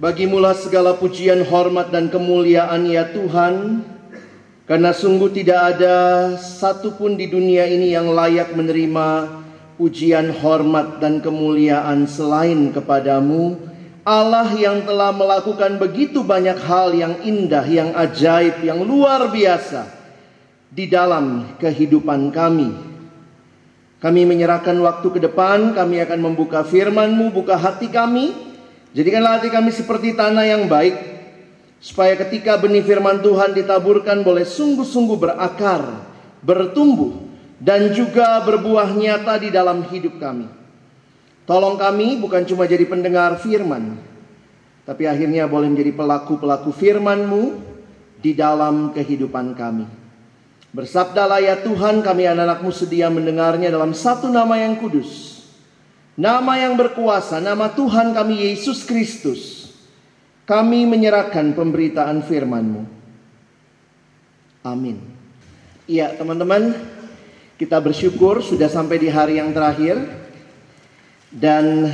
Bagimulah 0.00 0.56
segala 0.56 0.96
pujian, 0.96 1.44
hormat, 1.44 1.92
dan 1.92 2.08
kemuliaan 2.08 2.88
ya 2.88 3.12
Tuhan, 3.12 3.84
karena 4.64 4.96
sungguh 4.96 5.28
tidak 5.28 5.76
ada 5.76 5.96
satupun 6.40 7.20
di 7.20 7.28
dunia 7.28 7.68
ini 7.68 7.92
yang 7.92 8.08
layak 8.08 8.56
menerima 8.56 9.28
pujian, 9.76 10.32
hormat, 10.40 11.04
dan 11.04 11.20
kemuliaan 11.20 12.08
selain 12.08 12.72
kepadamu. 12.72 13.60
Allah 14.00 14.48
yang 14.56 14.88
telah 14.88 15.12
melakukan 15.12 15.76
begitu 15.76 16.24
banyak 16.24 16.56
hal 16.64 16.96
yang 16.96 17.20
indah, 17.20 17.68
yang 17.68 17.92
ajaib, 17.92 18.56
yang 18.64 18.80
luar 18.80 19.28
biasa 19.28 19.84
di 20.72 20.88
dalam 20.88 21.44
kehidupan 21.60 22.32
kami. 22.32 22.72
Kami 24.00 24.20
menyerahkan 24.24 24.80
waktu 24.80 25.12
ke 25.12 25.20
depan, 25.28 25.76
kami 25.76 26.00
akan 26.00 26.24
membuka 26.24 26.64
firman-Mu, 26.64 27.36
buka 27.36 27.60
hati 27.60 27.92
kami, 27.92 28.48
Jadikanlah 28.90 29.38
hati 29.38 29.48
kami 29.54 29.70
seperti 29.70 30.18
tanah 30.18 30.42
yang 30.50 30.66
baik, 30.66 30.98
supaya 31.78 32.18
ketika 32.18 32.58
benih 32.58 32.82
firman 32.82 33.22
Tuhan 33.22 33.54
ditaburkan 33.54 34.26
boleh 34.26 34.42
sungguh-sungguh 34.42 35.14
berakar, 35.14 36.02
bertumbuh, 36.42 37.22
dan 37.62 37.94
juga 37.94 38.42
berbuah 38.42 38.90
nyata 38.90 39.38
di 39.38 39.54
dalam 39.54 39.86
hidup 39.86 40.18
kami. 40.18 40.50
Tolong 41.46 41.78
kami 41.78 42.18
bukan 42.18 42.42
cuma 42.46 42.66
jadi 42.66 42.82
pendengar 42.82 43.38
firman, 43.38 43.94
tapi 44.82 45.06
akhirnya 45.06 45.46
boleh 45.46 45.70
menjadi 45.70 45.94
pelaku-pelaku 45.94 46.74
firman-Mu 46.74 47.42
di 48.18 48.34
dalam 48.34 48.90
kehidupan 48.90 49.54
kami. 49.54 49.86
Bersabdalah 50.70 51.42
ya 51.42 51.58
Tuhan 51.62 52.02
kami 52.02 52.26
anak-anakmu 52.26 52.70
sedia 52.70 53.10
mendengarnya 53.10 53.70
dalam 53.74 53.90
satu 53.90 54.30
nama 54.30 54.54
yang 54.58 54.78
kudus 54.78 55.39
Nama 56.18 56.66
yang 56.66 56.74
berkuasa, 56.74 57.38
nama 57.38 57.70
Tuhan 57.70 58.10
kami 58.10 58.50
Yesus 58.50 58.82
Kristus. 58.82 59.70
Kami 60.48 60.82
menyerahkan 60.82 61.54
pemberitaan 61.54 62.26
firman-Mu. 62.26 62.82
Amin. 64.66 64.98
Iya 65.86 66.18
teman-teman, 66.18 66.74
kita 67.54 67.78
bersyukur 67.78 68.42
sudah 68.42 68.66
sampai 68.66 68.98
di 68.98 69.06
hari 69.06 69.38
yang 69.38 69.54
terakhir. 69.54 70.00
Dan 71.30 71.86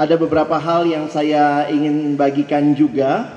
ada 0.00 0.14
beberapa 0.16 0.56
hal 0.56 0.88
yang 0.88 1.12
saya 1.12 1.68
ingin 1.68 2.16
bagikan 2.16 2.72
juga. 2.72 3.28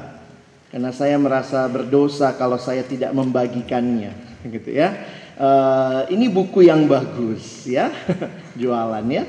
Karena 0.72 0.96
saya 0.96 1.20
merasa 1.20 1.68
berdosa 1.68 2.32
kalau 2.40 2.56
saya 2.56 2.88
tidak 2.88 3.12
membagikannya. 3.12 4.16
Gitu 4.56 4.72
ya. 4.72 4.96
Uh, 5.42 6.06
ini 6.14 6.30
buku 6.30 6.70
yang 6.70 6.86
bagus 6.86 7.66
ya, 7.66 7.90
jualan 8.62 9.02
ya. 9.10 9.26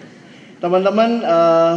Teman-teman, 0.64 1.20
uh, 1.20 1.76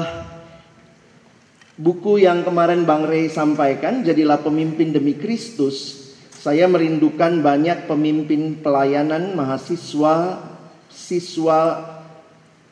buku 1.76 2.24
yang 2.24 2.48
kemarin 2.48 2.88
Bang 2.88 3.04
Rey 3.04 3.28
sampaikan, 3.28 4.00
jadilah 4.00 4.40
pemimpin 4.40 4.96
demi 4.96 5.20
Kristus. 5.20 6.08
Saya 6.32 6.72
merindukan 6.72 7.44
banyak 7.44 7.84
pemimpin 7.84 8.64
pelayanan 8.64 9.36
mahasiswa, 9.36 10.40
siswa 10.88 11.60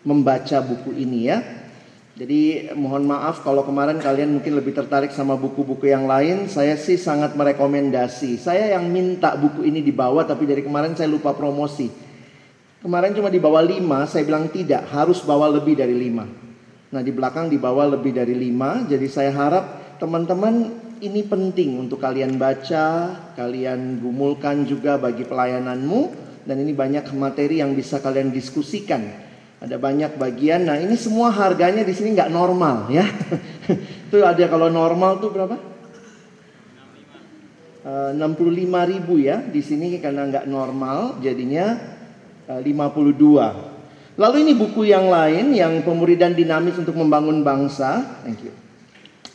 membaca 0.08 0.64
buku 0.64 0.96
ini 0.96 1.28
ya. 1.28 1.63
Jadi 2.14 2.70
mohon 2.78 3.10
maaf 3.10 3.42
kalau 3.42 3.66
kemarin 3.66 3.98
kalian 3.98 4.38
mungkin 4.38 4.54
lebih 4.54 4.78
tertarik 4.78 5.10
sama 5.10 5.34
buku-buku 5.34 5.90
yang 5.90 6.06
lain. 6.06 6.46
Saya 6.46 6.78
sih 6.78 6.94
sangat 6.94 7.34
merekomendasi. 7.34 8.38
Saya 8.38 8.78
yang 8.78 8.86
minta 8.86 9.34
buku 9.34 9.66
ini 9.66 9.82
dibawa 9.82 10.22
tapi 10.22 10.46
dari 10.46 10.62
kemarin 10.62 10.94
saya 10.94 11.10
lupa 11.10 11.34
promosi. 11.34 11.90
Kemarin 12.86 13.18
cuma 13.18 13.34
dibawa 13.34 13.66
5, 13.66 13.82
saya 14.06 14.28
bilang 14.28 14.52
tidak, 14.52 14.92
harus 14.94 15.26
bawa 15.26 15.50
lebih 15.50 15.74
dari 15.74 15.96
5. 15.98 16.94
Nah 16.94 17.02
di 17.02 17.10
belakang 17.10 17.50
dibawa 17.50 17.90
lebih 17.90 18.14
dari 18.14 18.38
5. 18.38 18.94
Jadi 18.94 19.08
saya 19.10 19.34
harap 19.34 19.98
teman-teman 19.98 20.70
ini 21.02 21.26
penting 21.26 21.82
untuk 21.82 21.98
kalian 21.98 22.38
baca, 22.38 23.18
kalian 23.34 23.98
gumulkan 23.98 24.70
juga 24.70 25.02
bagi 25.02 25.26
pelayananmu. 25.26 26.22
Dan 26.46 26.62
ini 26.62 26.78
banyak 26.78 27.10
materi 27.18 27.64
yang 27.64 27.74
bisa 27.74 27.98
kalian 28.04 28.30
diskusikan 28.30 29.33
ada 29.64 29.80
banyak 29.80 30.20
bagian. 30.20 30.68
Nah 30.68 30.76
ini 30.76 31.00
semua 31.00 31.32
harganya 31.32 31.88
di 31.88 31.96
sini 31.96 32.12
nggak 32.12 32.36
normal 32.36 32.92
ya. 32.92 33.08
itu 34.12 34.20
ada 34.20 34.44
kalau 34.52 34.68
normal 34.68 35.24
tuh 35.24 35.32
berapa? 35.32 35.56
Eh, 37.84 38.12
uh, 38.12 38.28
65 38.28 38.92
ribu 38.92 39.24
ya 39.24 39.40
di 39.40 39.64
sini 39.64 39.96
karena 40.04 40.28
nggak 40.28 40.52
normal 40.52 41.24
jadinya 41.24 41.80
uh, 42.52 42.60
52. 42.60 44.20
Lalu 44.20 44.38
ini 44.46 44.54
buku 44.54 44.86
yang 44.86 45.08
lain 45.08 45.56
yang 45.56 45.80
pemuridan 45.82 46.36
dinamis 46.36 46.78
untuk 46.78 47.00
membangun 47.00 47.42
bangsa. 47.42 48.22
Thank 48.22 48.46
you. 48.46 48.63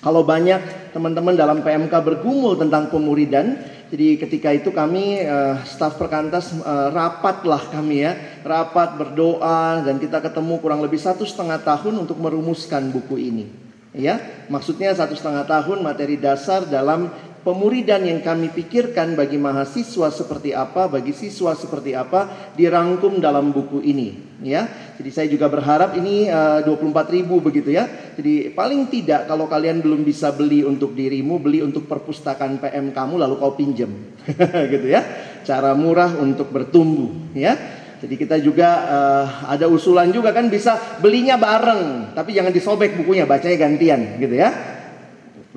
Kalau 0.09 0.25
banyak 0.25 0.89
teman-teman 0.97 1.37
dalam 1.37 1.61
PMK 1.61 1.93
bergumul 2.01 2.57
tentang 2.57 2.89
pemuridan, 2.89 3.61
jadi 3.93 4.17
ketika 4.17 4.57
itu 4.57 4.73
kami 4.73 5.21
uh, 5.21 5.61
staf 5.69 6.01
perkantas 6.01 6.49
uh, 6.65 6.89
rapatlah 6.89 7.69
kami 7.69 8.09
ya, 8.09 8.17
rapat 8.41 8.97
berdoa 8.97 9.85
dan 9.85 10.01
kita 10.01 10.25
ketemu 10.25 10.65
kurang 10.65 10.81
lebih 10.81 10.97
satu 10.97 11.29
setengah 11.29 11.61
tahun 11.61 12.09
untuk 12.09 12.17
merumuskan 12.25 12.89
buku 12.89 13.21
ini. 13.21 13.53
Ya, 13.93 14.17
maksudnya 14.49 14.97
satu 14.97 15.13
setengah 15.13 15.45
tahun 15.45 15.85
materi 15.85 16.17
dasar 16.17 16.65
dalam 16.65 17.13
pemuridan 17.48 18.04
yang 18.04 18.20
kami 18.20 18.53
pikirkan 18.53 19.16
bagi 19.16 19.41
mahasiswa 19.41 20.12
seperti 20.12 20.53
apa, 20.53 20.84
bagi 20.84 21.16
siswa 21.16 21.56
seperti 21.56 21.97
apa 21.97 22.53
dirangkum 22.53 23.25
dalam 23.25 23.56
buku 23.56 23.81
ini 23.81 24.36
ya. 24.44 24.69
Jadi 25.00 25.09
saya 25.09 25.26
juga 25.32 25.48
berharap 25.48 25.97
ini 25.97 26.28
uh, 26.28 26.60
24 26.60 26.92
ribu 27.16 27.41
begitu 27.41 27.72
ya. 27.72 27.88
Jadi 28.20 28.53
paling 28.53 28.92
tidak 28.92 29.25
kalau 29.25 29.48
kalian 29.48 29.81
belum 29.81 30.04
bisa 30.04 30.28
beli 30.36 30.60
untuk 30.60 30.92
dirimu, 30.92 31.41
beli 31.41 31.64
untuk 31.64 31.88
perpustakaan 31.88 32.60
PM 32.60 32.92
kamu 32.92 33.16
lalu 33.16 33.41
kau 33.41 33.56
pinjam. 33.56 33.97
gitu 34.76 34.84
ya. 34.84 35.00
Cara 35.41 35.72
murah 35.72 36.20
untuk 36.20 36.53
bertumbuh 36.53 37.32
ya. 37.32 37.56
Jadi 37.98 38.15
kita 38.15 38.36
juga 38.44 38.69
uh, 38.86 39.26
ada 39.48 39.66
usulan 39.72 40.12
juga 40.12 40.36
kan 40.36 40.53
bisa 40.53 41.00
belinya 41.00 41.34
bareng, 41.34 42.15
tapi 42.15 42.30
jangan 42.30 42.54
disobek 42.54 42.94
bukunya, 42.94 43.26
bacanya 43.26 43.56
gantian 43.59 44.20
gitu 44.22 44.36
ya. 44.36 44.78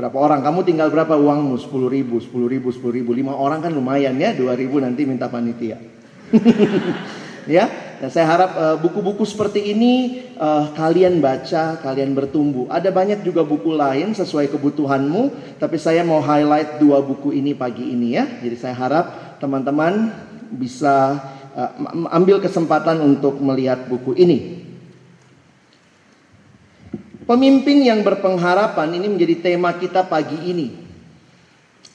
Berapa 0.02 0.18
orang? 0.18 0.42
Kamu 0.42 0.66
tinggal 0.66 0.90
berapa 0.90 1.14
uangmu? 1.14 1.62
10 1.62 1.70
ribu, 1.86 2.18
10 2.18 2.50
ribu, 2.50 2.74
10 2.74 2.90
ribu. 2.90 3.14
5 3.14 3.38
orang 3.38 3.62
kan 3.62 3.70
lumayan 3.70 4.18
ya, 4.18 4.34
2 4.34 4.50
ribu 4.58 4.82
nanti 4.82 5.06
minta 5.06 5.30
panitia. 5.30 5.78
ya, 7.46 7.70
dan 8.02 8.10
saya 8.10 8.26
harap 8.26 8.52
uh, 8.58 8.78
buku-buku 8.82 9.22
seperti 9.30 9.62
ini 9.78 10.26
uh, 10.42 10.74
kalian 10.74 11.22
baca, 11.22 11.78
kalian 11.86 12.18
bertumbuh. 12.18 12.66
Ada 12.74 12.90
banyak 12.90 13.22
juga 13.22 13.46
buku 13.46 13.78
lain 13.78 14.18
sesuai 14.18 14.50
kebutuhanmu, 14.50 15.54
tapi 15.62 15.78
saya 15.78 16.02
mau 16.02 16.18
highlight 16.18 16.82
dua 16.82 16.98
buku 17.06 17.38
ini 17.38 17.54
pagi 17.54 17.94
ini 17.94 18.18
ya. 18.18 18.26
Jadi 18.42 18.58
saya 18.58 18.74
harap 18.74 19.38
teman-teman 19.38 20.18
bisa 20.50 21.22
uh, 21.54 22.10
ambil 22.10 22.42
kesempatan 22.42 23.06
untuk 23.06 23.38
melihat 23.38 23.86
buku 23.86 24.18
ini. 24.18 24.66
Pemimpin 27.32 27.80
yang 27.88 28.04
berpengharapan 28.04 28.92
ini 28.92 29.08
menjadi 29.08 29.40
tema 29.40 29.72
kita 29.80 30.04
pagi 30.04 30.36
ini. 30.52 30.76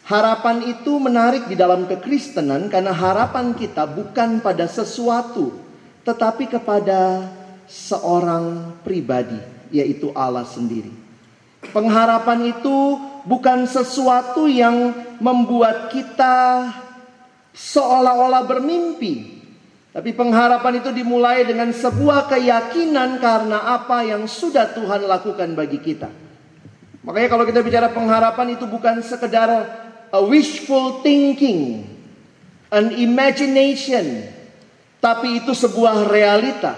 Harapan 0.09 0.65
itu 0.65 0.97
menarik 0.97 1.45
di 1.45 1.53
dalam 1.53 1.85
kekristenan 1.85 2.73
karena 2.73 2.97
harapan 2.97 3.53
kita 3.53 3.85
bukan 3.85 4.41
pada 4.41 4.65
sesuatu, 4.65 5.53
tetapi 6.09 6.49
kepada 6.49 7.29
seorang 7.69 8.81
pribadi, 8.81 9.37
yaitu 9.69 10.09
Allah 10.17 10.49
sendiri. 10.49 10.89
Pengharapan 11.69 12.57
itu 12.57 12.97
bukan 13.29 13.69
sesuatu 13.69 14.49
yang 14.49 14.97
membuat 15.21 15.93
kita 15.93 16.73
seolah-olah 17.53 18.41
bermimpi, 18.49 19.36
tapi 19.97 20.13
pengharapan 20.13 20.85
itu 20.85 20.93
dimulai 20.93 21.49
dengan 21.49 21.73
sebuah 21.73 22.29
keyakinan 22.29 23.17
karena 23.17 23.81
apa 23.81 24.05
yang 24.05 24.29
sudah 24.29 24.77
Tuhan 24.77 25.09
lakukan 25.09 25.57
bagi 25.57 25.81
kita. 25.81 26.13
Makanya 27.01 27.33
kalau 27.33 27.49
kita 27.49 27.65
bicara 27.65 27.89
pengharapan 27.89 28.61
itu 28.61 28.69
bukan 28.69 29.01
sekedar 29.01 29.49
a 30.13 30.21
wishful 30.21 31.01
thinking, 31.01 31.89
an 32.69 32.93
imagination, 32.93 34.29
tapi 35.01 35.41
itu 35.41 35.57
sebuah 35.57 36.13
realita 36.13 36.77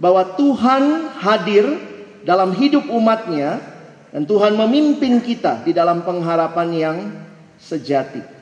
bahwa 0.00 0.24
Tuhan 0.40 1.12
hadir 1.20 1.76
dalam 2.24 2.56
hidup 2.56 2.88
umatnya 2.88 3.60
dan 4.16 4.24
Tuhan 4.24 4.56
memimpin 4.56 5.20
kita 5.20 5.60
di 5.60 5.76
dalam 5.76 6.00
pengharapan 6.00 6.68
yang 6.72 6.96
sejati. 7.60 8.33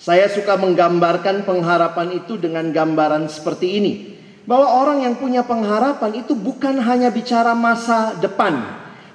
Saya 0.00 0.32
suka 0.32 0.56
menggambarkan 0.56 1.44
pengharapan 1.44 2.24
itu 2.24 2.40
dengan 2.40 2.72
gambaran 2.72 3.28
seperti 3.28 3.76
ini. 3.76 3.92
Bahwa 4.48 4.80
orang 4.80 5.04
yang 5.04 5.20
punya 5.20 5.44
pengharapan 5.44 6.24
itu 6.24 6.32
bukan 6.32 6.80
hanya 6.80 7.12
bicara 7.12 7.52
masa 7.52 8.16
depan. 8.16 8.64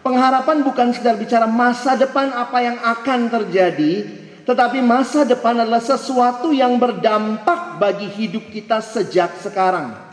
Pengharapan 0.05 0.61
bukan 0.61 0.93
sekedar 0.93 1.17
bicara 1.17 1.49
masa 1.49 1.97
depan 1.97 2.29
apa 2.29 2.61
yang 2.61 2.77
akan 2.77 3.33
terjadi, 3.33 4.05
tetapi 4.45 4.85
masa 4.85 5.25
depan 5.25 5.57
adalah 5.57 5.81
sesuatu 5.81 6.53
yang 6.53 6.77
berdampak 6.77 7.81
bagi 7.81 8.05
hidup 8.05 8.53
kita 8.53 8.77
sejak 8.77 9.41
sekarang. 9.41 10.04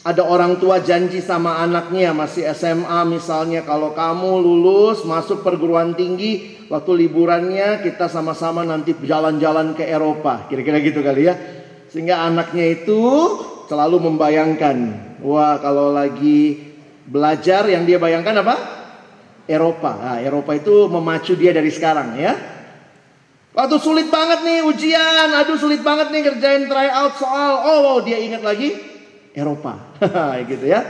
Ada 0.00 0.24
orang 0.24 0.56
tua 0.56 0.80
janji 0.80 1.20
sama 1.20 1.60
anaknya 1.60 2.16
masih 2.16 2.48
SMA 2.56 3.04
misalnya 3.04 3.60
kalau 3.68 3.92
kamu 3.92 4.40
lulus 4.40 5.04
masuk 5.04 5.44
perguruan 5.44 5.92
tinggi 5.92 6.56
waktu 6.72 7.04
liburannya 7.04 7.84
kita 7.84 8.08
sama-sama 8.08 8.64
nanti 8.64 8.96
jalan-jalan 8.96 9.76
ke 9.76 9.84
Eropa. 9.84 10.48
Kira-kira 10.48 10.80
gitu 10.80 11.04
kali 11.04 11.28
ya. 11.28 11.36
Sehingga 11.92 12.24
anaknya 12.24 12.80
itu 12.80 12.96
selalu 13.68 14.08
membayangkan, 14.08 14.76
wah 15.20 15.60
kalau 15.60 15.92
lagi 15.92 16.72
belajar 17.04 17.68
yang 17.68 17.84
dia 17.84 18.00
bayangkan 18.00 18.40
apa? 18.40 18.56
Eropa. 19.44 20.00
Nah, 20.00 20.18
Eropa 20.24 20.56
itu 20.56 20.88
memacu 20.88 21.36
dia 21.36 21.52
dari 21.52 21.68
sekarang 21.68 22.16
ya. 22.16 22.32
Waktu 23.52 23.76
sulit 23.76 24.08
banget 24.08 24.48
nih 24.48 24.64
ujian, 24.64 25.28
aduh 25.34 25.60
sulit 25.60 25.84
banget 25.84 26.08
nih 26.08 26.24
kerjain 26.24 26.70
try 26.72 26.88
out 26.88 27.20
soal. 27.20 27.52
Oh, 27.68 28.00
dia 28.00 28.16
ingat 28.16 28.40
lagi 28.40 28.89
Eropa. 29.34 29.98
gitu 30.50 30.66
ya. 30.66 30.82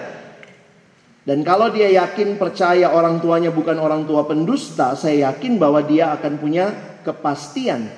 Dan 1.20 1.44
kalau 1.44 1.68
dia 1.68 1.92
yakin 1.92 2.40
percaya 2.40 2.90
orang 2.90 3.20
tuanya 3.20 3.52
bukan 3.52 3.76
orang 3.76 4.08
tua 4.08 4.24
pendusta, 4.24 4.96
saya 4.96 5.30
yakin 5.30 5.60
bahwa 5.60 5.84
dia 5.84 6.16
akan 6.16 6.40
punya 6.40 6.72
kepastian. 7.04 7.92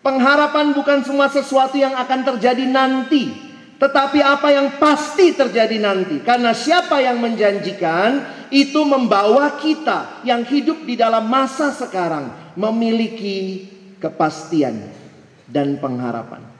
Pengharapan 0.00 0.72
bukan 0.72 1.04
semua 1.04 1.28
sesuatu 1.28 1.76
yang 1.76 1.92
akan 1.92 2.24
terjadi 2.24 2.64
nanti, 2.64 3.28
tetapi 3.76 4.24
apa 4.24 4.48
yang 4.54 4.80
pasti 4.80 5.36
terjadi 5.36 5.76
nanti. 5.76 6.24
Karena 6.24 6.56
siapa 6.56 6.96
yang 7.02 7.20
menjanjikan 7.20 8.24
itu 8.48 8.80
membawa 8.86 9.60
kita 9.60 10.24
yang 10.24 10.46
hidup 10.46 10.86
di 10.88 10.96
dalam 10.96 11.28
masa 11.28 11.74
sekarang 11.74 12.54
memiliki 12.56 13.68
kepastian 14.00 14.80
dan 15.44 15.76
pengharapan. 15.76 16.55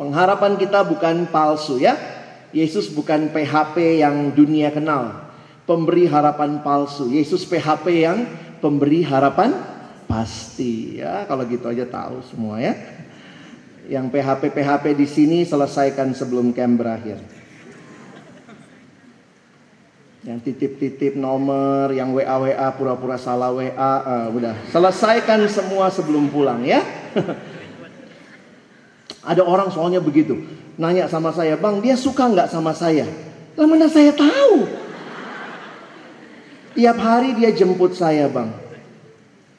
Pengharapan 0.00 0.56
kita 0.56 0.80
bukan 0.88 1.28
palsu 1.28 1.76
ya. 1.76 1.96
Yesus 2.52 2.88
bukan 2.92 3.32
PHP 3.32 4.00
yang 4.00 4.32
dunia 4.32 4.72
kenal. 4.72 5.28
Pemberi 5.68 6.08
harapan 6.08 6.64
palsu. 6.64 7.12
Yesus 7.12 7.44
PHP 7.44 7.86
yang 8.04 8.24
pemberi 8.64 9.04
harapan 9.04 9.52
pasti 10.08 11.00
ya. 11.00 11.28
Kalau 11.28 11.44
gitu 11.44 11.68
aja 11.68 11.84
tahu 11.84 12.24
semua 12.24 12.60
ya. 12.60 12.72
Yang 13.88 14.16
PHP 14.16 14.42
PHP 14.52 14.84
di 14.96 15.06
sini 15.08 15.38
selesaikan 15.44 16.16
sebelum 16.16 16.56
camp 16.56 16.80
berakhir. 16.80 17.20
Yang 20.22 20.38
titip-titip 20.46 21.18
nomor, 21.18 21.90
yang 21.90 22.14
WA 22.14 22.38
WA 22.38 22.68
pura-pura 22.78 23.18
salah 23.18 23.50
WA, 23.50 23.74
uh, 23.74 24.30
udah 24.30 24.54
selesaikan 24.70 25.42
semua 25.50 25.90
sebelum 25.90 26.30
pulang 26.30 26.62
ya. 26.62 26.78
Ada 29.22 29.46
orang 29.46 29.70
soalnya 29.70 30.02
begitu. 30.02 30.34
Nanya 30.74 31.06
sama 31.06 31.30
saya, 31.30 31.54
bang 31.54 31.78
dia 31.78 31.94
suka 31.94 32.26
nggak 32.26 32.50
sama 32.50 32.74
saya? 32.74 33.06
Lah 33.54 33.66
mana 33.68 33.86
saya 33.86 34.10
tahu? 34.10 34.66
Tiap 36.72 36.98
hari 36.98 37.36
dia 37.36 37.52
jemput 37.52 37.92
saya 37.92 38.26
bang. 38.32 38.48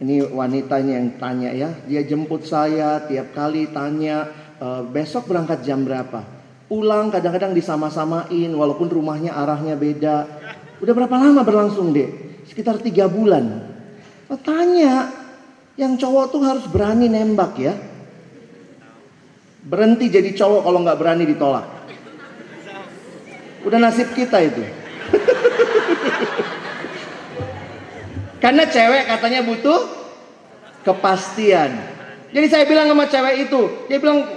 Ini 0.04 0.33
wanitanya 0.33 1.00
yang 1.00 1.10
tanya 1.15 1.50
ya. 1.54 1.69
Dia 1.88 2.01
jemput 2.04 2.44
saya 2.44 3.06
tiap 3.07 3.31
kali 3.31 3.69
tanya 3.71 4.27
e, 4.57 4.68
besok 4.89 5.30
berangkat 5.30 5.63
jam 5.63 5.86
berapa. 5.86 6.25
Pulang 6.68 7.13
kadang-kadang 7.13 7.54
disama-samain 7.54 8.50
walaupun 8.51 8.89
rumahnya 8.89 9.31
arahnya 9.31 9.77
beda. 9.77 10.27
Udah 10.81 10.94
berapa 10.98 11.16
lama 11.16 11.45
berlangsung 11.45 11.94
deh? 11.94 12.09
Sekitar 12.50 12.81
tiga 12.81 13.06
bulan. 13.06 13.63
Oh, 14.27 14.39
tanya, 14.42 15.13
yang 15.77 15.95
cowok 15.95 16.25
tuh 16.33 16.42
harus 16.42 16.66
berani 16.66 17.07
nembak 17.07 17.54
ya. 17.62 17.77
Berhenti 19.63 20.12
jadi 20.12 20.36
cowok 20.36 20.68
kalau 20.68 20.83
nggak 20.83 21.00
berani 21.00 21.24
ditolak. 21.24 21.63
Udah 23.63 23.80
nasib 23.80 24.12
kita 24.12 24.44
itu. 24.44 24.60
Karena 28.44 28.68
cewek 28.68 29.07
katanya 29.07 29.39
butuh 29.48 29.88
kepastian. 30.83 31.80
Jadi 32.36 32.48
saya 32.51 32.68
bilang 32.68 32.92
sama 32.92 33.07
cewek 33.07 33.48
itu, 33.48 33.88
dia 33.88 34.04
bilang 34.04 34.27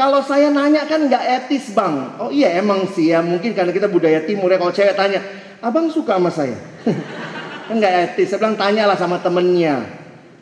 kalau 0.00 0.24
saya 0.24 0.48
nanya 0.48 0.88
kan 0.88 1.04
nggak 1.04 1.44
etis 1.44 1.76
bang. 1.76 2.16
Oh 2.16 2.32
iya 2.32 2.56
emang 2.56 2.88
sih 2.88 3.12
ya 3.12 3.20
mungkin 3.20 3.52
karena 3.52 3.68
kita 3.68 3.84
budaya 3.84 4.24
timur 4.24 4.48
ya 4.48 4.56
kalau 4.56 4.72
cewek 4.72 4.96
tanya, 4.96 5.20
abang 5.60 5.92
suka 5.92 6.16
sama 6.16 6.32
saya? 6.32 6.56
kan 7.68 7.76
nggak 7.76 8.16
etis. 8.16 8.32
Saya 8.32 8.40
bilang 8.40 8.56
tanyalah 8.56 8.96
sama 8.96 9.20
temennya. 9.20 9.84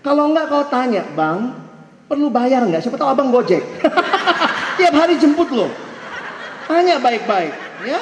Kalau 0.07 0.31
nggak 0.31 0.47
kau 0.47 0.63
tanya, 0.71 1.03
bang 1.19 1.67
perlu 2.09 2.33
bayar 2.33 2.65
nggak? 2.65 2.81
Siapa 2.81 2.97
tahu 2.97 3.13
abang 3.13 3.29
gojek. 3.29 3.61
Tiap 4.81 4.95
hari 4.97 5.21
jemput 5.21 5.53
loh. 5.53 5.69
Tanya 6.65 6.97
baik-baik, 7.01 7.55
ya. 7.85 8.01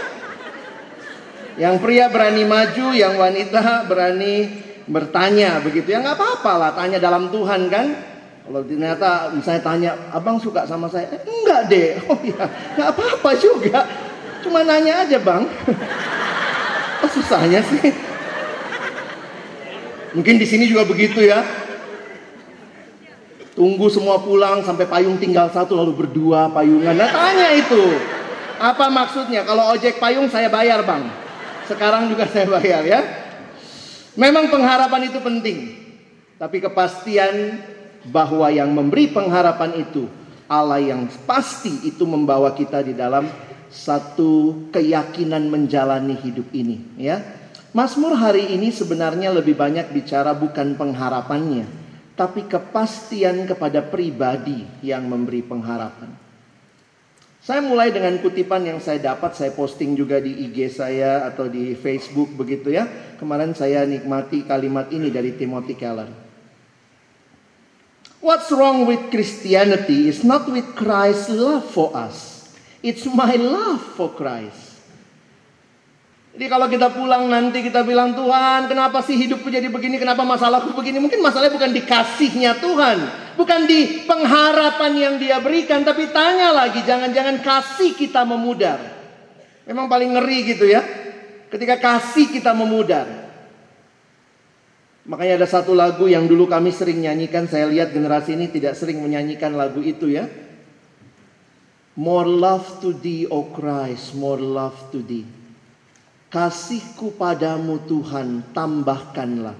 Yang 1.56 1.74
pria 1.82 2.06
berani 2.10 2.44
maju, 2.46 2.86
yang 2.94 3.18
wanita 3.18 3.86
berani 3.90 4.62
bertanya 4.86 5.58
begitu 5.58 5.92
ya. 5.92 5.98
Nggak 6.02 6.16
apa-apa 6.18 6.52
lah 6.56 6.70
tanya 6.78 6.98
dalam 7.02 7.28
Tuhan 7.34 7.66
kan? 7.66 7.86
Kalau 8.46 8.62
ternyata 8.62 9.34
misalnya 9.34 9.62
tanya 9.62 9.90
abang 10.14 10.38
suka 10.38 10.62
sama 10.62 10.86
saya? 10.86 11.10
Eh, 11.10 11.22
enggak 11.26 11.60
deh 11.66 11.98
oh 12.10 12.18
ya 12.22 12.46
nggak 12.78 12.88
apa-apa 12.94 13.30
juga. 13.34 13.82
Cuma 14.46 14.62
nanya 14.62 15.02
aja 15.02 15.18
bang. 15.18 15.44
Oh, 16.96 17.12
susahnya 17.12 17.60
sih. 17.60 17.92
Mungkin 20.16 20.40
di 20.40 20.48
sini 20.48 20.64
juga 20.64 20.88
begitu 20.88 21.20
ya 21.20 21.44
Tunggu 23.56 23.88
semua 23.88 24.20
pulang 24.20 24.60
sampai 24.60 24.84
payung 24.84 25.16
tinggal 25.16 25.48
satu 25.48 25.72
lalu 25.72 26.04
berdua 26.04 26.52
payungan. 26.52 26.92
Nah 26.92 27.08
tanya 27.08 27.56
itu. 27.56 27.96
Apa 28.60 28.92
maksudnya? 28.92 29.48
Kalau 29.48 29.72
ojek 29.72 29.96
payung 29.96 30.28
saya 30.28 30.52
bayar 30.52 30.84
bang. 30.84 31.08
Sekarang 31.64 32.12
juga 32.12 32.28
saya 32.32 32.44
bayar 32.52 32.84
ya. 32.84 33.00
Memang 34.12 34.52
pengharapan 34.52 35.08
itu 35.08 35.18
penting. 35.24 35.58
Tapi 36.36 36.60
kepastian 36.60 37.64
bahwa 38.12 38.52
yang 38.52 38.68
memberi 38.76 39.08
pengharapan 39.08 39.82
itu 39.88 40.04
Allah 40.46 40.78
yang 40.78 41.08
pasti 41.26 41.88
itu 41.88 42.06
membawa 42.06 42.54
kita 42.54 42.84
di 42.84 42.94
dalam 42.94 43.26
satu 43.66 44.68
keyakinan 44.70 45.50
menjalani 45.50 46.14
hidup 46.22 46.46
ini 46.54 46.96
ya. 47.00 47.18
Mazmur 47.74 48.16
hari 48.16 48.56
ini 48.56 48.72
sebenarnya 48.72 49.36
lebih 49.36 49.52
banyak 49.52 49.92
bicara 49.92 50.32
bukan 50.32 50.80
pengharapannya, 50.80 51.85
tapi 52.16 52.48
kepastian 52.48 53.44
kepada 53.44 53.84
pribadi 53.84 54.64
yang 54.80 55.04
memberi 55.04 55.44
pengharapan. 55.44 56.08
Saya 57.46 57.62
mulai 57.62 57.94
dengan 57.94 58.18
kutipan 58.18 58.66
yang 58.66 58.82
saya 58.82 59.14
dapat, 59.14 59.38
saya 59.38 59.54
posting 59.54 59.94
juga 59.94 60.18
di 60.18 60.34
IG 60.50 60.66
saya 60.66 61.30
atau 61.30 61.46
di 61.46 61.78
Facebook 61.78 62.34
begitu 62.34 62.74
ya. 62.74 62.90
Kemarin 63.22 63.54
saya 63.54 63.86
nikmati 63.86 64.42
kalimat 64.42 64.90
ini 64.90 65.14
dari 65.14 65.30
Timothy 65.38 65.78
Keller. 65.78 66.10
What's 68.18 68.50
wrong 68.50 68.90
with 68.90 69.14
Christianity 69.14 70.10
is 70.10 70.26
not 70.26 70.50
with 70.50 70.74
Christ's 70.74 71.30
love 71.30 71.70
for 71.70 71.94
us. 71.94 72.50
It's 72.82 73.06
my 73.06 73.38
love 73.38 73.78
for 73.94 74.10
Christ. 74.10 74.65
Jadi 76.36 76.52
kalau 76.52 76.68
kita 76.68 76.92
pulang 76.92 77.32
nanti 77.32 77.64
kita 77.64 77.80
bilang 77.80 78.12
Tuhan 78.12 78.68
kenapa 78.68 79.00
sih 79.00 79.16
hidupku 79.16 79.48
jadi 79.48 79.72
begini? 79.72 79.96
Kenapa 79.96 80.20
masalahku 80.20 80.76
begini? 80.76 81.00
Mungkin 81.00 81.24
masalahnya 81.24 81.56
bukan 81.56 81.72
dikasihnya 81.72 82.60
Tuhan 82.60 82.98
Bukan 83.40 83.64
di 83.64 84.04
pengharapan 84.04 84.92
yang 85.00 85.14
dia 85.16 85.40
berikan 85.40 85.80
Tapi 85.80 86.12
tanya 86.12 86.52
lagi 86.52 86.84
Jangan-jangan 86.84 87.40
kasih 87.40 87.96
kita 87.96 88.28
memudar. 88.28 88.76
Memang 89.64 89.88
paling 89.88 90.12
ngeri 90.12 90.38
gitu 90.52 90.68
ya 90.68 90.84
Ketika 91.48 91.80
kasih 91.80 92.28
kita 92.28 92.52
memudar. 92.52 93.08
Makanya 95.08 95.40
ada 95.40 95.48
satu 95.48 95.72
lagu 95.72 96.04
yang 96.04 96.28
dulu 96.28 96.52
kami 96.52 96.68
sering 96.68 97.00
nyanyikan 97.00 97.48
Saya 97.48 97.64
lihat 97.64 97.96
generasi 97.96 98.36
ini 98.36 98.52
tidak 98.52 98.76
sering 98.76 99.00
menyanyikan 99.00 99.56
lagu 99.56 99.80
itu 99.80 100.12
ya. 100.12 100.28
More 101.96 102.28
love 102.28 102.84
to 102.84 102.92
thee, 102.92 103.24
O 103.24 103.48
Christ, 103.56 104.12
more 104.12 104.36
love 104.36 104.76
to 104.92 105.00
thee. 105.00 105.35
Kasihku 106.26 107.14
padamu 107.14 107.78
Tuhan 107.86 108.42
tambahkanlah. 108.50 109.54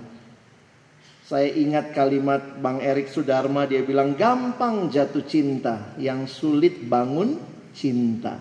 Saya 1.27 1.51
ingat 1.51 1.91
kalimat 1.91 2.59
Bang 2.63 2.79
Erik 2.79 3.11
Sudarma 3.11 3.67
dia 3.67 3.83
bilang 3.83 4.15
gampang 4.15 4.87
jatuh 4.87 5.27
cinta, 5.27 5.95
yang 5.99 6.31
sulit 6.31 6.87
bangun 6.87 7.39
cinta. 7.75 8.39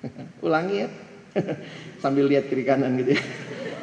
Ulangi 0.44 0.84
ya. 0.84 0.88
Sambil 2.02 2.28
lihat 2.28 2.48
kiri 2.48 2.64
kanan 2.64 2.96
gitu 3.00 3.16
ya. 3.16 3.22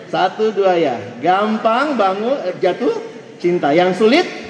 Satu 0.10 0.54
dua 0.54 0.78
ya. 0.78 0.98
Gampang 1.18 1.98
bangun 1.98 2.38
eh, 2.46 2.54
jatuh 2.62 2.94
cinta, 3.42 3.74
yang 3.74 3.98
sulit 3.98 4.43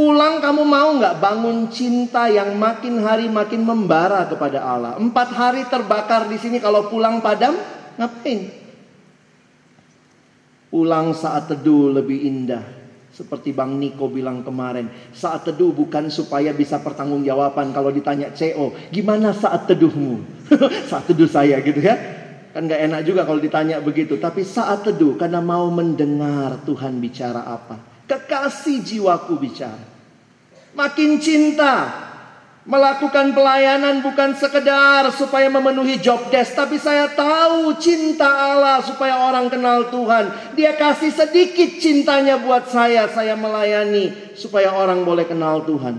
Pulang 0.00 0.40
kamu 0.40 0.64
mau 0.64 0.96
nggak 0.96 1.20
bangun 1.20 1.68
cinta 1.68 2.24
yang 2.24 2.56
makin 2.56 3.04
hari 3.04 3.28
makin 3.28 3.60
membara 3.60 4.24
kepada 4.24 4.64
Allah. 4.64 4.96
Empat 4.96 5.28
hari 5.36 5.68
terbakar 5.68 6.24
di 6.24 6.40
sini 6.40 6.56
kalau 6.56 6.88
pulang 6.88 7.20
padam, 7.20 7.52
ngapain? 8.00 8.48
Pulang 10.72 11.12
saat 11.12 11.52
teduh 11.52 11.92
lebih 11.92 12.16
indah. 12.16 12.64
Seperti 13.12 13.52
Bang 13.52 13.76
Niko 13.76 14.08
bilang 14.08 14.40
kemarin. 14.40 14.88
Saat 15.12 15.52
teduh 15.52 15.76
bukan 15.76 16.08
supaya 16.08 16.56
bisa 16.56 16.80
pertanggungjawaban 16.80 17.68
kalau 17.76 17.92
ditanya 17.92 18.32
CO. 18.32 18.72
Gimana 18.88 19.36
saat 19.36 19.68
teduhmu? 19.68 20.48
saat 20.88 21.12
teduh 21.12 21.28
saya 21.28 21.60
gitu 21.60 21.76
ya. 21.76 22.00
Kan 22.56 22.72
gak 22.72 22.88
enak 22.88 23.04
juga 23.04 23.28
kalau 23.28 23.36
ditanya 23.36 23.84
begitu. 23.84 24.16
Tapi 24.16 24.48
saat 24.48 24.80
teduh 24.80 25.20
karena 25.20 25.44
mau 25.44 25.68
mendengar 25.68 26.56
Tuhan 26.64 26.96
bicara 27.04 27.44
apa. 27.44 28.08
Kekasih 28.08 28.80
jiwaku 28.80 29.36
bicara. 29.36 29.89
Makin 30.74 31.18
cinta. 31.18 32.06
Melakukan 32.60 33.32
pelayanan 33.32 34.04
bukan 34.04 34.36
sekedar 34.36 35.08
supaya 35.16 35.48
memenuhi 35.48 35.98
job 35.98 36.28
desk. 36.28 36.54
Tapi 36.54 36.76
saya 36.76 37.08
tahu 37.10 37.74
cinta 37.80 38.28
Allah 38.28 38.84
supaya 38.84 39.16
orang 39.26 39.48
kenal 39.50 39.88
Tuhan. 39.88 40.54
Dia 40.54 40.76
kasih 40.76 41.10
sedikit 41.10 41.80
cintanya 41.80 42.38
buat 42.38 42.68
saya. 42.68 43.08
Saya 43.10 43.34
melayani 43.34 44.36
supaya 44.36 44.70
orang 44.76 45.02
boleh 45.02 45.26
kenal 45.26 45.64
Tuhan. 45.66 45.98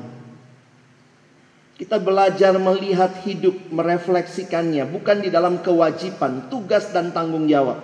Kita 1.82 1.98
belajar 1.98 2.54
melihat 2.62 3.26
hidup, 3.26 3.58
merefleksikannya, 3.74 4.86
bukan 4.86 5.18
di 5.18 5.34
dalam 5.34 5.66
kewajiban, 5.66 6.46
tugas 6.46 6.94
dan 6.94 7.10
tanggung 7.10 7.50
jawab. 7.50 7.82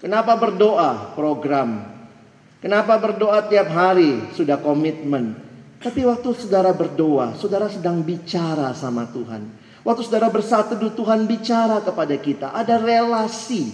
Kenapa 0.00 0.32
berdoa? 0.40 1.12
Program. 1.12 1.95
Kenapa 2.60 2.96
berdoa 2.96 3.44
tiap 3.46 3.68
hari? 3.70 4.32
Sudah 4.32 4.58
komitmen. 4.58 5.36
Tapi 5.80 6.02
waktu 6.08 6.32
saudara 6.34 6.72
berdoa, 6.72 7.36
saudara 7.36 7.68
sedang 7.68 8.00
bicara 8.00 8.72
sama 8.72 9.06
Tuhan. 9.12 9.46
Waktu 9.86 10.02
saudara 10.02 10.32
bersatu, 10.32 10.74
Tuhan 10.74 11.28
bicara 11.28 11.78
kepada 11.84 12.16
kita. 12.18 12.50
Ada 12.50 12.80
relasi. 12.80 13.70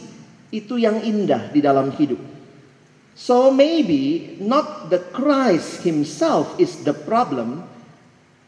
Itu 0.52 0.76
yang 0.76 1.00
indah 1.00 1.48
di 1.48 1.64
dalam 1.64 1.94
hidup. 1.96 2.20
So 3.16 3.48
maybe 3.48 4.36
not 4.40 4.92
the 4.92 5.00
Christ 5.12 5.80
himself 5.80 6.52
is 6.60 6.84
the 6.84 6.92
problem, 6.92 7.64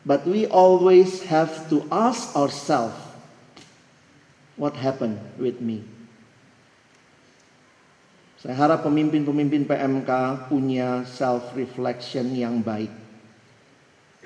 But 0.05 0.29
we 0.29 0.45
always 0.47 1.25
have 1.33 1.69
to 1.73 1.89
ask 1.89 2.37
ourselves, 2.37 2.95
what 4.61 4.77
happened 4.77 5.17
with 5.41 5.65
me? 5.65 5.81
Saya 8.45 8.61
harap 8.61 8.85
pemimpin-pemimpin 8.85 9.65
PMK 9.65 10.11
punya 10.53 11.01
self-reflection 11.09 12.29
yang 12.37 12.61
baik. 12.61 12.93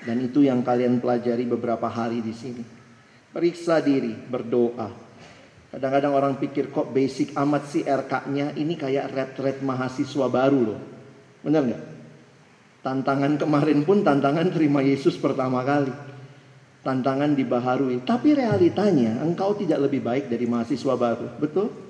Dan 0.03 0.27
itu 0.27 0.43
yang 0.43 0.67
kalian 0.67 0.99
pelajari 0.99 1.47
beberapa 1.47 1.87
hari 1.87 2.19
di 2.19 2.35
sini. 2.35 2.67
Periksa 3.31 3.79
diri, 3.79 4.11
berdoa. 4.11 4.91
Kadang-kadang 5.71 6.19
orang 6.19 6.35
pikir 6.43 6.75
kok 6.75 6.91
basic 6.91 7.31
amat 7.39 7.71
sih 7.71 7.87
RK-nya 7.87 8.59
ini 8.59 8.75
kayak 8.75 9.07
red-red 9.15 9.63
mahasiswa 9.63 10.27
baru 10.27 10.61
loh. 10.67 10.81
Benar 11.47 11.63
nggak? 11.71 11.85
Tantangan 12.83 13.39
kemarin 13.39 13.87
pun 13.87 14.03
tantangan 14.03 14.51
terima 14.51 14.83
Yesus 14.83 15.15
pertama 15.15 15.63
kali. 15.63 15.95
Tantangan 16.83 17.39
dibaharui. 17.39 18.03
Tapi 18.03 18.35
realitanya 18.35 19.23
engkau 19.23 19.55
tidak 19.55 19.87
lebih 19.87 20.03
baik 20.03 20.27
dari 20.27 20.43
mahasiswa 20.51 20.99
baru. 20.99 21.39
Betul? 21.39 21.88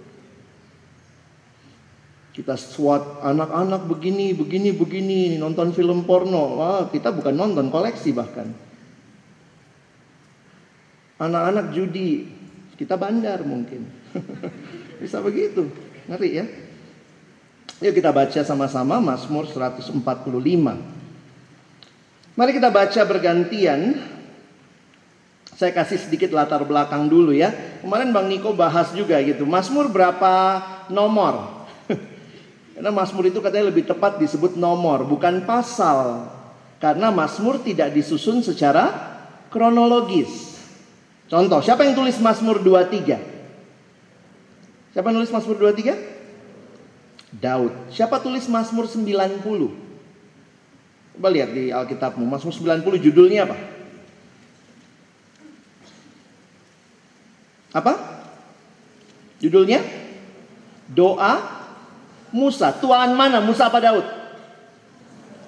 Kita 2.39 2.55
SWAT 2.55 3.19
anak-anak 3.19 3.91
begini, 3.91 4.31
begini, 4.31 4.71
begini. 4.71 5.43
Nonton 5.43 5.75
film 5.75 6.07
porno. 6.07 6.63
Wah, 6.63 6.87
kita 6.87 7.11
bukan 7.11 7.35
nonton, 7.35 7.67
koleksi 7.67 8.15
bahkan. 8.15 8.55
Anak-anak 11.19 11.75
judi. 11.75 12.31
Kita 12.79 12.95
bandar 12.95 13.43
mungkin. 13.43 13.91
Bisa 15.03 15.19
begitu. 15.19 15.67
Ngeri 16.07 16.31
ya? 16.31 16.47
Yuk 17.83 17.99
kita 17.99 18.15
baca 18.15 18.41
sama-sama 18.47 19.03
Mazmur 19.03 19.51
145. 19.51 19.99
Mari 22.39 22.51
kita 22.55 22.71
baca 22.71 23.03
bergantian. 23.03 23.99
Saya 25.59 25.75
kasih 25.75 25.99
sedikit 25.99 26.31
latar 26.31 26.63
belakang 26.63 27.11
dulu 27.11 27.35
ya. 27.35 27.51
Kemarin 27.83 28.15
Bang 28.15 28.31
Niko 28.31 28.55
bahas 28.55 28.95
juga 28.95 29.19
gitu. 29.27 29.43
Mazmur 29.43 29.91
berapa 29.91 30.63
nomor? 30.87 31.58
Karena 32.79 32.95
Mazmur 32.95 33.27
itu 33.27 33.43
katanya 33.43 33.75
lebih 33.75 33.91
tepat 33.91 34.23
disebut 34.23 34.55
nomor, 34.55 35.03
bukan 35.03 35.43
pasal. 35.43 36.31
Karena 36.79 37.11
Mazmur 37.11 37.59
tidak 37.59 37.91
disusun 37.91 38.39
secara 38.39 38.95
kronologis. 39.51 40.63
Contoh, 41.27 41.59
siapa 41.59 41.83
yang 41.83 41.99
tulis 41.99 42.15
Mazmur 42.23 42.63
23? 42.63 44.95
Siapa 44.95 45.11
yang 45.11 45.19
nulis 45.19 45.35
Mazmur 45.35 45.59
23? 45.59 47.35
Daud. 47.35 47.75
Siapa 47.91 48.23
tulis 48.23 48.47
Mazmur 48.47 48.87
90? 48.87 49.43
Coba 51.19 51.29
lihat 51.35 51.51
di 51.51 51.75
Alkitabmu. 51.75 52.23
Mazmur 52.23 52.55
90 52.55 52.79
judulnya 53.03 53.43
apa? 53.43 53.59
Apa? 57.75 58.23
Judulnya? 59.43 59.83
Doa 60.87 61.58
Musa. 62.31 62.75
Tuan 62.77 63.17
mana? 63.17 63.41
Musa 63.41 63.73
apa 63.73 63.79
Daud? 63.81 64.07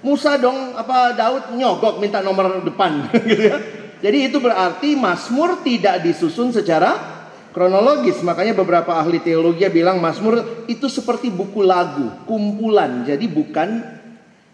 Musa 0.01 0.41
dong 0.41 0.73
apa 0.81 1.13
Daud 1.13 1.53
nyogok 1.61 2.01
minta 2.01 2.25
nomor 2.25 2.65
depan 2.65 3.05
gitu 3.29 3.45
ya. 3.53 3.59
Jadi 4.01 4.33
itu 4.33 4.41
berarti 4.41 4.97
Mazmur 4.97 5.61
tidak 5.61 6.01
disusun 6.01 6.57
secara 6.57 6.97
kronologis. 7.53 8.25
Makanya 8.25 8.57
beberapa 8.57 8.97
ahli 8.97 9.21
teologi 9.21 9.69
bilang 9.69 10.01
Mazmur 10.01 10.65
itu 10.73 10.89
seperti 10.89 11.29
buku 11.29 11.61
lagu, 11.61 12.09
kumpulan. 12.25 13.05
Jadi 13.05 13.29
bukan 13.29 13.85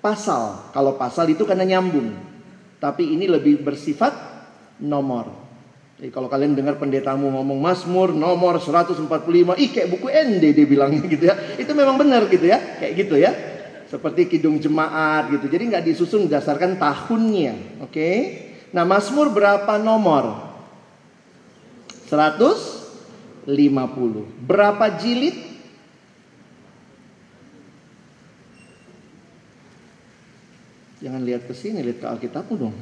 pasal. 0.03 0.75
Kalau 0.75 0.99
pasal 0.99 1.31
itu 1.31 1.47
karena 1.47 1.63
nyambung. 1.63 2.11
Tapi 2.83 3.15
ini 3.15 3.31
lebih 3.31 3.63
bersifat 3.63 4.13
nomor. 4.83 5.46
Jadi 5.97 6.13
kalau 6.13 6.29
kalian 6.29 6.53
dengar 6.53 6.77
pendetamu 6.77 7.33
ngomong 7.33 7.57
Mazmur 7.57 8.13
nomor 8.13 8.61
145, 8.61 9.09
ih 9.57 9.71
kayak 9.73 9.89
buku 9.89 10.13
ND 10.13 10.45
dia 10.53 10.67
bilangnya 10.69 11.09
gitu 11.09 11.25
ya. 11.25 11.35
Itu 11.57 11.73
memang 11.73 11.97
benar 11.97 12.29
gitu 12.29 12.45
ya, 12.45 12.61
kayak 12.77 12.93
gitu 13.01 13.17
ya. 13.17 13.33
Seperti 13.89 14.29
kidung 14.29 14.61
jemaat 14.61 15.33
gitu. 15.33 15.49
Jadi 15.49 15.73
nggak 15.73 15.85
disusun 15.89 16.29
berdasarkan 16.29 16.77
tahunnya, 16.77 17.81
oke? 17.81 18.11
Nah 18.77 18.85
Mazmur 18.85 19.33
berapa 19.33 19.81
nomor? 19.81 20.53
100 22.13 23.49
50. 23.49 24.27
Berapa 24.45 25.01
jilid? 25.01 25.37
Jangan 31.01 31.23
lihat 31.25 31.49
ke 31.49 31.55
sini, 31.57 31.81
lihat 31.81 32.05
ke 32.05 32.07
Alkitabmu 32.11 32.55
dong. 32.59 32.75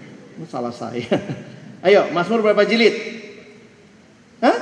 Salah 0.52 0.72
saya. 0.72 1.04
Ayo, 1.82 2.14
Mazmur 2.14 2.46
berapa 2.46 2.62
jilid? 2.62 2.94
Hah? 4.38 4.54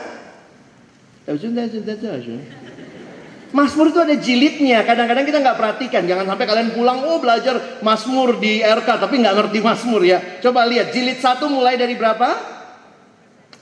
Mazmur 3.53 3.93
itu 3.93 4.01
ada 4.01 4.17
jilidnya. 4.17 4.81
Kadang-kadang 4.89 5.29
kita 5.29 5.45
nggak 5.45 5.61
perhatikan. 5.61 6.09
Jangan 6.09 6.25
sampai 6.25 6.49
kalian 6.49 6.73
pulang, 6.73 7.05
oh 7.05 7.21
belajar 7.21 7.85
Mazmur 7.85 8.41
di 8.41 8.65
RK, 8.65 8.89
tapi 8.89 9.21
nggak 9.21 9.37
ngerti 9.37 9.61
Mazmur 9.61 10.01
ya. 10.01 10.41
Coba 10.41 10.65
lihat, 10.65 10.97
jilid 10.97 11.21
satu 11.21 11.53
mulai 11.53 11.77
dari 11.77 11.93
berapa? 11.93 12.41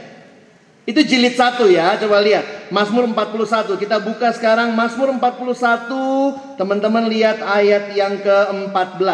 Itu 0.88 1.04
jilid 1.04 1.36
satu 1.36 1.68
ya, 1.68 2.00
coba 2.00 2.24
lihat. 2.24 2.72
Mazmur 2.72 3.04
41. 3.12 3.76
Kita 3.76 4.00
buka 4.00 4.32
sekarang 4.32 4.72
Mazmur 4.72 5.12
41. 5.12 6.56
Teman-teman 6.56 7.04
lihat 7.12 7.44
ayat 7.44 7.92
yang 7.92 8.16
ke-14. 8.24 9.04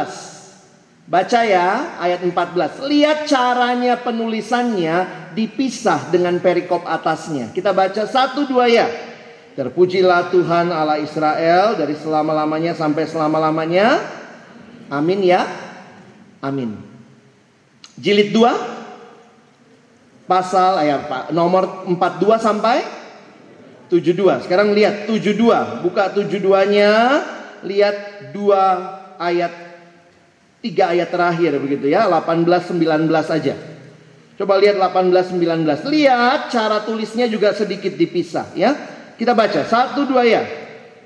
Baca 1.10 1.40
ya 1.42 1.98
ayat 1.98 2.22
14. 2.22 2.78
Lihat 2.78 3.26
caranya 3.26 3.98
penulisannya 3.98 5.26
dipisah 5.34 6.14
dengan 6.14 6.38
perikop 6.38 6.86
atasnya. 6.86 7.50
Kita 7.50 7.74
baca 7.74 8.06
satu 8.06 8.46
dua 8.46 8.70
ya. 8.70 8.86
Terpujilah 9.58 10.30
Tuhan 10.30 10.70
Allah 10.70 11.02
Israel 11.02 11.74
dari 11.74 11.98
selama-lamanya 11.98 12.78
sampai 12.78 13.02
selama-lamanya. 13.10 13.98
Amin 14.94 15.26
ya. 15.26 15.42
Amin. 16.38 16.78
Jilid 17.98 18.30
2 18.30 18.83
pasal 20.24 20.80
ayat 20.80 21.32
nomor 21.32 21.88
42 21.88 22.40
sampai 22.40 22.84
72. 23.92 24.48
Sekarang 24.48 24.72
lihat 24.72 25.06
72, 25.06 25.84
buka 25.84 26.10
72-nya, 26.10 26.92
lihat 27.62 27.96
dua 28.32 28.62
ayat 29.20 29.52
tiga 30.64 30.96
ayat 30.96 31.12
terakhir 31.12 31.52
begitu 31.60 31.92
ya, 31.92 32.08
18 32.08 32.48
19 32.48 33.12
aja. 33.12 33.54
Coba 34.34 34.58
lihat 34.58 34.80
18 34.80 35.38
19. 35.38 35.86
Lihat 35.86 36.40
cara 36.50 36.82
tulisnya 36.82 37.30
juga 37.30 37.54
sedikit 37.54 37.94
dipisah 37.94 38.50
ya. 38.58 38.74
Kita 39.14 39.30
baca 39.30 39.62
satu 39.62 40.08
dua 40.10 40.26
ya. 40.26 40.42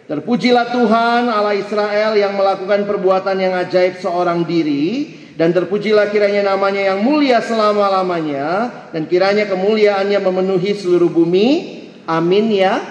Terpujilah 0.08 0.72
Tuhan 0.72 1.28
Allah 1.28 1.52
Israel 1.52 2.16
yang 2.16 2.32
melakukan 2.32 2.88
perbuatan 2.88 3.36
yang 3.36 3.52
ajaib 3.60 4.00
seorang 4.00 4.48
diri 4.48 5.12
dan 5.38 5.54
terpujilah 5.54 6.10
kiranya 6.10 6.50
namanya 6.50 6.82
yang 6.82 6.98
mulia 6.98 7.38
selama-lamanya 7.38 8.74
dan 8.90 9.06
kiranya 9.06 9.46
kemuliaannya 9.46 10.18
memenuhi 10.18 10.74
seluruh 10.74 11.06
bumi. 11.06 11.78
Amin 12.10 12.50
ya. 12.50 12.82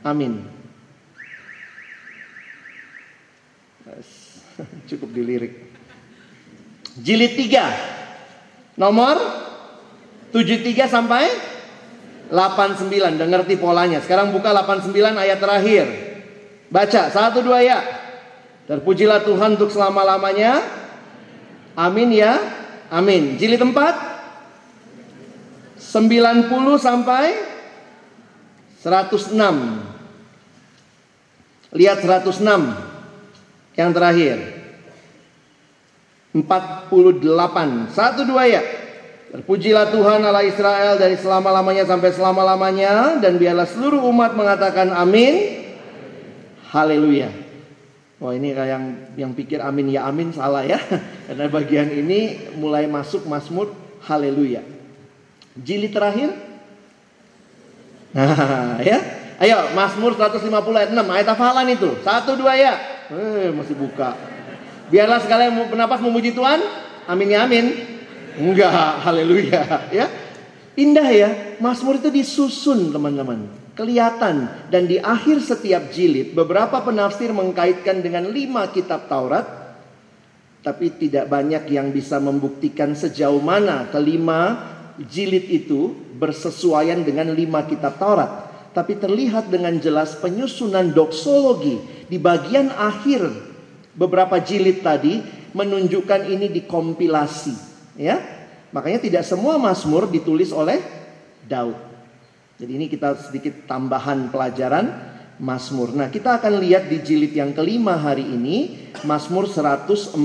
Amin. 0.00 0.40
Cukup 4.88 5.12
dilirik. 5.12 5.68
Jilid 6.96 7.36
3. 7.36 8.80
Nomor 8.80 9.20
73 10.32 10.88
sampai 10.88 11.28
89. 12.32 13.20
Udah 13.20 13.28
ngerti 13.28 13.60
polanya. 13.60 14.00
Sekarang 14.00 14.32
buka 14.32 14.56
89 14.56 14.96
ayat 15.12 15.36
terakhir. 15.36 15.84
Baca 16.72 17.12
satu 17.12 17.44
dua 17.44 17.60
ya. 17.60 17.84
Terpujilah 18.64 19.28
Tuhan 19.28 19.60
untuk 19.60 19.68
selama-lamanya. 19.68 20.85
Amin 21.76 22.08
ya. 22.16 22.40
Amin. 22.88 23.36
Jilid 23.36 23.60
4 23.60 24.16
90 25.76 26.80
sampai 26.80 27.36
106. 28.80 29.36
Lihat 31.76 31.98
106 32.00 33.76
yang 33.76 33.92
terakhir. 33.92 34.56
48. 36.32 37.92
Satu 37.92 38.24
dua 38.24 38.48
ya. 38.48 38.62
Terpujilah 39.26 39.92
Tuhan 39.92 40.24
Allah 40.24 40.48
Israel 40.48 40.96
dari 40.96 41.16
selama-lamanya 41.20 41.84
sampai 41.84 42.08
selama-lamanya 42.12 43.20
dan 43.20 43.36
biarlah 43.36 43.68
seluruh 43.68 44.00
umat 44.08 44.32
mengatakan 44.32 44.92
amin. 44.96 45.64
Haleluya. 46.72 47.45
Oh 48.16 48.32
ini 48.32 48.56
kayak 48.56 48.70
yang 48.72 48.84
yang 49.12 49.32
pikir 49.36 49.60
amin 49.60 49.92
ya 49.92 50.08
amin 50.08 50.32
salah 50.32 50.64
ya. 50.64 50.80
Karena 51.28 51.52
bagian 51.52 51.92
ini 51.92 52.50
mulai 52.56 52.88
masuk 52.88 53.28
Mazmur 53.28 53.76
haleluya. 54.08 54.64
Jilid 55.56 55.92
terakhir. 55.92 56.32
Nah, 58.16 58.80
ya. 58.88 58.98
Ayo 59.36 59.76
Mazmur 59.76 60.16
150 60.16 60.48
ayat 60.48 60.90
6 60.96 60.96
ayat 60.96 61.28
hafalan 61.28 61.68
itu. 61.68 61.92
Satu 62.00 62.40
dua 62.40 62.56
ya. 62.56 62.72
Eh, 63.12 63.52
masih 63.52 63.76
buka. 63.76 64.16
Biarlah 64.88 65.20
segala 65.20 65.52
yang 65.52 65.68
bernapas 65.68 66.00
memuji 66.00 66.32
Tuhan. 66.32 66.64
Amin 67.04 67.36
ya 67.36 67.44
amin. 67.44 67.66
Enggak, 68.36 68.72
haleluya 69.04 69.92
ya. 69.92 70.08
Indah 70.76 71.08
ya, 71.08 71.56
Mazmur 71.56 71.96
itu 71.96 72.12
disusun 72.12 72.92
teman-teman. 72.92 73.48
Kelihatan 73.76 74.48
dan 74.72 74.88
di 74.88 74.96
akhir 74.96 75.44
setiap 75.44 75.92
jilid 75.92 76.32
beberapa 76.32 76.80
penafsir 76.80 77.28
mengkaitkan 77.28 78.00
dengan 78.00 78.24
lima 78.32 78.72
kitab 78.72 79.04
Taurat. 79.04 79.44
Tapi 80.64 80.96
tidak 80.96 81.28
banyak 81.28 81.68
yang 81.68 81.92
bisa 81.92 82.16
membuktikan 82.16 82.96
sejauh 82.96 83.38
mana 83.38 83.86
kelima 83.92 84.72
jilid 84.96 85.44
itu 85.52 85.92
bersesuaian 86.16 87.04
dengan 87.04 87.36
lima 87.36 87.68
kitab 87.68 88.00
Taurat. 88.00 88.48
Tapi 88.72 88.96
terlihat 88.96 89.52
dengan 89.52 89.76
jelas 89.76 90.16
penyusunan 90.24 90.96
doksologi 90.96 92.08
di 92.08 92.16
bagian 92.16 92.72
akhir 92.72 93.28
beberapa 93.92 94.40
jilid 94.40 94.80
tadi 94.80 95.20
menunjukkan 95.52 96.32
ini 96.32 96.48
dikompilasi 96.48 97.54
ya. 98.00 98.24
Makanya 98.72 99.04
tidak 99.04 99.24
semua 99.28 99.60
Mazmur 99.60 100.08
ditulis 100.08 100.48
oleh 100.48 100.80
Daud. 101.44 101.85
Jadi 102.56 102.72
ini 102.72 102.86
kita 102.88 103.12
sedikit 103.20 103.68
tambahan 103.68 104.32
pelajaran 104.32 104.88
Mazmur. 105.36 105.92
Nah, 105.92 106.08
kita 106.08 106.40
akan 106.40 106.64
lihat 106.64 106.88
di 106.88 107.04
jilid 107.04 107.36
yang 107.36 107.52
kelima 107.52 108.00
hari 108.00 108.24
ini 108.24 108.88
Mazmur 109.04 109.44
145. 109.44 110.16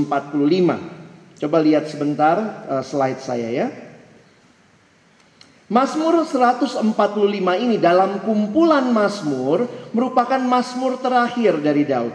Coba 1.41 1.57
lihat 1.59 1.91
sebentar 1.91 2.63
uh, 2.71 2.79
slide 2.79 3.19
saya 3.19 3.49
ya. 3.51 3.67
Mazmur 5.71 6.27
145 6.27 6.83
ini 7.63 7.79
dalam 7.79 8.19
kumpulan 8.23 8.91
Mazmur 8.91 9.67
merupakan 9.95 10.39
Mazmur 10.39 10.99
terakhir 10.99 11.59
dari 11.63 11.83
Daud. 11.87 12.11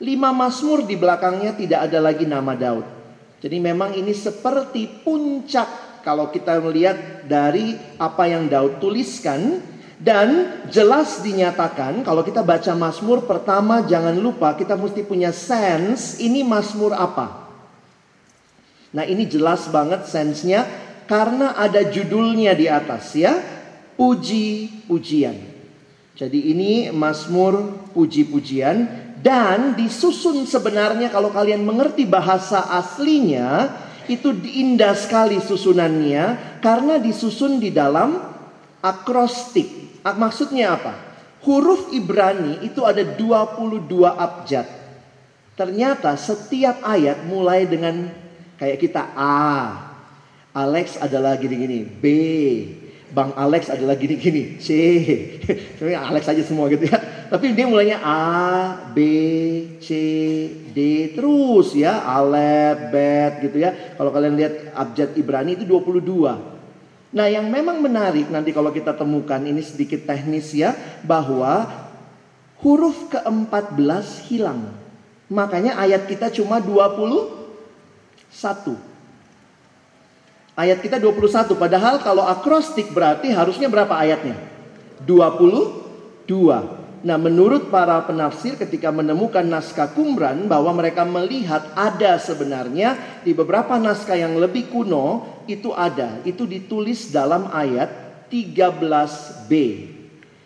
Lima 0.00 0.32
Mazmur 0.32 0.88
di 0.88 0.96
belakangnya 0.96 1.52
tidak 1.56 1.92
ada 1.92 2.00
lagi 2.00 2.24
nama 2.24 2.56
Daud. 2.56 2.84
Jadi 3.40 3.56
memang 3.60 3.96
ini 3.96 4.12
seperti 4.16 5.04
puncak 5.04 5.89
kalau 6.00 6.28
kita 6.32 6.58
melihat 6.60 7.24
dari 7.28 7.76
apa 8.00 8.28
yang 8.28 8.48
Daud 8.48 8.80
tuliskan 8.80 9.60
dan 10.00 10.60
jelas 10.72 11.20
dinyatakan 11.20 12.00
kalau 12.00 12.24
kita 12.24 12.40
baca 12.40 12.72
Mazmur 12.72 13.28
pertama 13.28 13.84
jangan 13.84 14.16
lupa 14.16 14.56
kita 14.56 14.72
mesti 14.72 15.04
punya 15.04 15.28
sense 15.28 16.16
ini 16.24 16.40
Mazmur 16.40 16.96
apa. 16.96 17.52
Nah 18.90 19.04
ini 19.06 19.28
jelas 19.28 19.68
banget 19.70 20.08
sensenya 20.08 20.66
karena 21.04 21.54
ada 21.54 21.84
judulnya 21.84 22.56
di 22.56 22.66
atas 22.66 23.14
ya 23.14 23.38
puji-pujian. 24.00 25.36
Jadi 26.16 26.52
ini 26.52 26.88
Mazmur 26.88 27.84
puji-pujian 27.92 28.76
dan 29.20 29.76
disusun 29.76 30.48
sebenarnya 30.48 31.12
kalau 31.12 31.28
kalian 31.28 31.60
mengerti 31.60 32.08
bahasa 32.08 32.72
aslinya 32.72 33.68
itu 34.10 34.34
indah 34.34 34.98
sekali 34.98 35.38
susunannya 35.38 36.58
karena 36.58 36.98
disusun 36.98 37.62
di 37.62 37.70
dalam 37.70 38.18
akrostik. 38.82 40.02
Maksudnya 40.02 40.74
apa? 40.74 40.92
Huruf 41.46 41.94
Ibrani 41.94 42.66
itu 42.66 42.82
ada 42.82 43.00
22 43.06 43.86
abjad. 44.10 44.66
Ternyata 45.54 46.18
setiap 46.18 46.82
ayat 46.82 47.22
mulai 47.24 47.64
dengan 47.70 48.10
kayak 48.58 48.80
kita 48.82 49.14
A. 49.14 49.76
Alex 50.50 50.98
adalah 50.98 51.38
gini-gini. 51.38 51.86
B. 51.86 52.04
Bang 53.10 53.34
Alex 53.34 53.70
adalah 53.70 53.98
gini-gini. 53.98 54.62
C. 54.62 54.68
Sebenarnya 55.78 56.06
Alex 56.06 56.22
aja 56.30 56.42
semua 56.46 56.70
gitu 56.70 56.86
ya. 56.86 56.98
Tapi 57.30 57.54
dia 57.54 57.66
mulainya 57.66 58.02
A, 58.02 58.90
B, 58.90 58.98
C, 59.78 59.88
D 60.74 60.78
terus 61.14 61.78
ya, 61.78 62.02
Alef, 62.02 62.90
Bet 62.90 63.46
gitu 63.46 63.62
ya. 63.62 63.70
Kalau 63.94 64.10
kalian 64.10 64.34
lihat 64.34 64.74
abjad 64.74 65.14
Ibrani 65.14 65.54
itu 65.54 65.62
22. 65.62 66.50
Nah, 67.10 67.26
yang 67.26 67.50
memang 67.50 67.82
menarik 67.82 68.30
nanti 68.30 68.54
kalau 68.54 68.70
kita 68.70 68.94
temukan 68.94 69.42
ini 69.42 69.58
sedikit 69.62 70.06
teknis 70.06 70.54
ya, 70.54 70.74
bahwa 71.02 71.66
huruf 72.62 73.10
ke-14 73.10 74.30
hilang. 74.30 74.70
Makanya 75.30 75.78
ayat 75.78 76.10
kita 76.10 76.30
cuma 76.34 76.58
21. 76.58 78.89
Ayat 80.60 80.84
kita 80.84 81.00
21, 81.00 81.56
padahal 81.56 82.04
kalau 82.04 82.20
akrostik 82.20 82.92
berarti 82.92 83.32
harusnya 83.32 83.72
berapa 83.72 83.96
ayatnya? 83.96 84.36
22. 85.08 86.28
Nah, 87.00 87.16
menurut 87.16 87.72
para 87.72 87.96
penafsir 88.04 88.60
ketika 88.60 88.92
menemukan 88.92 89.40
naskah 89.40 89.88
Qumran 89.96 90.44
bahwa 90.52 90.76
mereka 90.76 91.08
melihat 91.08 91.64
ada 91.72 92.20
sebenarnya 92.20 92.92
di 93.24 93.32
beberapa 93.32 93.80
naskah 93.80 94.20
yang 94.20 94.36
lebih 94.36 94.68
kuno 94.68 95.40
itu 95.48 95.72
ada, 95.72 96.20
itu 96.28 96.44
ditulis 96.44 97.08
dalam 97.08 97.48
ayat 97.48 97.88
13b. 98.28 99.52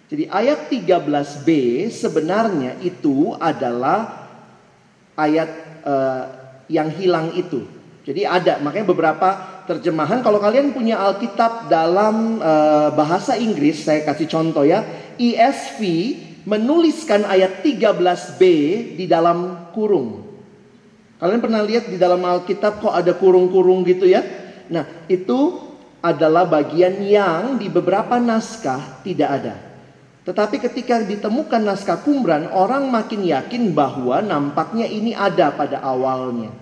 Jadi 0.06 0.30
ayat 0.30 0.70
13b 0.70 1.48
sebenarnya 1.90 2.78
itu 2.86 3.34
adalah 3.34 4.30
ayat 5.18 5.50
uh, 5.82 6.22
yang 6.70 6.86
hilang 6.94 7.34
itu. 7.34 7.73
Jadi 8.04 8.28
ada, 8.28 8.60
makanya 8.60 8.92
beberapa 8.92 9.28
terjemahan 9.64 10.20
kalau 10.20 10.36
kalian 10.36 10.76
punya 10.76 11.00
Alkitab 11.00 11.72
dalam 11.72 12.36
uh, 12.36 12.92
bahasa 12.92 13.32
Inggris, 13.40 13.80
saya 13.80 14.04
kasih 14.04 14.28
contoh 14.28 14.60
ya, 14.60 14.84
ESV 15.16 15.80
menuliskan 16.44 17.24
ayat 17.24 17.64
13b 17.64 18.42
di 19.00 19.08
dalam 19.08 19.72
kurung. 19.72 20.20
Kalian 21.16 21.40
pernah 21.40 21.64
lihat 21.64 21.88
di 21.88 21.96
dalam 21.96 22.20
Alkitab 22.20 22.84
kok 22.84 22.92
ada 22.92 23.16
kurung-kurung 23.16 23.80
gitu 23.88 24.04
ya? 24.04 24.20
Nah, 24.68 24.84
itu 25.08 25.64
adalah 26.04 26.44
bagian 26.44 27.00
yang 27.00 27.56
di 27.56 27.72
beberapa 27.72 28.20
naskah 28.20 29.00
tidak 29.00 29.30
ada. 29.40 29.56
Tetapi 30.28 30.60
ketika 30.60 31.00
ditemukan 31.00 31.64
naskah 31.64 32.04
Qumran, 32.04 32.52
orang 32.52 32.92
makin 32.92 33.24
yakin 33.24 33.72
bahwa 33.72 34.20
nampaknya 34.20 34.84
ini 34.84 35.16
ada 35.16 35.48
pada 35.56 35.80
awalnya. 35.80 36.52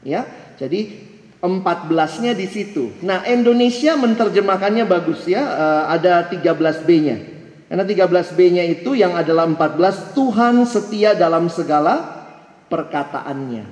Ya, 0.00 0.24
jadi 0.58 1.08
14-nya 1.38 2.34
di 2.34 2.46
situ. 2.50 2.98
Nah, 3.06 3.22
Indonesia 3.22 3.94
menerjemahkannya 3.94 4.84
bagus 4.90 5.22
ya, 5.30 5.42
uh, 5.46 5.84
ada 5.86 6.26
13B-nya. 6.26 7.38
Karena 7.70 7.84
13B-nya 7.86 8.64
itu 8.66 8.98
yang 8.98 9.14
adalah 9.14 9.46
14 9.46 10.18
Tuhan 10.18 10.66
setia 10.66 11.14
dalam 11.14 11.46
segala 11.46 12.26
perkataannya. 12.66 13.64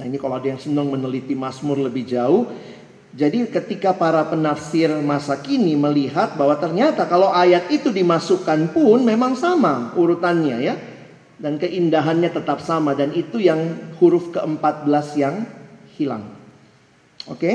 Nah 0.00 0.04
ini 0.08 0.16
kalau 0.18 0.40
ada 0.40 0.48
yang 0.50 0.58
senang 0.58 0.90
meneliti 0.90 1.38
Mazmur 1.38 1.78
lebih 1.78 2.08
jauh. 2.08 2.50
Jadi 3.10 3.46
ketika 3.50 3.94
para 3.94 4.22
penafsir 4.26 4.90
masa 5.02 5.38
kini 5.38 5.74
melihat 5.74 6.38
bahwa 6.38 6.54
ternyata 6.58 7.04
kalau 7.10 7.30
ayat 7.30 7.68
itu 7.68 7.90
dimasukkan 7.90 8.70
pun 8.70 9.02
memang 9.02 9.38
sama 9.38 9.94
urutannya 9.94 10.56
ya. 10.58 10.74
Dan 11.40 11.56
keindahannya 11.56 12.32
tetap 12.32 12.60
sama 12.60 12.92
dan 12.92 13.16
itu 13.16 13.40
yang 13.40 13.92
huruf 13.96 14.28
ke-14 14.34 15.06
yang 15.16 15.36
hilang. 16.00 16.24
Oke? 17.28 17.52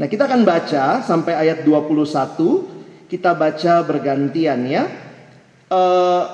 Nah 0.00 0.08
kita 0.08 0.24
akan 0.24 0.48
baca 0.48 1.04
sampai 1.04 1.36
ayat 1.36 1.68
21 1.68 3.12
kita 3.12 3.36
baca 3.36 3.84
bergantian 3.84 4.64
ya. 4.64 4.84
Uh, 5.68 6.24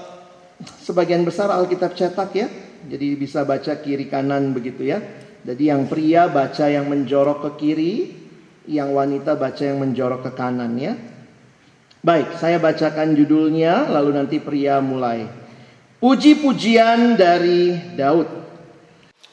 sebagian 0.83 1.27
besar 1.27 1.51
Alkitab 1.51 1.99
cetak 1.99 2.31
ya. 2.35 2.47
Jadi 2.85 3.17
bisa 3.17 3.43
baca 3.43 3.75
kiri 3.81 4.07
kanan 4.07 4.55
begitu 4.55 4.87
ya. 4.87 5.01
Jadi 5.45 5.73
yang 5.73 5.89
pria 5.89 6.29
baca 6.29 6.69
yang 6.69 6.89
menjorok 6.89 7.49
ke 7.49 7.51
kiri, 7.61 7.95
yang 8.69 8.93
wanita 8.93 9.37
baca 9.37 9.63
yang 9.65 9.81
menjorok 9.81 10.29
ke 10.29 10.33
kanan 10.37 10.73
ya. 10.77 10.95
Baik, 12.05 12.37
saya 12.37 12.61
bacakan 12.61 13.17
judulnya 13.17 13.89
lalu 13.89 14.13
nanti 14.13 14.37
pria 14.37 14.77
mulai. 14.85 15.25
Puji-pujian 16.05 17.17
dari 17.17 17.97
Daud. 17.97 18.44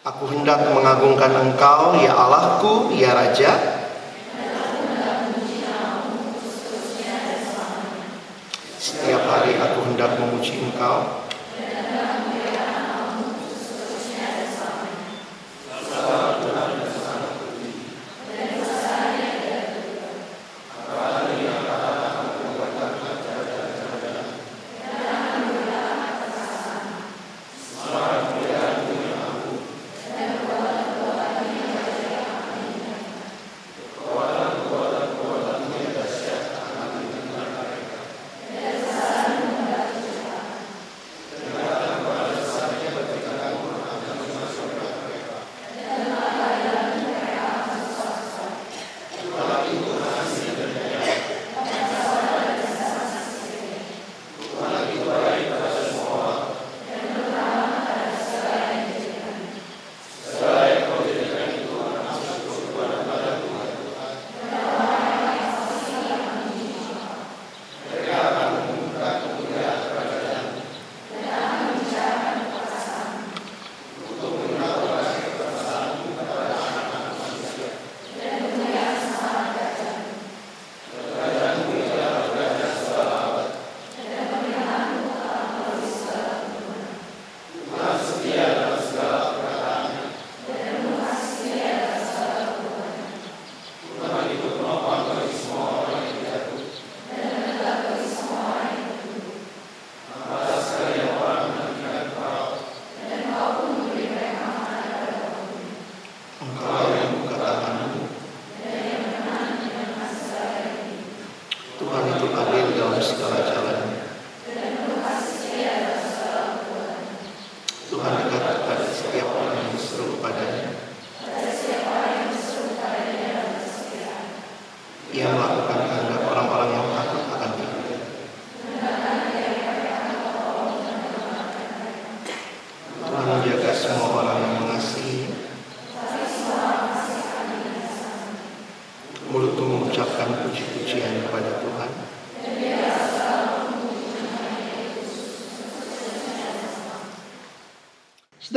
Aku 0.02 0.26
hendak 0.34 0.74
mengagungkan 0.74 1.30
Engkau, 1.30 1.94
ya 2.02 2.18
Allahku, 2.18 2.90
ya 2.98 3.14
Raja, 3.14 3.54
Setiap 8.82 9.30
hari 9.30 9.62
aku 9.62 9.94
hendak 9.94 10.18
memuji 10.18 10.58
Engkau. 10.58 11.21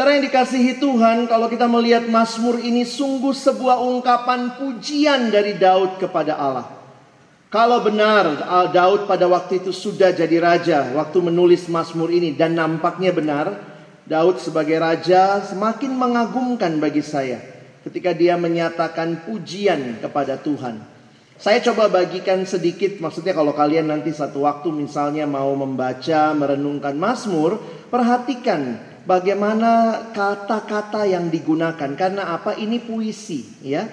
Saudara 0.05 0.21
yang 0.21 0.29
dikasihi 0.29 0.85
Tuhan, 0.85 1.19
kalau 1.33 1.49
kita 1.49 1.65
melihat 1.65 2.05
Mazmur 2.05 2.61
ini 2.61 2.85
sungguh 2.85 3.33
sebuah 3.33 3.81
ungkapan 3.81 4.61
pujian 4.61 5.33
dari 5.33 5.57
Daud 5.57 5.97
kepada 5.97 6.37
Allah. 6.37 6.69
Kalau 7.49 7.81
benar 7.81 8.37
Daud 8.69 9.09
pada 9.09 9.25
waktu 9.25 9.65
itu 9.65 9.73
sudah 9.73 10.13
jadi 10.13 10.37
raja 10.45 10.93
waktu 10.93 11.25
menulis 11.25 11.73
Mazmur 11.73 12.13
ini 12.13 12.37
dan 12.37 12.53
nampaknya 12.53 13.17
benar, 13.17 13.57
Daud 14.05 14.45
sebagai 14.45 14.77
raja 14.77 15.41
semakin 15.41 15.97
mengagumkan 15.97 16.77
bagi 16.77 17.01
saya 17.01 17.41
ketika 17.89 18.13
dia 18.13 18.37
menyatakan 18.37 19.25
pujian 19.25 20.05
kepada 20.05 20.37
Tuhan. 20.37 20.85
Saya 21.41 21.65
coba 21.65 21.89
bagikan 21.89 22.45
sedikit, 22.45 23.01
maksudnya 23.01 23.33
kalau 23.33 23.57
kalian 23.57 23.89
nanti 23.89 24.13
satu 24.13 24.45
waktu 24.45 24.69
misalnya 24.69 25.25
mau 25.25 25.57
membaca, 25.57 26.37
merenungkan 26.37 26.93
Mazmur, 26.93 27.57
perhatikan 27.89 28.93
bagaimana 29.05 30.05
kata-kata 30.13 31.07
yang 31.09 31.29
digunakan? 31.29 31.93
Karena 31.97 32.35
apa? 32.35 32.57
Ini 32.57 32.83
puisi 32.83 33.65
ya. 33.65 33.87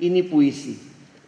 Ini 0.00 0.26
puisi. 0.26 0.74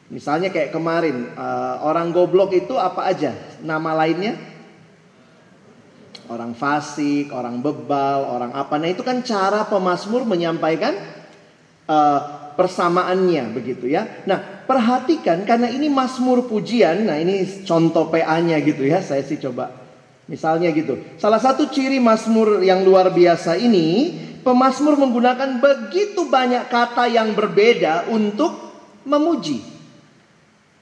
Misalnya 0.07 0.51
kayak 0.51 0.71
kemarin 0.75 1.35
uh, 1.35 1.83
orang 1.83 2.11
goblok 2.11 2.55
itu 2.55 2.75
apa 2.79 3.07
aja? 3.07 3.35
Nama 3.63 3.91
lainnya? 3.95 4.35
Orang 6.27 6.59
fasik 6.59 7.31
orang 7.31 7.63
bebal 7.63 8.27
orang 8.27 8.53
apa. 8.55 8.75
Nah 8.83 8.91
itu 8.91 9.07
kan 9.07 9.23
cara 9.23 9.63
pemazmur 9.67 10.27
menyampaikan 10.27 10.95
uh, 11.87 12.21
persamaannya 12.59 13.55
begitu 13.55 13.87
ya. 13.87 14.27
Nah 14.27 14.67
perhatikan 14.67 15.47
karena 15.47 15.71
ini 15.71 15.87
mazmur 15.87 16.51
pujian 16.51 17.07
nah 17.07 17.19
ini 17.19 17.47
contoh 17.63 18.11
PA-nya 18.11 18.59
gitu 18.63 18.83
ya. 18.83 19.03
Saya 19.03 19.23
sih 19.23 19.39
coba 19.39 19.86
Misalnya 20.27 20.75
gitu. 20.75 20.99
Salah 21.23 21.39
satu 21.39 21.71
ciri 21.71 22.03
Mazmur 22.03 22.59
yang 22.67 22.83
luar 22.83 23.15
biasa 23.15 23.55
ini, 23.63 24.11
pemazmur 24.43 24.99
menggunakan 24.99 25.63
begitu 25.63 26.27
banyak 26.27 26.67
kata 26.67 27.07
yang 27.07 27.35
berbeda 27.35 28.11
untuk 28.11 28.55
memuji. 29.07 29.63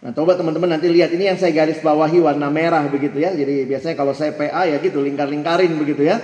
Nah, 0.05 0.13
coba 0.13 0.37
teman-teman 0.37 0.77
nanti 0.77 0.89
lihat 0.89 1.17
ini 1.17 1.33
yang 1.33 1.41
saya 1.41 1.53
garis 1.53 1.81
bawahi 1.81 2.21
warna 2.21 2.53
merah 2.53 2.85
begitu 2.89 3.21
ya. 3.21 3.33
Jadi 3.33 3.65
biasanya 3.65 3.97
kalau 3.97 4.13
saya 4.13 4.37
PA 4.37 4.69
ya 4.69 4.77
gitu 4.81 5.01
lingkar-lingkarin 5.01 5.73
begitu 5.81 6.05
ya. 6.05 6.21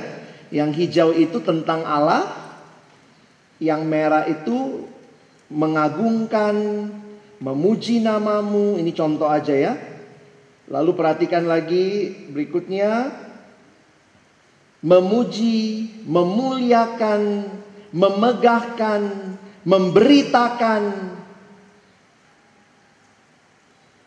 Yang 0.52 0.84
hijau 0.84 1.16
itu 1.16 1.40
tentang 1.40 1.84
Allah, 1.88 2.28
yang 3.56 3.88
merah 3.88 4.28
itu 4.28 4.84
mengagungkan, 5.48 6.56
memuji 7.40 8.04
namamu. 8.04 8.76
Ini 8.76 8.92
contoh 8.92 9.28
aja 9.28 9.52
ya. 9.56 9.89
Lalu 10.70 10.94
perhatikan 10.94 11.50
lagi 11.50 12.14
berikutnya 12.30 13.10
memuji, 14.86 15.90
memuliakan, 16.06 17.50
memegahkan, 17.90 19.02
memberitakan, 19.66 20.82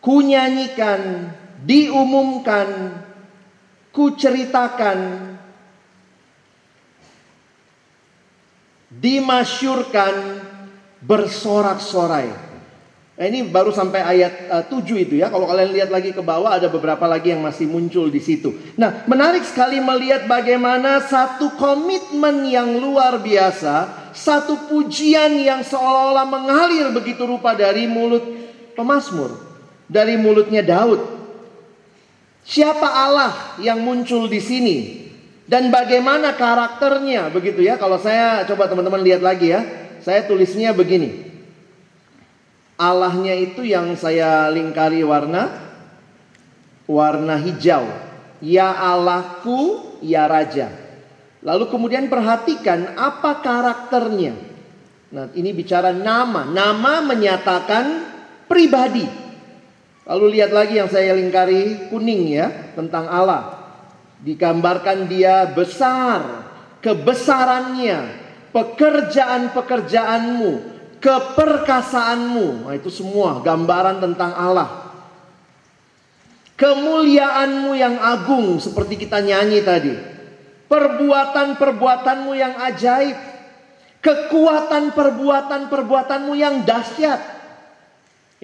kunyanyikan, 0.00 1.36
diumumkan, 1.68 2.96
kuceritakan, 3.92 5.00
dimasyurkan, 8.88 10.16
bersorak-sorai. 11.04 12.53
Nah, 13.14 13.30
ini 13.30 13.46
baru 13.46 13.70
sampai 13.70 14.02
ayat 14.02 14.50
uh, 14.50 14.66
eh, 14.66 14.74
7 14.74 15.06
itu 15.06 15.14
ya. 15.22 15.30
Kalau 15.30 15.46
kalian 15.46 15.70
lihat 15.70 15.90
lagi 15.94 16.10
ke 16.10 16.18
bawah 16.18 16.58
ada 16.58 16.66
beberapa 16.66 17.06
lagi 17.06 17.30
yang 17.30 17.46
masih 17.46 17.70
muncul 17.70 18.10
di 18.10 18.18
situ. 18.18 18.50
Nah, 18.74 19.06
menarik 19.06 19.46
sekali 19.46 19.78
melihat 19.78 20.26
bagaimana 20.26 20.98
satu 21.06 21.54
komitmen 21.54 22.50
yang 22.50 22.74
luar 22.82 23.22
biasa, 23.22 24.10
satu 24.10 24.66
pujian 24.66 25.38
yang 25.38 25.62
seolah-olah 25.62 26.26
mengalir 26.26 26.90
begitu 26.90 27.22
rupa 27.22 27.54
dari 27.54 27.86
mulut 27.86 28.26
pemazmur, 28.74 29.38
dari 29.86 30.18
mulutnya 30.18 30.66
Daud. 30.66 30.98
Siapa 32.44 32.88
Allah 32.90 33.56
yang 33.62 33.78
muncul 33.78 34.26
di 34.26 34.42
sini? 34.42 34.78
dan 35.44 35.68
bagaimana 35.68 36.32
karakternya 36.36 37.28
begitu 37.28 37.60
ya. 37.60 37.76
Kalau 37.76 38.00
saya 38.00 38.48
coba 38.48 38.68
teman-teman 38.68 39.00
lihat 39.04 39.20
lagi 39.20 39.52
ya. 39.52 39.60
Saya 40.00 40.24
tulisnya 40.24 40.72
begini. 40.76 41.33
Allahnya 42.74 43.38
itu 43.38 43.62
yang 43.62 43.94
saya 43.94 44.50
lingkari 44.50 45.06
warna 45.06 45.62
warna 46.90 47.38
hijau. 47.38 47.86
Ya 48.44 48.68
Allahku, 48.74 49.94
ya 50.04 50.28
Raja. 50.28 50.68
Lalu 51.44 51.68
kemudian 51.70 52.08
perhatikan 52.08 52.96
apa 52.96 53.40
karakternya. 53.40 54.34
Nah, 55.14 55.30
ini 55.36 55.52
bicara 55.54 55.92
nama. 55.94 56.44
Nama 56.48 57.00
menyatakan 57.04 57.86
pribadi. 58.50 59.06
Lalu 60.04 60.36
lihat 60.36 60.52
lagi 60.52 60.76
yang 60.76 60.92
saya 60.92 61.16
lingkari 61.16 61.88
kuning 61.88 62.36
ya, 62.36 62.52
tentang 62.76 63.08
Allah. 63.08 63.64
Digambarkan 64.20 65.08
dia 65.08 65.48
besar, 65.48 66.44
kebesarannya, 66.84 68.12
pekerjaan-pekerjaanmu, 68.52 70.73
keperkasaanmu. 71.04 72.64
Nah, 72.64 72.72
itu 72.72 72.88
semua 72.88 73.44
gambaran 73.44 74.00
tentang 74.00 74.32
Allah. 74.32 74.88
Kemuliaanmu 76.56 77.76
yang 77.76 78.00
agung 78.00 78.56
seperti 78.56 79.04
kita 79.04 79.20
nyanyi 79.20 79.60
tadi. 79.60 79.92
Perbuatan-perbuatanmu 80.72 82.32
yang 82.32 82.56
ajaib. 82.56 83.20
Kekuatan 84.00 84.96
perbuatan-perbuatanmu 84.96 86.32
yang 86.36 86.64
dahsyat. 86.64 87.20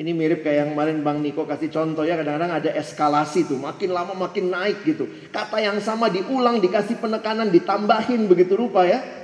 Ini 0.01 0.16
mirip 0.16 0.40
kayak 0.40 0.57
yang 0.64 0.70
kemarin 0.73 1.05
Bang 1.05 1.20
Niko 1.20 1.44
kasih 1.44 1.68
contoh 1.68 2.09
ya 2.09 2.16
kadang-kadang 2.16 2.57
ada 2.57 2.73
eskalasi 2.73 3.44
tuh 3.44 3.61
makin 3.61 3.92
lama 3.92 4.16
makin 4.16 4.49
naik 4.49 4.81
gitu. 4.88 5.05
Kata 5.29 5.61
yang 5.61 5.77
sama 5.85 6.09
diulang 6.09 6.57
dikasih 6.57 6.96
penekanan 6.96 7.53
ditambahin 7.53 8.25
begitu 8.25 8.57
rupa 8.57 8.88
ya. 8.88 9.19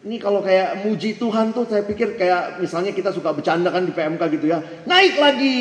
Ini 0.00 0.16
kalau 0.16 0.40
kayak 0.40 0.80
muji 0.80 1.20
Tuhan 1.20 1.52
tuh 1.52 1.68
saya 1.68 1.84
pikir 1.84 2.16
kayak 2.16 2.56
misalnya 2.56 2.88
kita 2.96 3.12
suka 3.12 3.36
bercanda 3.36 3.68
kan 3.68 3.84
di 3.84 3.92
PMK 3.92 4.22
gitu 4.40 4.48
ya. 4.48 4.64
Naik 4.88 5.20
lagi. 5.20 5.60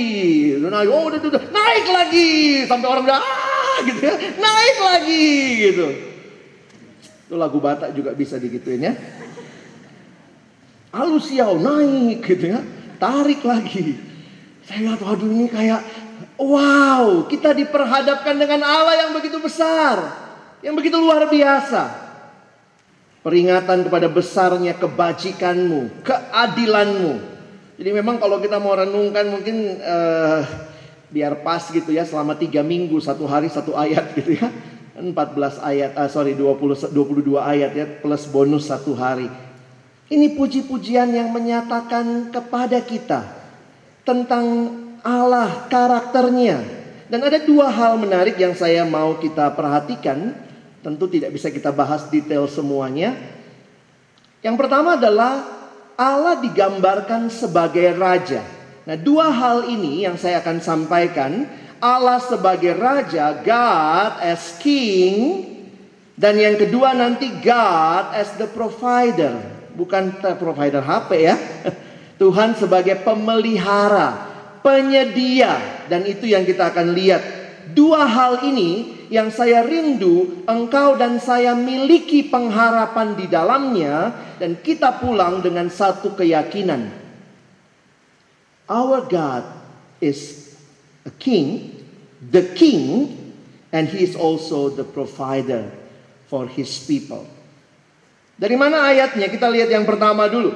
Naik, 0.63 0.87
oh 0.87 1.11
udah, 1.11 1.19
udah, 1.19 1.43
naik 1.51 1.85
lagi. 1.91 2.31
Sampai 2.63 2.87
orang 2.87 3.03
udah 3.03 3.19
ah 3.19 3.77
gitu 3.83 3.99
ya. 3.99 4.15
Naik 4.39 4.77
lagi 4.79 5.27
gitu. 5.59 5.87
Itu 7.27 7.35
lagu 7.35 7.59
Batak 7.59 7.91
juga 7.91 8.15
bisa 8.15 8.39
digituin 8.39 8.79
ya. 8.79 8.95
Alusiau 10.95 11.59
naik 11.59 12.23
gitu 12.23 12.55
ya. 12.55 12.63
Tarik 12.95 13.43
lagi. 13.43 13.99
Saya 14.63 14.87
lihat, 14.87 15.03
waduh 15.03 15.27
ini 15.27 15.51
kayak, 15.51 15.83
wow, 16.39 17.27
kita 17.27 17.51
diperhadapkan 17.51 18.39
dengan 18.39 18.63
Allah 18.63 19.03
yang 19.03 19.11
begitu 19.11 19.35
besar. 19.43 19.99
Yang 20.63 20.79
begitu 20.79 20.95
luar 20.95 21.27
biasa. 21.27 22.08
Peringatan 23.29 23.85
kepada 23.85 24.09
besarnya 24.09 24.73
kebajikanmu, 24.73 26.01
keadilanmu. 26.01 27.13
Jadi 27.77 27.89
memang 27.93 28.17
kalau 28.17 28.41
kita 28.41 28.57
mau 28.57 28.73
renungkan 28.73 29.29
mungkin 29.29 29.77
uh, 29.85 30.41
biar 31.13 31.45
pas 31.45 31.61
gitu 31.69 31.93
ya 31.93 32.09
selama 32.09 32.33
tiga 32.33 32.65
minggu 32.65 32.97
satu 32.97 33.29
hari 33.29 33.53
satu 33.53 33.77
ayat 33.77 34.09
gitu 34.17 34.33
ya. 34.33 34.49
14 34.97 35.61
ayat, 35.61 35.93
uh, 35.93 36.09
sorry 36.09 36.33
20, 36.33 36.89
22 36.89 37.37
ayat 37.37 37.71
ya 37.77 37.85
plus 38.01 38.25
bonus 38.25 38.65
satu 38.65 38.97
hari. 38.97 39.29
Ini 40.09 40.33
puji-pujian 40.33 41.13
yang 41.13 41.29
menyatakan 41.29 42.33
kepada 42.33 42.81
kita 42.81 43.29
tentang 44.01 44.73
Allah, 45.05 45.69
karakternya. 45.69 46.65
Dan 47.13 47.21
ada 47.21 47.37
dua 47.45 47.69
hal 47.69 48.01
menarik 48.01 48.41
yang 48.41 48.57
saya 48.57 48.89
mau 48.89 49.21
kita 49.21 49.53
perhatikan. 49.53 50.48
Tentu 50.79 51.11
tidak 51.11 51.35
bisa 51.35 51.51
kita 51.51 51.75
bahas 51.75 52.07
detail 52.07 52.47
semuanya. 52.47 53.15
Yang 54.39 54.55
pertama 54.55 54.95
adalah 54.95 55.43
Allah 55.99 56.39
digambarkan 56.39 57.27
sebagai 57.27 57.91
raja. 57.99 58.39
Nah, 58.87 58.95
dua 58.95 59.27
hal 59.27 59.67
ini 59.67 60.07
yang 60.07 60.15
saya 60.15 60.39
akan 60.39 60.63
sampaikan. 60.63 61.43
Allah 61.79 62.19
sebagai 62.23 62.75
raja, 62.75 63.39
God 63.43 64.19
as 64.23 64.55
king, 64.59 65.43
dan 66.19 66.35
yang 66.35 66.59
kedua 66.59 66.91
nanti 66.91 67.31
God 67.39 68.11
as 68.15 68.35
the 68.35 68.47
provider. 68.51 69.39
Bukan 69.75 70.19
provider 70.35 70.83
HP 70.83 71.09
ya. 71.23 71.35
Tuhan 72.19 72.59
sebagai 72.59 72.99
pemelihara, 72.99 74.27
penyedia, 74.59 75.87
dan 75.87 76.03
itu 76.03 76.27
yang 76.27 76.43
kita 76.43 76.75
akan 76.75 76.91
lihat. 76.91 77.23
Dua 77.71 78.03
hal 78.03 78.43
ini 78.43 78.98
yang 79.09 79.33
saya 79.33 79.65
rindu, 79.65 80.45
engkau 80.45 80.93
dan 80.95 81.17
saya 81.17 81.57
miliki 81.57 82.29
pengharapan 82.29 83.17
di 83.17 83.25
dalamnya, 83.25 84.13
dan 84.37 84.61
kita 84.61 85.01
pulang 85.01 85.41
dengan 85.41 85.67
satu 85.67 86.13
keyakinan. 86.13 86.93
Our 88.69 89.01
God 89.09 89.49
is 89.97 90.53
a 91.03 91.11
king, 91.17 91.73
the 92.21 92.53
king, 92.53 93.09
and 93.73 93.89
he 93.89 94.05
is 94.05 94.13
also 94.13 94.69
the 94.69 94.85
provider 94.85 95.73
for 96.29 96.45
his 96.45 96.69
people. 96.85 97.25
Dari 98.37 98.53
mana 98.53 98.93
ayatnya? 98.93 99.25
Kita 99.25 99.49
lihat 99.49 99.73
yang 99.73 99.89
pertama 99.89 100.29
dulu. 100.29 100.53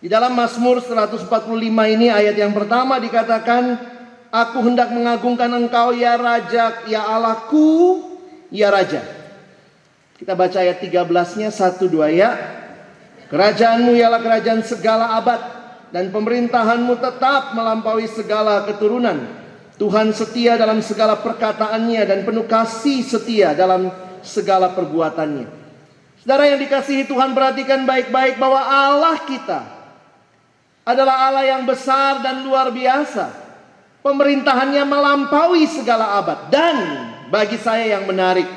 Di 0.00 0.08
dalam 0.08 0.32
Mazmur 0.32 0.80
145 0.80 1.28
ini 1.68 2.08
ayat 2.08 2.34
yang 2.34 2.56
pertama 2.56 2.96
dikatakan, 2.96 3.76
Aku 4.28 4.60
hendak 4.60 4.92
mengagungkan 4.92 5.48
engkau 5.48 5.96
ya 5.96 6.20
Raja, 6.20 6.84
ya 6.84 7.00
Allahku, 7.00 8.04
ya 8.52 8.68
Raja. 8.68 9.00
Kita 10.20 10.36
baca 10.36 10.58
ayat 10.60 10.84
13-nya, 10.84 11.48
satu 11.48 11.88
dua 11.88 12.12
ya. 12.12 12.36
Kerajaanmu 13.32 13.96
ialah 13.96 14.20
kerajaan 14.20 14.60
segala 14.66 15.16
abad, 15.16 15.40
dan 15.94 16.12
pemerintahanmu 16.12 17.00
tetap 17.00 17.56
melampaui 17.56 18.04
segala 18.04 18.68
keturunan. 18.68 19.16
Tuhan 19.78 20.10
setia 20.10 20.58
dalam 20.58 20.82
segala 20.82 21.22
perkataannya 21.22 22.02
dan 22.02 22.26
penuh 22.26 22.50
kasih 22.50 23.06
setia 23.06 23.54
dalam 23.54 23.88
segala 24.26 24.74
perbuatannya. 24.74 25.46
Saudara 26.18 26.50
yang 26.50 26.58
dikasihi 26.58 27.06
Tuhan 27.06 27.30
perhatikan 27.30 27.86
baik-baik 27.86 28.42
bahwa 28.42 28.58
Allah 28.58 29.22
kita 29.22 29.60
adalah 30.82 31.30
Allah 31.30 31.46
yang 31.46 31.62
besar 31.62 32.18
dan 32.26 32.42
luar 32.42 32.74
biasa. 32.74 33.37
Pemerintahannya 34.08 34.88
melampaui 34.88 35.68
segala 35.68 36.16
abad. 36.16 36.48
Dan 36.48 36.76
bagi 37.28 37.60
saya 37.60 38.00
yang 38.00 38.08
menarik, 38.08 38.48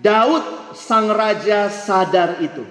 Daud 0.00 0.72
sang 0.72 1.12
raja 1.12 1.68
sadar 1.68 2.40
itu. 2.40 2.64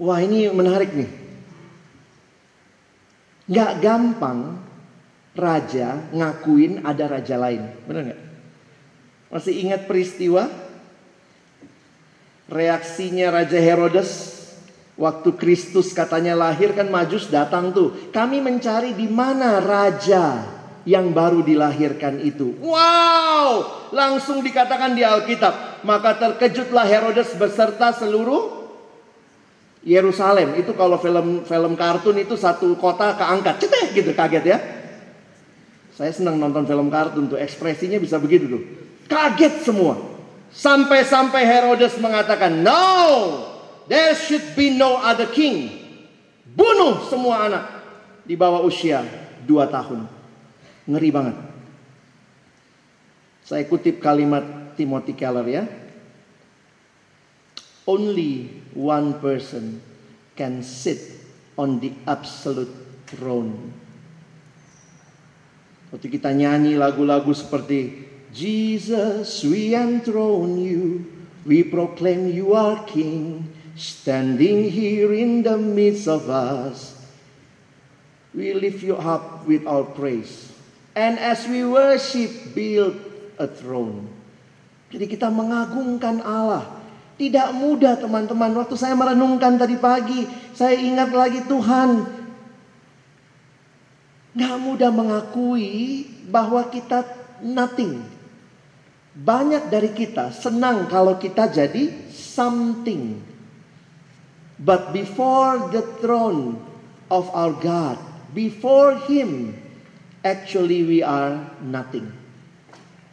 Wah 0.00 0.16
ini 0.24 0.48
menarik 0.48 0.88
nih. 0.96 1.10
Gak 3.52 3.76
gampang 3.84 4.56
raja 5.36 6.08
ngakuin 6.16 6.80
ada 6.80 7.04
raja 7.12 7.36
lain. 7.36 7.68
Benar 7.84 8.02
nggak? 8.08 8.22
Masih 9.28 9.54
ingat 9.68 9.84
peristiwa? 9.84 10.48
Reaksinya 12.48 13.28
Raja 13.28 13.60
Herodes 13.60 14.37
Waktu 14.98 15.38
Kristus 15.38 15.94
katanya 15.94 16.34
lahir 16.34 16.74
kan 16.74 16.90
Majus 16.90 17.30
datang 17.30 17.70
tuh. 17.70 18.10
Kami 18.10 18.42
mencari 18.42 18.98
di 18.98 19.06
mana 19.06 19.62
raja 19.62 20.42
yang 20.82 21.14
baru 21.14 21.46
dilahirkan 21.46 22.18
itu. 22.18 22.58
Wow, 22.58 23.62
langsung 23.94 24.42
dikatakan 24.42 24.98
di 24.98 25.06
Alkitab. 25.06 25.86
Maka 25.86 26.18
terkejutlah 26.18 26.82
Herodes 26.82 27.30
beserta 27.38 27.94
seluruh 27.94 28.66
Yerusalem. 29.86 30.58
Itu 30.58 30.74
kalau 30.74 30.98
film 30.98 31.46
film 31.46 31.72
kartun 31.78 32.18
itu 32.18 32.34
satu 32.34 32.74
kota 32.74 33.14
keangkat. 33.14 33.62
Ceteh 33.62 33.94
gitu 33.94 34.10
kaget 34.18 34.44
ya. 34.50 34.58
Saya 35.94 36.10
senang 36.10 36.42
nonton 36.42 36.66
film 36.66 36.90
kartun 36.90 37.30
tuh 37.30 37.38
ekspresinya 37.38 38.02
bisa 38.02 38.18
begitu 38.18 38.50
tuh. 38.50 38.62
Kaget 39.06 39.62
semua. 39.62 39.94
Sampai-sampai 40.50 41.46
Herodes 41.46 41.94
mengatakan, 42.02 42.64
"No, 42.64 42.82
There 43.88 44.12
should 44.12 44.52
be 44.52 44.76
no 44.76 45.00
other 45.00 45.32
king. 45.32 45.72
Bunuh 46.44 47.08
semua 47.08 47.48
anak 47.48 47.64
di 48.28 48.36
bawah 48.36 48.60
usia 48.60 49.00
dua 49.48 49.64
tahun. 49.64 50.04
Ngeri 50.84 51.08
banget. 51.08 51.36
Saya 53.48 53.64
kutip 53.64 54.04
kalimat 54.04 54.76
Timothy 54.76 55.16
Keller 55.16 55.48
ya. 55.48 55.64
Only 57.88 58.60
one 58.76 59.16
person 59.24 59.80
can 60.36 60.60
sit 60.60 61.00
on 61.56 61.80
the 61.80 61.96
absolute 62.04 62.68
throne. 63.08 63.72
Waktu 65.88 66.12
kita 66.12 66.36
nyanyi 66.36 66.76
lagu-lagu 66.76 67.32
seperti 67.32 68.04
Jesus, 68.28 69.40
we 69.48 69.72
enthrone 69.72 70.60
you, 70.60 71.08
we 71.48 71.64
proclaim 71.64 72.28
you 72.28 72.52
are 72.52 72.84
king. 72.84 73.48
Standing 73.78 74.66
here 74.66 75.14
in 75.14 75.46
the 75.46 75.54
midst 75.54 76.10
of 76.10 76.26
us, 76.26 76.98
we 78.34 78.52
lift 78.52 78.82
you 78.82 78.98
up 78.98 79.46
with 79.46 79.64
our 79.64 79.86
praise. 79.86 80.50
And 80.98 81.14
as 81.16 81.46
we 81.46 81.62
worship, 81.62 82.58
build 82.58 82.98
a 83.38 83.46
throne. 83.46 84.10
Jadi 84.90 85.06
kita 85.06 85.30
mengagungkan 85.30 86.18
Allah. 86.26 86.66
Tidak 87.18 87.54
mudah 87.54 87.98
teman-teman. 87.98 88.54
Waktu 88.58 88.74
saya 88.78 88.94
merenungkan 88.94 89.58
tadi 89.58 89.78
pagi, 89.78 90.26
saya 90.54 90.74
ingat 90.74 91.10
lagi 91.14 91.42
Tuhan. 91.46 92.06
Gak 94.38 94.56
mudah 94.58 94.90
mengakui 94.94 96.06
bahwa 96.30 96.62
kita 96.70 97.02
nothing. 97.42 98.02
Banyak 99.18 99.66
dari 99.66 99.90
kita 99.90 100.30
senang 100.30 100.86
kalau 100.86 101.18
kita 101.18 101.50
jadi 101.50 101.90
something. 102.14 103.18
But 104.58 104.90
before 104.90 105.70
the 105.70 105.86
throne 106.02 106.58
of 107.14 107.30
our 107.30 107.54
God, 107.54 107.96
before 108.34 108.98
Him, 109.06 109.54
actually 110.26 110.82
we 110.82 110.98
are 110.98 111.38
nothing. 111.62 112.10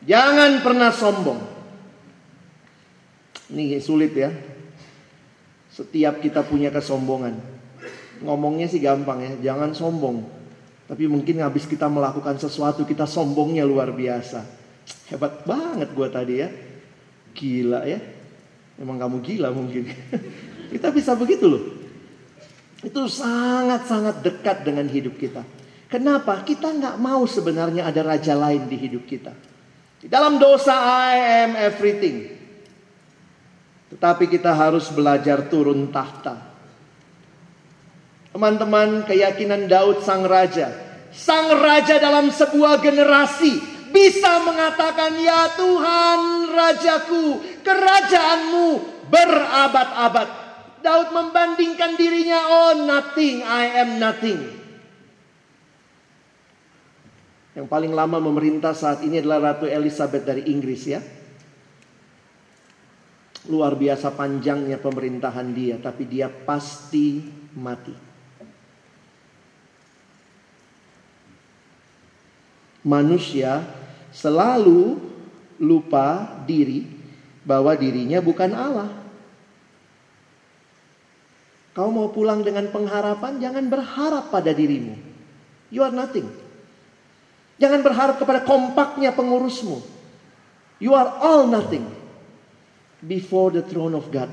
Jangan 0.06 0.66
pernah 0.66 0.90
sombong. 0.90 1.42
Ini 3.54 3.78
sulit 3.78 4.14
ya. 4.18 4.34
Setiap 5.70 6.18
kita 6.18 6.42
punya 6.42 6.74
kesombongan. 6.74 7.38
Ngomongnya 8.26 8.66
sih 8.66 8.82
gampang 8.82 9.22
ya, 9.22 9.54
jangan 9.54 9.76
sombong. 9.78 10.26
Tapi 10.86 11.06
mungkin 11.10 11.42
habis 11.42 11.70
kita 11.70 11.90
melakukan 11.90 12.42
sesuatu 12.42 12.86
kita 12.86 13.06
sombongnya 13.06 13.66
luar 13.66 13.94
biasa. 13.94 14.46
Hebat 15.14 15.46
banget 15.46 15.94
gue 15.94 16.08
tadi 16.10 16.34
ya. 16.42 16.50
Gila 17.38 17.86
ya. 17.86 18.00
Emang 18.82 18.98
kamu 18.98 19.18
gila 19.22 19.50
mungkin. 19.54 19.90
kita 20.76 20.92
bisa 20.92 21.16
begitu 21.16 21.48
loh. 21.48 21.64
Itu 22.84 23.08
sangat-sangat 23.08 24.20
dekat 24.20 24.68
dengan 24.68 24.92
hidup 24.92 25.16
kita. 25.16 25.48
Kenapa? 25.88 26.44
Kita 26.44 26.76
nggak 26.76 27.00
mau 27.00 27.24
sebenarnya 27.24 27.88
ada 27.88 28.04
raja 28.04 28.36
lain 28.36 28.68
di 28.68 28.76
hidup 28.76 29.08
kita. 29.08 29.32
Di 30.04 30.12
dalam 30.12 30.36
dosa 30.36 30.76
I 30.76 31.48
am 31.48 31.52
everything. 31.56 32.28
Tetapi 33.96 34.28
kita 34.28 34.52
harus 34.52 34.92
belajar 34.92 35.48
turun 35.48 35.88
tahta. 35.96 36.52
Teman-teman, 38.36 39.08
keyakinan 39.08 39.72
Daud 39.72 40.04
sang 40.04 40.28
raja. 40.28 40.76
Sang 41.16 41.56
raja 41.56 41.96
dalam 42.04 42.28
sebuah 42.28 42.84
generasi 42.84 43.56
bisa 43.96 44.44
mengatakan, 44.44 45.16
"Ya 45.24 45.48
Tuhan, 45.56 46.20
rajaku, 46.52 47.40
kerajaanmu 47.64 48.68
berabad-abad." 49.08 50.45
Daud 50.86 51.10
membandingkan 51.10 51.98
dirinya, 51.98 52.46
"Oh, 52.46 52.74
nothing, 52.86 53.42
I 53.42 53.64
am 53.82 53.98
nothing." 53.98 54.38
Yang 57.58 57.68
paling 57.72 57.90
lama 57.96 58.22
memerintah 58.22 58.78
saat 58.78 59.02
ini 59.02 59.18
adalah 59.18 59.56
Ratu 59.56 59.66
Elizabeth 59.66 60.22
dari 60.22 60.46
Inggris 60.52 60.86
ya. 60.86 61.02
Luar 63.50 63.74
biasa 63.74 64.14
panjangnya 64.14 64.78
pemerintahan 64.78 65.50
dia, 65.56 65.82
tapi 65.82 66.06
dia 66.06 66.30
pasti 66.30 67.24
mati. 67.56 67.96
Manusia 72.86 73.66
selalu 74.14 75.02
lupa 75.58 76.38
diri 76.46 76.86
bahwa 77.42 77.74
dirinya 77.74 78.22
bukan 78.22 78.52
Allah. 78.54 79.05
Kau 81.76 81.92
mau 81.92 82.08
pulang 82.08 82.40
dengan 82.40 82.72
pengharapan, 82.72 83.36
jangan 83.44 83.68
berharap 83.68 84.32
pada 84.32 84.56
dirimu. 84.56 84.96
You 85.68 85.84
are 85.84 85.92
nothing. 85.92 86.24
Jangan 87.60 87.84
berharap 87.84 88.16
kepada 88.16 88.48
kompaknya 88.48 89.12
pengurusmu. 89.12 89.84
You 90.80 90.96
are 90.96 91.20
all 91.20 91.52
nothing 91.52 91.84
before 93.04 93.52
the 93.52 93.60
throne 93.60 93.92
of 93.92 94.08
God. 94.08 94.32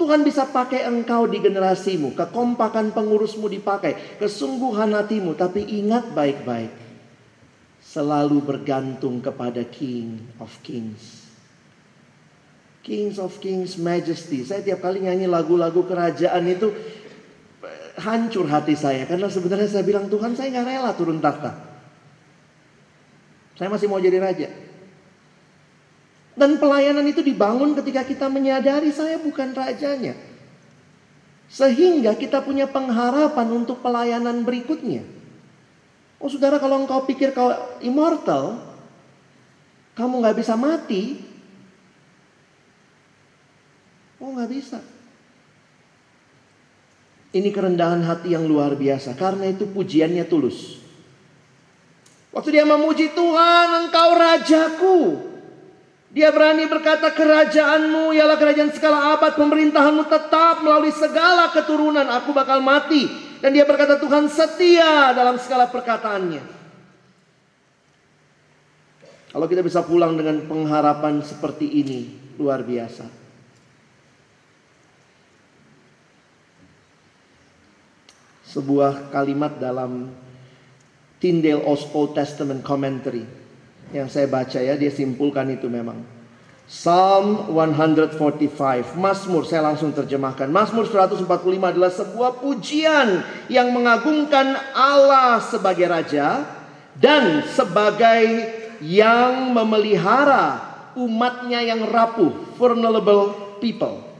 Tuhan 0.00 0.24
bisa 0.24 0.48
pakai 0.48 0.88
engkau 0.88 1.28
di 1.28 1.44
generasimu, 1.44 2.16
kekompakan 2.16 2.96
pengurusmu 2.96 3.52
dipakai, 3.52 4.16
kesungguhan 4.16 4.96
hatimu, 4.96 5.36
tapi 5.36 5.62
ingat 5.62 6.10
baik-baik. 6.16 6.72
Selalu 7.84 8.40
bergantung 8.40 9.20
kepada 9.20 9.60
King 9.68 10.40
of 10.40 10.48
Kings. 10.64 11.21
Kings 12.82 13.16
of 13.22 13.38
Kings 13.38 13.78
Majesty. 13.78 14.42
Saya 14.42 14.60
tiap 14.60 14.82
kali 14.82 15.06
nyanyi 15.06 15.30
lagu-lagu 15.30 15.86
kerajaan 15.86 16.44
itu 16.50 16.74
hancur 18.02 18.50
hati 18.50 18.74
saya. 18.74 19.06
Karena 19.06 19.30
sebenarnya 19.30 19.70
saya 19.70 19.86
bilang 19.86 20.10
Tuhan 20.10 20.34
saya 20.34 20.50
nggak 20.50 20.66
rela 20.66 20.90
turun 20.98 21.22
tahta. 21.22 21.54
Saya 23.54 23.70
masih 23.70 23.86
mau 23.86 24.02
jadi 24.02 24.18
raja. 24.18 24.50
Dan 26.32 26.58
pelayanan 26.58 27.06
itu 27.06 27.22
dibangun 27.22 27.76
ketika 27.78 28.02
kita 28.02 28.26
menyadari 28.26 28.90
saya 28.90 29.20
bukan 29.22 29.54
rajanya. 29.54 30.18
Sehingga 31.52 32.16
kita 32.16 32.40
punya 32.40 32.64
pengharapan 32.64 33.48
untuk 33.52 33.84
pelayanan 33.84 34.42
berikutnya. 34.42 35.04
Oh 36.16 36.32
saudara 36.32 36.56
kalau 36.56 36.80
engkau 36.80 37.04
pikir 37.04 37.36
kau 37.36 37.52
immortal, 37.84 38.58
kamu 39.92 40.24
nggak 40.24 40.38
bisa 40.40 40.56
mati. 40.56 41.31
Oh 44.22 44.30
nggak 44.30 44.50
bisa. 44.54 44.78
Ini 47.34 47.48
kerendahan 47.50 48.06
hati 48.06 48.38
yang 48.38 48.46
luar 48.46 48.78
biasa. 48.78 49.18
Karena 49.18 49.50
itu 49.50 49.66
pujiannya 49.66 50.22
tulus. 50.30 50.78
Waktu 52.30 52.48
dia 52.54 52.64
memuji 52.64 53.10
Tuhan, 53.12 53.88
engkau 53.88 54.08
rajaku. 54.14 54.98
Dia 56.12 56.28
berani 56.28 56.68
berkata 56.68 57.08
kerajaanmu 57.08 58.12
ialah 58.12 58.36
kerajaan 58.36 58.68
segala 58.76 59.16
abad, 59.16 59.32
pemerintahanmu 59.32 60.04
tetap 60.12 60.60
melalui 60.60 60.92
segala 60.92 61.48
keturunan, 61.56 62.04
aku 62.04 62.36
bakal 62.36 62.60
mati. 62.60 63.08
Dan 63.40 63.56
dia 63.56 63.64
berkata 63.64 63.96
Tuhan 63.96 64.28
setia 64.28 65.16
dalam 65.16 65.40
segala 65.40 65.72
perkataannya. 65.72 66.60
Kalau 69.32 69.46
kita 69.48 69.64
bisa 69.64 69.80
pulang 69.80 70.12
dengan 70.20 70.44
pengharapan 70.44 71.24
seperti 71.24 71.64
ini, 71.80 72.12
luar 72.36 72.60
biasa. 72.60 73.21
Sebuah 78.52 79.08
kalimat 79.08 79.56
dalam 79.56 80.12
Tyndale 81.16 81.64
Old 81.64 82.12
Testament 82.12 82.60
Commentary 82.60 83.24
yang 83.92 84.08
saya 84.12 84.28
baca 84.28 84.60
ya, 84.60 84.76
dia 84.76 84.92
simpulkan 84.92 85.48
itu 85.52 85.68
memang. 85.68 86.00
Psalm 86.68 87.52
145, 87.52 88.96
Mazmur 88.96 89.44
saya 89.44 89.68
langsung 89.68 89.92
terjemahkan. 89.92 90.48
Mazmur 90.48 90.88
145 90.88 91.28
adalah 91.60 91.92
sebuah 91.92 92.40
pujian 92.40 93.20
yang 93.52 93.68
mengagungkan 93.76 94.56
Allah 94.72 95.42
sebagai 95.44 95.84
raja 95.84 96.48
dan 96.96 97.44
sebagai 97.52 98.48
yang 98.80 99.52
memelihara 99.52 100.72
umatnya 100.96 101.60
yang 101.60 101.88
rapuh, 101.92 102.56
vulnerable 102.56 103.56
people. 103.60 104.11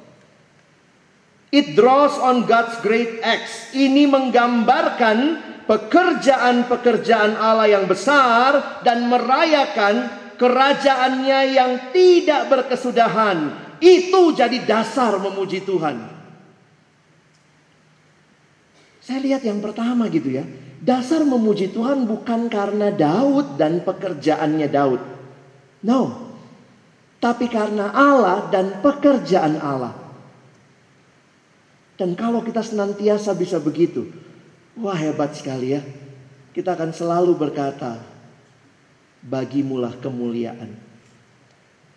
It 1.53 1.77
draws 1.77 2.17
on 2.17 2.49
God's 2.49 2.81
great 2.81 3.21
acts. 3.21 3.77
Ini 3.77 4.09
menggambarkan 4.09 5.19
pekerjaan-pekerjaan 5.69 7.37
Allah 7.37 7.69
yang 7.69 7.85
besar 7.85 8.81
dan 8.81 9.05
merayakan 9.13 10.09
kerajaannya 10.41 11.41
yang 11.53 11.73
tidak 11.93 12.49
berkesudahan. 12.49 13.53
Itu 13.85 14.33
jadi 14.33 14.65
dasar 14.65 15.21
memuji 15.21 15.61
Tuhan. 15.61 16.09
Saya 19.05 19.21
lihat 19.21 19.45
yang 19.45 19.61
pertama 19.61 20.09
gitu 20.09 20.33
ya. 20.33 20.49
Dasar 20.81 21.21
memuji 21.21 21.69
Tuhan 21.69 22.09
bukan 22.09 22.49
karena 22.49 22.89
Daud 22.89 23.61
dan 23.61 23.85
pekerjaannya 23.85 24.69
Daud. 24.73 25.03
No. 25.85 26.33
Tapi 27.21 27.47
karena 27.53 27.93
Allah 27.93 28.49
dan 28.49 28.81
pekerjaan 28.81 29.61
Allah. 29.61 30.02
Dan 32.01 32.17
kalau 32.17 32.41
kita 32.41 32.65
senantiasa 32.65 33.37
bisa 33.37 33.61
begitu, 33.61 34.09
Wah 34.79 34.97
hebat 34.97 35.37
sekali 35.37 35.77
ya. 35.77 35.85
Kita 36.53 36.73
akan 36.77 36.97
selalu 36.97 37.37
berkata, 37.37 38.01
bagimulah 39.25 39.93
kemuliaan. 40.01 40.73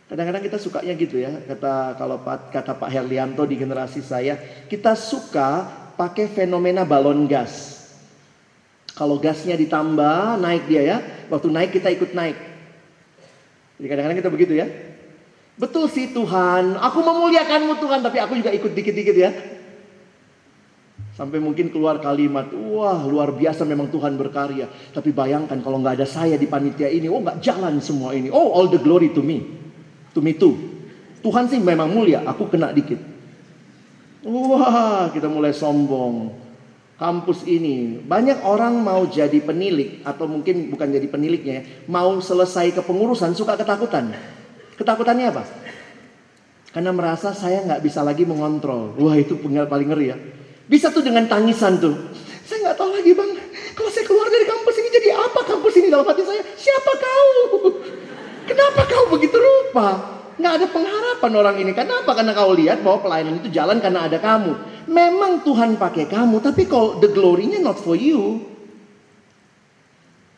Kadang-kadang 0.06 0.44
kita 0.44 0.58
sukanya 0.62 0.94
gitu 0.96 1.18
ya, 1.18 1.34
kata 1.50 1.98
kalau 1.98 2.22
kata 2.24 2.78
Pak 2.78 2.90
Herlianto 2.92 3.44
di 3.48 3.58
generasi 3.58 4.06
saya, 4.06 4.38
kita 4.70 4.94
suka 4.94 5.66
pakai 5.96 6.30
fenomena 6.30 6.86
balon 6.86 7.26
gas. 7.26 7.84
Kalau 8.96 9.20
gasnya 9.20 9.60
ditambah, 9.60 10.40
naik 10.40 10.72
dia 10.72 10.84
ya. 10.84 10.98
Waktu 11.28 11.52
naik 11.52 11.76
kita 11.76 11.92
ikut 11.92 12.16
naik. 12.16 12.38
Jadi 13.76 13.88
kadang-kadang 13.92 14.20
kita 14.24 14.32
begitu 14.32 14.54
ya. 14.56 14.68
Betul 15.56 15.88
sih 15.88 16.12
Tuhan, 16.12 16.80
aku 16.80 17.00
memuliakanmu 17.00 17.80
Tuhan, 17.80 18.00
tapi 18.04 18.20
aku 18.20 18.40
juga 18.40 18.52
ikut 18.52 18.72
dikit-dikit 18.72 19.16
ya. 19.16 19.32
Sampai 21.16 21.40
mungkin 21.40 21.72
keluar 21.72 22.04
kalimat, 22.04 22.52
wah 22.52 23.00
luar 23.08 23.32
biasa 23.32 23.64
memang 23.64 23.88
Tuhan 23.88 24.20
berkarya. 24.20 24.68
Tapi 24.92 25.16
bayangkan 25.16 25.56
kalau 25.64 25.80
nggak 25.80 26.04
ada 26.04 26.08
saya 26.08 26.36
di 26.36 26.44
panitia 26.44 26.92
ini, 26.92 27.08
oh 27.08 27.24
nggak 27.24 27.40
jalan 27.40 27.80
semua 27.80 28.12
ini. 28.12 28.28
Oh 28.28 28.52
all 28.52 28.68
the 28.68 28.76
glory 28.76 29.16
to 29.16 29.24
me. 29.24 29.48
Tumitu. 30.12 30.60
Tuhan 31.24 31.48
sih 31.48 31.64
memang 31.64 31.88
mulia, 31.88 32.20
aku 32.28 32.52
kena 32.52 32.76
dikit. 32.76 33.00
Wah, 34.28 35.08
kita 35.16 35.32
mulai 35.32 35.56
sombong. 35.56 36.36
Kampus 37.00 37.48
ini 37.48 38.00
banyak 38.04 38.44
orang 38.44 38.76
mau 38.84 39.08
jadi 39.08 39.40
penilik 39.40 40.04
atau 40.04 40.28
mungkin 40.28 40.68
bukan 40.68 40.96
jadi 41.00 41.08
peniliknya 41.08 41.54
ya, 41.60 41.64
mau 41.88 42.20
selesai 42.20 42.76
kepengurusan 42.76 43.32
suka 43.36 43.56
ketakutan. 43.56 44.12
Ketakutannya 44.76 45.32
apa? 45.32 45.44
Karena 46.76 46.92
merasa 46.92 47.32
saya 47.32 47.64
nggak 47.64 47.84
bisa 47.84 48.04
lagi 48.04 48.28
mengontrol. 48.28 49.00
Wah 49.00 49.16
itu 49.16 49.40
paling 49.40 49.90
ngeri 49.96 50.08
ya. 50.12 50.20
Bisa 50.66 50.90
tuh 50.90 51.06
dengan 51.06 51.30
tangisan 51.30 51.78
tuh. 51.78 51.94
Saya 52.46 52.62
nggak 52.70 52.78
tahu 52.78 52.90
lagi 52.94 53.12
bang. 53.14 53.32
Kalau 53.74 53.90
saya 53.92 54.06
keluar 54.06 54.30
dari 54.30 54.46
kampus 54.46 54.76
ini 54.82 54.90
jadi 54.94 55.10
apa 55.18 55.40
kampus 55.46 55.74
ini 55.78 55.88
dalam 55.90 56.06
hati 56.06 56.24
saya? 56.26 56.42
Siapa 56.58 56.92
kau? 56.98 57.32
Kenapa 58.46 58.82
kau 58.86 59.06
begitu 59.14 59.38
rupa? 59.38 60.16
Nggak 60.38 60.54
ada 60.62 60.68
pengharapan 60.70 61.32
orang 61.38 61.56
ini. 61.62 61.72
Kenapa? 61.74 62.12
Karena 62.14 62.34
kau 62.34 62.54
lihat 62.54 62.82
bahwa 62.86 63.02
pelayanan 63.06 63.42
itu 63.42 63.50
jalan 63.54 63.78
karena 63.82 64.06
ada 64.06 64.18
kamu. 64.22 64.52
Memang 64.86 65.42
Tuhan 65.42 65.82
pakai 65.82 66.06
kamu, 66.06 66.42
tapi 66.46 66.70
kalau 66.70 67.02
the 67.02 67.10
glory-nya 67.10 67.58
not 67.62 67.82
for 67.82 67.98
you. 67.98 68.46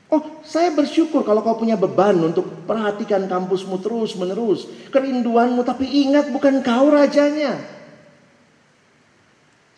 Oh, 0.08 0.40
saya 0.48 0.72
bersyukur 0.72 1.28
kalau 1.28 1.44
kau 1.44 1.60
punya 1.60 1.76
beban 1.76 2.16
untuk 2.24 2.48
perhatikan 2.64 3.28
kampusmu 3.28 3.84
terus 3.84 4.16
menerus. 4.16 4.64
Kerinduanmu, 4.88 5.68
tapi 5.68 5.84
ingat 6.08 6.32
bukan 6.32 6.64
kau 6.64 6.88
rajanya. 6.88 7.77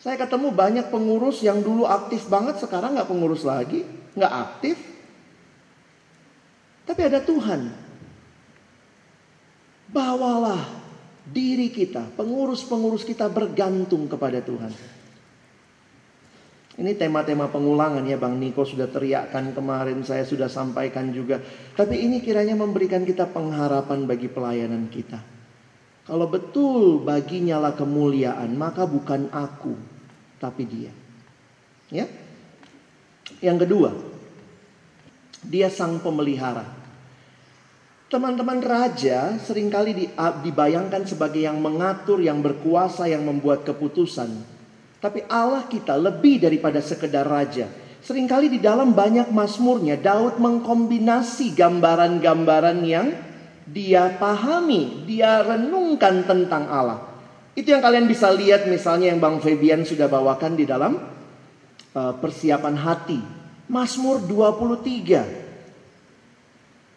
Saya 0.00 0.16
ketemu 0.16 0.48
banyak 0.48 0.88
pengurus 0.88 1.44
yang 1.44 1.60
dulu 1.60 1.84
aktif 1.84 2.24
banget, 2.32 2.56
sekarang 2.56 2.96
nggak 2.96 3.10
pengurus 3.10 3.44
lagi, 3.44 3.84
nggak 4.16 4.32
aktif. 4.32 4.76
Tapi 6.88 7.00
ada 7.04 7.20
Tuhan 7.20 7.90
Bawalah 9.90 10.70
diri 11.26 11.66
kita, 11.74 12.14
pengurus-pengurus 12.14 13.02
kita 13.02 13.26
bergantung 13.26 14.06
kepada 14.06 14.38
Tuhan. 14.38 14.70
Ini 16.78 16.94
tema-tema 16.94 17.50
pengulangan 17.50 18.06
ya 18.06 18.14
Bang 18.14 18.38
Niko 18.38 18.62
sudah 18.62 18.86
teriakkan 18.86 19.50
kemarin, 19.50 20.00
saya 20.06 20.22
sudah 20.22 20.46
sampaikan 20.46 21.10
juga. 21.10 21.42
Tapi 21.74 22.06
ini 22.06 22.22
kiranya 22.22 22.54
memberikan 22.54 23.02
kita 23.02 23.26
pengharapan 23.28 24.06
bagi 24.06 24.30
pelayanan 24.30 24.86
kita. 24.86 25.39
Kalau 26.10 26.26
betul 26.26 27.06
baginya 27.06 27.62
lah 27.62 27.78
kemuliaan, 27.78 28.58
maka 28.58 28.82
bukan 28.82 29.30
aku, 29.30 29.78
tapi 30.42 30.66
dia. 30.66 30.90
Ya. 31.86 32.10
Yang 33.38 33.62
kedua, 33.62 33.90
dia 35.46 35.70
sang 35.70 36.02
pemelihara. 36.02 36.66
Teman-teman 38.10 38.58
raja 38.58 39.38
sering 39.38 39.70
kali 39.70 40.10
dibayangkan 40.18 41.06
sebagai 41.06 41.46
yang 41.46 41.62
mengatur, 41.62 42.18
yang 42.18 42.42
berkuasa, 42.42 43.06
yang 43.06 43.22
membuat 43.22 43.62
keputusan. 43.62 44.34
Tapi 44.98 45.22
Allah 45.30 45.70
kita 45.70 45.94
lebih 45.94 46.42
daripada 46.42 46.82
sekedar 46.82 47.22
raja. 47.22 47.70
Seringkali 48.02 48.50
di 48.50 48.58
dalam 48.58 48.98
banyak 48.98 49.30
masmurnya 49.30 49.94
Daud 49.94 50.42
mengkombinasi 50.42 51.54
gambaran-gambaran 51.54 52.82
yang 52.82 53.29
dia 53.70 54.18
pahami, 54.18 55.06
dia 55.06 55.46
renungkan 55.46 56.26
tentang 56.26 56.66
Allah. 56.66 57.06
Itu 57.54 57.70
yang 57.70 57.82
kalian 57.82 58.10
bisa 58.10 58.30
lihat 58.34 58.66
misalnya 58.66 59.14
yang 59.14 59.22
Bang 59.22 59.38
Febian 59.38 59.86
sudah 59.86 60.10
bawakan 60.10 60.58
di 60.58 60.66
dalam 60.66 60.98
uh, 61.94 62.12
persiapan 62.18 62.74
hati. 62.78 63.22
Mazmur 63.70 64.26
23 64.26 65.40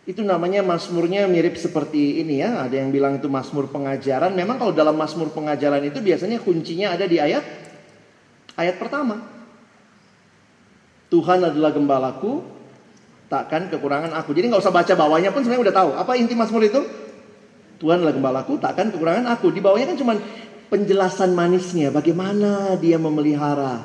itu 0.03 0.19
namanya 0.19 0.59
masmurnya 0.67 1.31
mirip 1.31 1.55
seperti 1.55 2.19
ini 2.19 2.43
ya. 2.43 2.67
Ada 2.67 2.83
yang 2.83 2.91
bilang 2.91 3.15
itu 3.21 3.31
masmur 3.31 3.71
pengajaran. 3.71 4.35
Memang 4.35 4.59
kalau 4.59 4.75
dalam 4.75 4.99
masmur 4.99 5.31
pengajaran 5.31 5.79
itu 5.85 6.03
biasanya 6.03 6.43
kuncinya 6.43 6.91
ada 6.91 7.07
di 7.07 7.23
ayat 7.23 7.45
ayat 8.59 8.75
pertama. 8.81 9.23
Tuhan 11.07 11.45
adalah 11.45 11.71
gembalaku, 11.71 12.41
takkan 13.27 13.67
kekurangan 13.71 14.11
aku. 14.15 14.31
Jadi 14.35 14.51
nggak 14.51 14.63
usah 14.63 14.73
baca 14.73 14.93
bawahnya 14.95 15.29
pun 15.35 15.43
sebenarnya 15.43 15.71
udah 15.71 15.75
tahu. 15.75 15.89
Apa 15.99 16.11
inti 16.19 16.33
masmur 16.33 16.63
itu? 16.63 16.81
Tuhan 17.83 17.99
adalah 17.99 18.15
gembalaku, 18.15 18.55
takkan 18.63 18.89
kekurangan 18.95 19.27
aku. 19.27 19.51
Di 19.51 19.59
bawahnya 19.59 19.91
kan 19.91 19.97
cuma 19.99 20.13
penjelasan 20.71 21.35
manisnya, 21.35 21.91
bagaimana 21.91 22.79
dia 22.79 22.95
memelihara. 22.95 23.83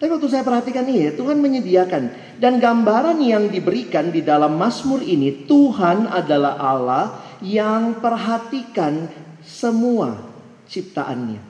Tapi 0.00 0.08
waktu 0.16 0.28
saya 0.32 0.46
perhatikan 0.46 0.88
ini 0.88 1.10
ya, 1.10 1.12
Tuhan 1.12 1.42
menyediakan. 1.42 2.02
Dan 2.40 2.56
gambaran 2.56 3.20
yang 3.20 3.52
diberikan 3.52 4.08
di 4.08 4.24
dalam 4.24 4.56
Mazmur 4.56 5.04
ini, 5.04 5.44
Tuhan 5.44 6.08
adalah 6.08 6.56
Allah 6.56 7.04
yang 7.44 8.00
perhatikan 8.00 9.12
semua 9.44 10.24
ciptaannya. 10.70 11.42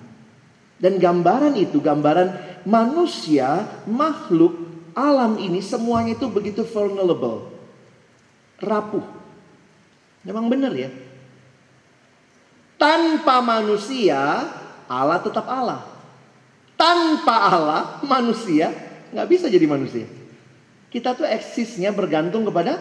Dan 0.80 0.96
gambaran 0.98 1.54
itu, 1.60 1.78
gambaran 1.78 2.62
manusia, 2.66 3.68
makhluk, 3.86 4.56
alam 4.96 5.38
ini 5.38 5.62
semuanya 5.62 6.18
itu 6.18 6.26
begitu 6.26 6.66
vulnerable. 6.66 7.49
Rapuh. 8.60 9.04
Memang 10.24 10.52
benar 10.52 10.72
ya. 10.76 10.92
Tanpa 12.76 13.40
manusia, 13.40 14.20
Allah 14.88 15.18
tetap 15.20 15.44
Allah. 15.48 15.84
Tanpa 16.76 17.36
Allah, 17.52 17.82
manusia 18.04 18.72
nggak 19.12 19.28
bisa 19.28 19.46
jadi 19.52 19.66
manusia. 19.68 20.08
Kita 20.88 21.12
tuh 21.12 21.28
eksisnya 21.28 21.92
bergantung 21.92 22.44
kepada 22.48 22.80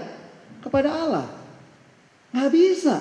kepada 0.64 0.90
Allah. 0.92 1.28
Nggak 2.32 2.52
bisa. 2.52 2.96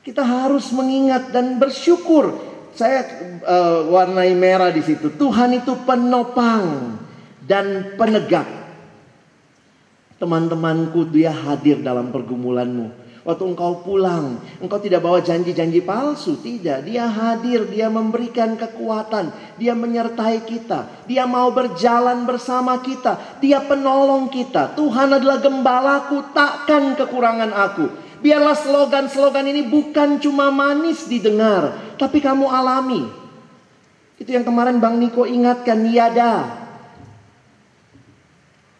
Kita 0.00 0.22
harus 0.22 0.70
mengingat 0.70 1.34
dan 1.34 1.58
bersyukur 1.58 2.38
saya 2.76 3.02
uh, 3.42 3.88
warnai 3.88 4.36
merah 4.36 4.68
di 4.68 4.84
situ. 4.84 5.16
Tuhan 5.16 5.56
itu 5.56 5.72
penopang 5.88 6.96
dan 7.42 7.96
penegak. 7.96 8.65
Teman-temanku 10.16 11.12
dia 11.12 11.28
hadir 11.28 11.84
dalam 11.84 12.08
pergumulanmu. 12.08 13.04
Waktu 13.26 13.42
engkau 13.42 13.82
pulang, 13.82 14.38
engkau 14.62 14.78
tidak 14.78 15.02
bawa 15.02 15.18
janji-janji 15.18 15.82
palsu, 15.82 16.38
tidak. 16.38 16.86
Dia 16.86 17.10
hadir, 17.10 17.66
dia 17.66 17.90
memberikan 17.90 18.54
kekuatan, 18.54 19.34
dia 19.58 19.74
menyertai 19.74 20.46
kita, 20.46 20.86
dia 21.10 21.26
mau 21.26 21.50
berjalan 21.50 22.22
bersama 22.22 22.78
kita, 22.78 23.42
dia 23.42 23.58
penolong 23.66 24.30
kita. 24.30 24.78
Tuhan 24.78 25.18
adalah 25.18 25.42
gembalaku, 25.42 26.22
takkan 26.30 26.94
kekurangan 26.94 27.50
aku. 27.50 27.90
Biarlah 28.22 28.54
slogan-slogan 28.54 29.50
ini 29.50 29.66
bukan 29.66 30.22
cuma 30.22 30.54
manis 30.54 31.10
didengar, 31.10 31.74
tapi 31.98 32.22
kamu 32.22 32.46
alami. 32.46 33.10
Itu 34.22 34.32
yang 34.32 34.46
kemarin 34.46 34.78
Bang 34.78 35.02
Niko 35.02 35.26
ingatkan, 35.26 35.82
niada. 35.82 36.65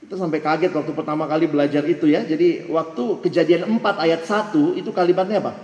Kita 0.07 0.23
sampai 0.23 0.39
kaget 0.39 0.71
waktu 0.71 0.95
pertama 0.95 1.27
kali 1.27 1.51
belajar 1.51 1.83
itu 1.83 2.07
ya. 2.07 2.23
Jadi 2.23 2.71
waktu 2.71 3.27
kejadian 3.27 3.67
4 3.83 4.07
ayat 4.07 4.23
1 4.23 4.79
itu 4.79 4.95
kalimatnya 4.95 5.43
apa? 5.43 5.59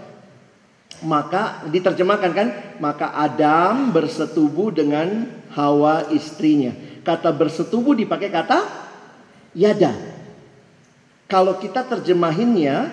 Maka 1.07 1.62
diterjemahkan 1.70 2.32
kan? 2.34 2.49
Maka 2.82 3.14
Adam 3.14 3.95
bersetubuh 3.95 4.74
dengan 4.74 5.30
Hawa 5.55 6.11
istrinya. 6.11 6.74
Kata 7.07 7.30
bersetubuh 7.30 7.95
dipakai 7.95 8.34
kata 8.34 8.66
yada. 9.55 9.95
Kalau 11.30 11.62
kita 11.62 11.86
terjemahinnya 11.86 12.90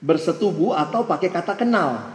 bersetubuh 0.00 0.72
atau 0.80 1.04
pakai 1.04 1.28
kata 1.28 1.60
kenal. 1.60 2.08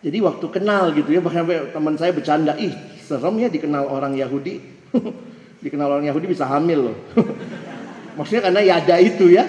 Jadi 0.00 0.16
waktu 0.24 0.48
kenal 0.48 0.96
gitu 0.96 1.12
ya, 1.12 1.20
bahkan 1.20 1.44
teman 1.44 1.92
saya 2.00 2.16
bercanda, 2.16 2.56
ih 2.56 2.72
serem 3.04 3.36
ya 3.36 3.52
dikenal 3.52 3.84
orang 3.84 4.16
Yahudi. 4.16 4.64
dikenal 5.62 5.98
orang 5.98 6.06
Yahudi 6.06 6.26
bisa 6.30 6.46
hamil 6.46 6.92
loh. 6.92 6.96
Maksudnya 8.18 8.50
karena 8.50 8.62
yada 8.62 8.96
itu 8.98 9.30
ya. 9.30 9.46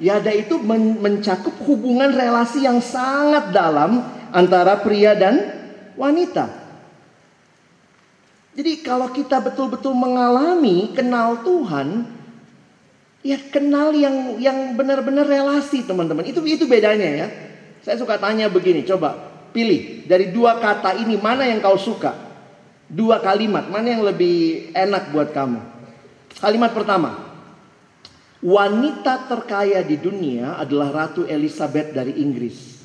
Yada 0.00 0.32
itu 0.32 0.56
men 0.56 0.96
mencakup 0.96 1.52
hubungan 1.68 2.08
relasi 2.12 2.64
yang 2.64 2.80
sangat 2.80 3.52
dalam 3.52 4.00
antara 4.32 4.80
pria 4.80 5.12
dan 5.12 5.36
wanita. 5.96 6.48
Jadi 8.56 8.80
kalau 8.80 9.12
kita 9.12 9.40
betul-betul 9.44 9.92
mengalami 9.92 10.92
kenal 10.96 11.44
Tuhan, 11.44 12.08
ya 13.20 13.38
kenal 13.52 13.92
yang 13.92 14.40
yang 14.40 14.72
benar-benar 14.76 15.28
relasi 15.28 15.84
teman-teman. 15.84 16.24
Itu 16.24 16.40
itu 16.48 16.64
bedanya 16.64 17.08
ya. 17.24 17.28
Saya 17.80 17.96
suka 18.00 18.16
tanya 18.20 18.48
begini, 18.48 18.84
coba 18.84 19.16
pilih 19.52 20.04
dari 20.04 20.32
dua 20.32 20.60
kata 20.60 20.96
ini 21.00 21.16
mana 21.16 21.44
yang 21.48 21.60
kau 21.64 21.76
suka? 21.76 22.29
Dua 22.90 23.22
kalimat, 23.22 23.70
mana 23.70 23.86
yang 23.86 24.02
lebih 24.02 24.70
enak 24.74 25.14
buat 25.14 25.30
kamu? 25.30 25.62
Kalimat 26.42 26.74
pertama, 26.74 27.22
wanita 28.42 29.30
terkaya 29.30 29.78
di 29.86 29.94
dunia 29.94 30.58
adalah 30.58 30.90
Ratu 30.90 31.22
Elizabeth 31.22 31.94
dari 31.94 32.18
Inggris. 32.18 32.82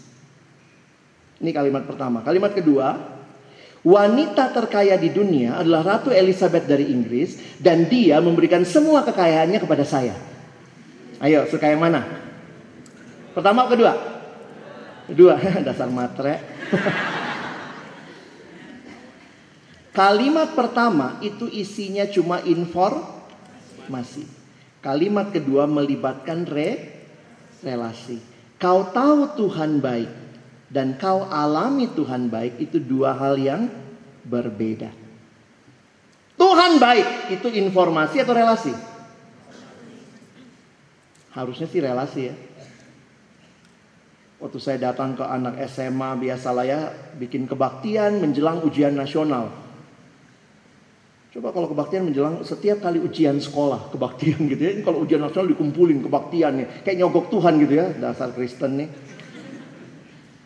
Ini 1.41 1.49
kalimat 1.49 1.89
pertama. 1.89 2.22
Kalimat 2.22 2.53
kedua, 2.53 2.93
wanita 3.82 4.53
terkaya 4.53 4.93
di 4.93 5.10
dunia 5.10 5.58
adalah 5.58 5.97
Ratu 5.97 6.14
Elizabeth 6.14 6.70
dari 6.70 6.93
Inggris 6.93 7.58
dan 7.58 7.89
dia 7.89 8.22
memberikan 8.22 8.62
semua 8.62 9.01
kekayaannya 9.01 9.58
kepada 9.58 9.82
saya. 9.89 10.14
Ayo, 11.18 11.49
suka 11.49 11.66
yang 11.66 11.82
mana? 11.82 12.06
Pertama 13.34 13.66
atau 13.66 13.74
kedua? 13.74 13.93
Kedua, 15.10 15.34
dasar 15.68 15.89
matre. 15.89 16.38
Kalimat 19.95 20.51
pertama 20.51 21.15
itu 21.23 21.47
isinya 21.47 22.03
cuma 22.03 22.43
informasi. 22.43 24.27
Kalimat 24.83 25.31
kedua 25.31 25.63
melibatkan 25.71 26.43
re, 26.43 26.99
relasi. 27.63 28.19
Kau 28.59 28.91
tahu 28.91 29.39
Tuhan 29.39 29.79
baik 29.79 30.11
dan 30.67 30.99
kau 30.99 31.23
alami 31.31 31.87
Tuhan 31.95 32.27
baik 32.27 32.59
itu 32.59 32.75
dua 32.75 33.15
hal 33.15 33.39
yang 33.39 33.71
berbeda. 34.27 34.91
Tuhan 36.35 36.75
baik 36.75 37.31
itu 37.39 37.47
informasi 37.55 38.19
atau 38.19 38.35
relasi? 38.35 38.75
Harusnya 41.31 41.67
sih 41.71 41.79
relasi 41.79 42.21
ya. 42.27 42.35
Waktu 44.43 44.59
saya 44.59 44.91
datang 44.91 45.15
ke 45.15 45.23
anak 45.23 45.55
SMA 45.71 46.19
biasalah 46.19 46.65
ya 46.67 46.91
bikin 47.15 47.47
kebaktian 47.47 48.19
menjelang 48.19 48.59
ujian 48.67 48.91
nasional. 48.91 49.64
Coba 51.36 51.51
kalau 51.51 51.67
kebaktian 51.67 52.07
menjelang 52.07 52.47
setiap 52.47 52.79
kali 52.79 52.95
ujian 53.03 53.36
sekolah, 53.43 53.91
kebaktian 53.91 54.39
gitu 54.55 54.61
ya. 54.63 54.71
Kalau 54.79 55.03
ujian 55.03 55.19
nasional 55.19 55.51
dikumpulin 55.51 55.99
kebaktian 55.99 56.63
nih. 56.63 56.67
Kayak 56.88 56.97
nyogok 57.03 57.27
Tuhan 57.27 57.59
gitu 57.59 57.73
ya, 57.75 57.91
dasar 57.99 58.31
Kristen 58.31 58.79
nih. 58.79 58.88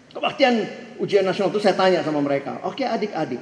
Kebaktian 0.09 0.65
ujian 0.97 1.21
nasional 1.21 1.53
itu 1.53 1.61
saya 1.61 1.77
tanya 1.77 2.01
sama 2.01 2.25
mereka. 2.25 2.57
Oke 2.65 2.89
adik-adik. 2.89 3.37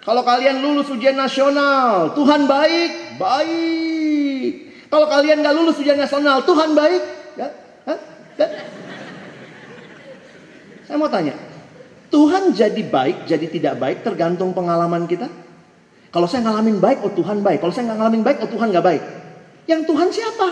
Kalau 0.00 0.24
kalian 0.24 0.64
lulus 0.64 0.88
ujian 0.88 1.12
nasional, 1.12 2.16
Tuhan 2.16 2.48
baik, 2.48 3.20
baik. 3.20 4.52
Kalau 4.88 5.12
kalian 5.12 5.44
gak 5.44 5.56
lulus 5.60 5.76
ujian 5.76 5.98
nasional, 6.00 6.40
Tuhan 6.46 6.72
baik. 6.72 7.02
Ya? 7.36 7.48
Hah? 7.84 7.98
Ya? 8.40 8.48
Saya 10.88 10.96
mau 10.96 11.10
tanya, 11.10 11.34
Tuhan 12.08 12.54
jadi 12.54 12.80
baik, 12.86 13.26
jadi 13.26 13.44
tidak 13.50 13.74
baik 13.82 13.98
tergantung 14.06 14.54
pengalaman 14.54 15.10
kita? 15.10 15.26
Kalau 16.16 16.24
saya 16.24 16.48
ngalamin 16.48 16.80
baik, 16.80 17.04
oh 17.04 17.12
Tuhan 17.12 17.44
baik. 17.44 17.60
Kalau 17.60 17.76
saya 17.76 17.92
nggak 17.92 17.98
ngalamin 18.00 18.22
baik, 18.24 18.38
oh 18.40 18.48
Tuhan 18.48 18.72
nggak 18.72 18.86
baik. 18.88 19.02
Yang 19.68 19.80
Tuhan 19.84 20.08
siapa? 20.08 20.48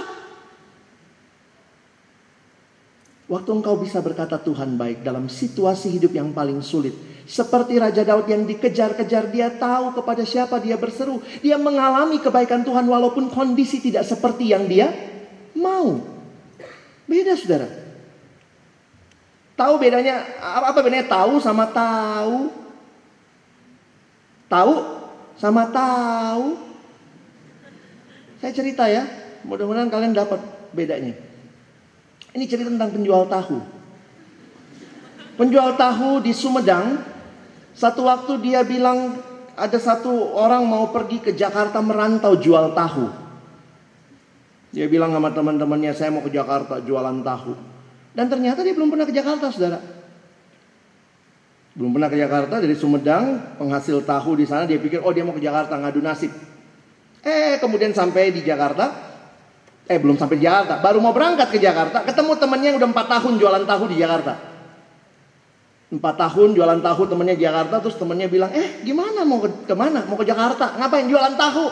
Waktu 3.33 3.49
engkau 3.49 3.81
bisa 3.81 4.05
berkata 4.05 4.37
Tuhan 4.37 4.77
baik 4.77 5.01
dalam 5.01 5.25
situasi 5.33 5.89
hidup 5.97 6.13
yang 6.13 6.37
paling 6.37 6.61
sulit. 6.61 6.93
Seperti 7.25 7.81
Raja 7.81 8.05
Daud 8.05 8.29
yang 8.29 8.45
dikejar-kejar, 8.45 9.33
dia 9.33 9.49
tahu 9.57 9.97
kepada 9.97 10.29
siapa 10.29 10.61
dia 10.61 10.77
berseru. 10.77 11.25
Dia 11.41 11.57
mengalami 11.57 12.21
kebaikan 12.21 12.61
Tuhan 12.61 12.85
walaupun 12.85 13.33
kondisi 13.33 13.81
tidak 13.81 14.05
seperti 14.05 14.53
yang 14.53 14.69
dia 14.69 14.93
mau. 15.57 15.97
Beda 17.09 17.41
saudara. 17.41 17.73
Tahu 19.57 19.81
bedanya, 19.81 20.29
apa 20.45 20.77
bedanya 20.85 21.09
tahu 21.09 21.41
sama 21.41 21.65
tahu? 21.73 22.53
Tahu 24.53 25.04
sama 25.45 25.69
tahu. 25.69 26.57
Saya 28.41 28.53
cerita 28.57 28.89
ya, 28.89 29.05
mudah-mudahan 29.45 29.93
kalian 29.93 30.17
dapat 30.17 30.41
bedanya. 30.73 31.13
Ini 32.33 32.45
cerita 32.49 32.73
tentang 32.73 32.97
penjual 32.97 33.29
tahu. 33.29 33.61
Penjual 35.37 35.77
tahu 35.77 36.25
di 36.25 36.33
Sumedang, 36.33 37.05
satu 37.77 38.09
waktu 38.09 38.41
dia 38.41 38.65
bilang 38.65 39.21
ada 39.53 39.77
satu 39.77 40.33
orang 40.33 40.65
mau 40.65 40.89
pergi 40.89 41.21
ke 41.21 41.37
Jakarta 41.37 41.85
merantau 41.85 42.41
jual 42.41 42.73
tahu. 42.73 43.13
Dia 44.73 44.89
bilang 44.89 45.13
sama 45.13 45.29
teman-temannya, 45.31 45.93
saya 45.93 46.09
mau 46.09 46.25
ke 46.25 46.33
Jakarta 46.33 46.81
jualan 46.81 47.21
tahu. 47.21 47.53
Dan 48.17 48.27
ternyata 48.33 48.65
dia 48.65 48.75
belum 48.75 48.91
pernah 48.91 49.07
ke 49.07 49.15
Jakarta, 49.15 49.53
saudara. 49.53 49.79
Belum 51.75 51.91
pernah 51.91 52.07
ke 52.07 52.15
Jakarta 52.15 52.63
dari 52.63 52.79
Sumedang, 52.79 53.59
penghasil 53.59 54.07
tahu 54.07 54.39
di 54.39 54.47
sana 54.47 54.63
dia 54.63 54.79
pikir 54.79 55.03
oh 55.03 55.11
dia 55.11 55.27
mau 55.27 55.35
ke 55.35 55.43
Jakarta 55.43 55.75
ngadu 55.75 55.99
nasib. 55.99 56.31
Eh 57.19 57.59
kemudian 57.59 57.91
sampai 57.91 58.31
di 58.31 58.47
Jakarta, 58.47 58.95
eh 59.91 59.99
belum 59.99 60.15
sampai 60.15 60.39
di 60.39 60.47
Jakarta, 60.47 60.79
baru 60.79 61.03
mau 61.03 61.11
berangkat 61.11 61.51
ke 61.51 61.59
Jakarta, 61.59 62.07
ketemu 62.07 62.33
temennya 62.39 62.69
yang 62.71 62.79
udah 62.79 62.91
empat 62.95 63.07
tahun 63.11 63.33
jualan 63.43 63.65
tahu 63.67 63.85
di 63.91 63.97
Jakarta. 63.99 64.33
Empat 65.91 66.15
tahun 66.15 66.55
jualan 66.55 66.79
tahu 66.79 67.03
temennya 67.11 67.35
di 67.35 67.43
Jakarta, 67.43 67.75
terus 67.83 67.99
temennya 67.99 68.31
bilang, 68.31 68.55
eh 68.55 68.83
gimana 68.87 69.27
mau 69.27 69.43
ke 69.43 69.67
ke 69.67 69.75
mana? 69.75 70.07
Mau 70.07 70.15
ke 70.15 70.27
Jakarta? 70.27 70.79
Ngapain 70.79 71.11
jualan 71.11 71.35
tahu? 71.35 71.65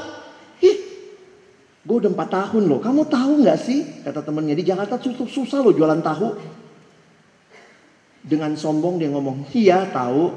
Ih, 0.66 0.76
gue 1.86 1.96
udah 2.02 2.10
empat 2.10 2.28
tahun 2.30 2.66
loh. 2.66 2.82
Kamu 2.82 3.06
tahu 3.06 3.46
nggak 3.46 3.58
sih? 3.58 4.02
Kata 4.02 4.22
temennya 4.26 4.58
di 4.58 4.66
Jakarta 4.66 4.98
susah, 4.98 5.26
susah 5.30 5.58
loh 5.62 5.70
jualan 5.70 6.02
tahu. 6.02 6.58
Dengan 8.22 8.54
sombong 8.54 9.02
dia 9.02 9.10
ngomong, 9.10 9.50
iya 9.50 9.82
tahu. 9.90 10.30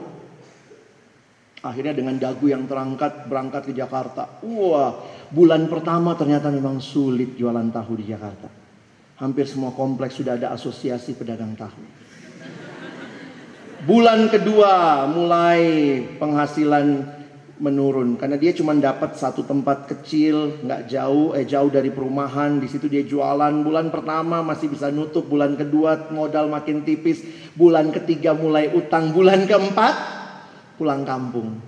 Akhirnya 1.61 1.93
dengan 1.93 2.17
dagu 2.17 2.45
yang 2.49 2.65
terangkat 2.65 3.29
berangkat 3.29 3.69
ke 3.69 3.73
Jakarta. 3.73 4.41
Wah, 4.45 5.01
bulan 5.29 5.69
pertama 5.69 6.13
ternyata 6.17 6.49
memang 6.49 6.81
sulit 6.81 7.37
jualan 7.37 7.69
tahu 7.69 7.93
di 7.97 8.05
Jakarta. 8.09 8.49
Hampir 9.21 9.45
semua 9.47 9.71
kompleks 9.73 10.17
sudah 10.17 10.37
ada 10.37 10.53
asosiasi 10.53 11.15
pedagang 11.17 11.53
tahu. 11.57 11.81
Bulan 13.85 14.33
kedua 14.33 15.05
mulai 15.05 15.61
penghasilan 16.17 17.14
menurun 17.55 18.19
karena 18.19 18.35
dia 18.35 18.51
cuma 18.51 18.75
dapat 18.75 19.15
satu 19.15 19.47
tempat 19.47 19.87
kecil 19.87 20.59
nggak 20.59 20.91
jauh 20.91 21.31
eh 21.31 21.47
jauh 21.47 21.71
dari 21.71 21.87
perumahan 21.87 22.59
di 22.59 22.67
situ 22.67 22.91
dia 22.91 22.99
jualan 23.07 23.63
bulan 23.63 23.87
pertama 23.95 24.43
masih 24.43 24.67
bisa 24.67 24.91
nutup 24.91 25.23
bulan 25.23 25.55
kedua 25.55 26.11
modal 26.11 26.51
makin 26.51 26.83
tipis 26.83 27.23
bulan 27.55 27.95
ketiga 27.95 28.35
mulai 28.35 28.67
utang 28.75 29.15
bulan 29.15 29.47
keempat 29.47 30.15
pulang 30.75 31.07
kampung. 31.07 31.59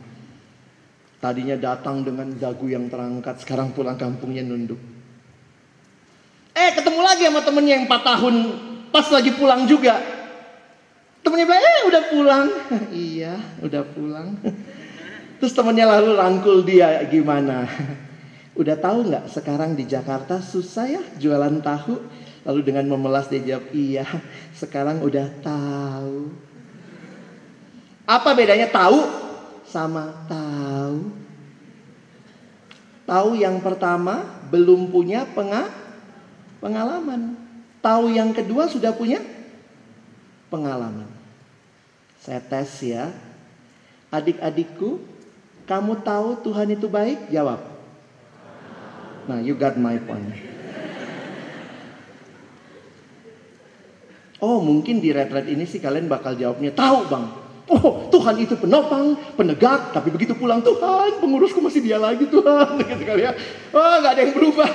Tadinya 1.17 1.57
datang 1.57 2.05
dengan 2.05 2.29
dagu 2.37 2.69
yang 2.69 2.91
terangkat, 2.91 3.41
sekarang 3.41 3.73
pulang 3.73 3.97
kampungnya 3.97 4.45
nunduk. 4.45 4.77
Eh 6.53 6.69
ketemu 6.77 7.01
lagi 7.01 7.25
sama 7.25 7.41
temennya 7.41 7.73
yang 7.81 7.85
4 7.89 8.01
tahun 8.05 8.35
pas 8.93 9.07
lagi 9.09 9.31
pulang 9.33 9.65
juga. 9.65 9.97
Temennya 11.25 11.45
bilang, 11.49 11.63
eh 11.65 11.81
udah 11.89 12.03
pulang. 12.13 12.45
iya 13.09 13.33
udah 13.65 13.83
pulang. 13.91 14.27
Terus 15.37 15.53
temennya 15.53 15.85
lalu 15.85 16.17
rangkul 16.17 16.65
dia 16.65 17.01
gimana. 17.05 17.69
Udah 18.61 18.73
tahu 18.73 19.05
nggak 19.05 19.29
sekarang 19.29 19.77
di 19.77 19.85
Jakarta 19.85 20.41
susah 20.41 20.89
ya 20.89 21.03
jualan 21.21 21.61
tahu? 21.61 22.01
Lalu 22.47 22.59
dengan 22.63 22.87
memelas 22.87 23.27
dia 23.27 23.43
jawab, 23.43 23.69
iya 23.75 24.07
sekarang 24.55 25.03
udah 25.03 25.27
tahu. 25.43 26.31
Apa 28.07 28.31
bedanya 28.31 28.71
tahu 28.71 29.03
sama 29.67 30.15
tahu? 30.31 31.11
Tahu 33.03 33.29
yang 33.35 33.59
pertama 33.59 34.39
belum 34.47 34.87
punya 34.87 35.27
penga 35.27 35.67
pengalaman. 36.63 37.35
Tahu 37.83 38.15
yang 38.15 38.31
kedua 38.31 38.71
sudah 38.71 38.95
punya 38.95 39.19
pengalaman. 40.47 41.11
Saya 42.23 42.39
tes 42.39 42.71
ya. 42.79 43.11
Adik-adikku, 44.07 45.03
kamu 45.67 45.99
tahu 46.01 46.47
Tuhan 46.47 46.71
itu 46.71 46.87
baik? 46.87 47.27
Jawab. 47.27 47.59
Nah, 49.27 49.43
you 49.43 49.51
got 49.59 49.75
my 49.75 49.99
point. 49.99 50.31
Oh, 54.39 54.63
mungkin 54.63 55.03
di 55.03 55.11
retret 55.11 55.49
ini 55.49 55.67
sih 55.67 55.83
kalian 55.83 56.07
bakal 56.07 56.37
jawabnya, 56.39 56.71
tahu 56.71 57.09
bang. 57.11 57.25
Oh, 57.67 58.07
Tuhan 58.07 58.39
itu 58.39 58.55
penopang, 58.55 59.19
penegak, 59.35 59.91
tapi 59.91 60.07
begitu 60.07 60.31
pulang 60.39 60.63
Tuhan, 60.63 61.19
pengurusku 61.19 61.59
masih 61.59 61.83
dia 61.83 61.99
lagi 61.99 62.23
Tuhan, 62.31 62.79
gitu 62.87 63.03
kali 63.03 63.27
ya. 63.27 63.35
Oh, 63.75 63.95
nggak 63.99 64.11
ada 64.15 64.21
yang 64.23 64.33
berubah. 64.37 64.71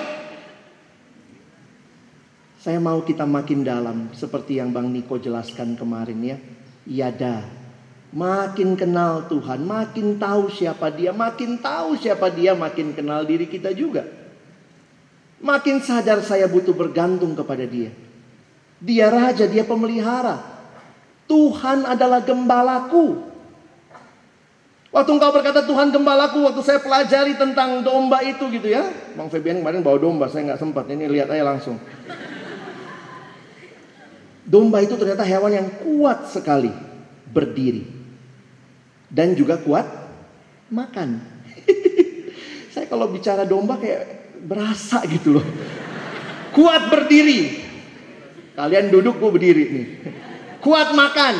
Saya 2.61 2.79
mau 2.79 3.01
kita 3.01 3.25
makin 3.25 3.65
dalam, 3.65 4.13
seperti 4.13 4.61
yang 4.61 4.77
Bang 4.77 4.93
Niko 4.93 5.17
jelaskan 5.17 5.73
kemarin 5.75 6.21
ya. 6.21 6.37
Yada, 6.85 7.62
makin 8.13 8.77
kenal 8.77 9.25
Tuhan, 9.27 9.65
makin 9.65 10.21
tahu 10.21 10.53
siapa 10.53 10.93
dia, 10.93 11.11
makin 11.17 11.57
tahu 11.59 11.97
siapa 11.97 12.29
dia, 12.29 12.53
makin 12.53 12.93
kenal 12.93 13.25
diri 13.25 13.49
kita 13.49 13.73
juga. 13.73 14.05
Makin 15.43 15.83
sadar 15.83 16.23
saya 16.23 16.47
butuh 16.47 16.77
bergantung 16.77 17.35
kepada 17.35 17.67
dia. 17.67 17.91
Dia 18.79 19.11
raja, 19.11 19.49
dia 19.49 19.67
pemelihara. 19.67 20.39
Tuhan 21.27 21.89
adalah 21.89 22.23
gembalaku. 22.23 23.33
Waktu 24.93 25.11
engkau 25.17 25.33
berkata 25.33 25.65
Tuhan 25.65 25.89
gembalaku, 25.89 26.45
waktu 26.45 26.61
saya 26.61 26.79
pelajari 26.79 27.41
tentang 27.41 27.81
domba 27.81 28.21
itu 28.21 28.45
gitu 28.53 28.69
ya. 28.69 28.85
Bang 29.17 29.33
Febian 29.33 29.65
kemarin 29.65 29.81
bawa 29.81 29.97
domba, 29.97 30.29
saya 30.29 30.53
nggak 30.53 30.61
sempat. 30.61 30.85
Ini 30.93 31.09
lihat 31.09 31.33
aja 31.33 31.43
langsung. 31.49 31.81
Domba 34.45 34.85
itu 34.85 35.01
ternyata 35.01 35.25
hewan 35.25 35.53
yang 35.57 35.69
kuat 35.81 36.29
sekali 36.29 36.69
berdiri. 37.33 38.02
Dan 39.13 39.37
juga 39.37 39.61
kuat 39.61 39.85
makan. 40.73 41.21
saya 42.73 42.89
kalau 42.89 43.13
bicara 43.13 43.45
domba 43.45 43.77
kayak 43.77 44.41
berasa 44.49 45.05
gitu 45.05 45.37
loh. 45.37 45.47
Kuat 46.57 46.89
berdiri. 46.89 47.61
Kalian 48.57 48.89
duduk, 48.89 49.21
gue 49.21 49.31
berdiri 49.33 49.65
nih. 49.69 49.87
Kuat 50.65 50.97
makan. 50.97 51.37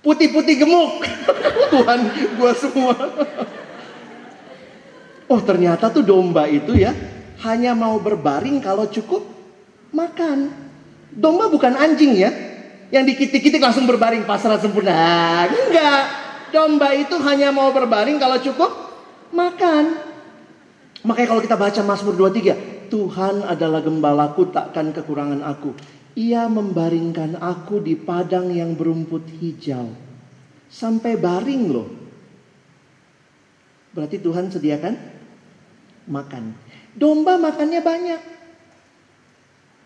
Putih-putih 0.00 0.64
gemuk. 0.64 1.04
Tuhan, 1.72 2.00
gue 2.40 2.52
semua. 2.56 2.96
Oh 5.26 5.42
ternyata 5.42 5.90
tuh 5.90 6.06
domba 6.06 6.46
itu 6.46 6.78
ya 6.78 6.94
hanya 7.42 7.74
mau 7.74 7.98
berbaring 7.98 8.62
kalau 8.62 8.86
cukup 8.88 9.26
makan. 9.90 10.54
Domba 11.12 11.50
bukan 11.52 11.74
anjing 11.76 12.16
ya. 12.16 12.30
Yang 12.86 13.16
dikit-dikit 13.16 13.58
langsung 13.58 13.84
berbaring 13.84 14.22
pasrah 14.22 14.62
sempurna. 14.62 15.50
Enggak. 15.50 16.25
Domba 16.54 16.94
itu 16.94 17.16
hanya 17.22 17.50
mau 17.50 17.74
berbaring 17.74 18.18
kalau 18.22 18.38
cukup 18.38 18.70
makan. 19.34 19.98
Makanya 21.06 21.28
kalau 21.30 21.42
kita 21.42 21.56
baca 21.58 21.80
Mazmur 21.86 22.14
23, 22.18 22.90
Tuhan 22.90 23.46
adalah 23.46 23.82
gembalaku 23.82 24.50
takkan 24.50 24.90
kekurangan 24.90 25.42
aku. 25.42 25.74
Ia 26.16 26.48
membaringkan 26.48 27.38
aku 27.38 27.84
di 27.84 27.94
padang 27.94 28.48
yang 28.50 28.74
berumput 28.74 29.28
hijau. 29.38 29.92
Sampai 30.66 31.14
baring 31.14 31.64
loh. 31.70 31.88
Berarti 33.92 34.18
Tuhan 34.18 34.50
sediakan 34.50 34.94
makan. 36.10 36.56
Domba 36.96 37.36
makannya 37.36 37.80
banyak. 37.84 38.20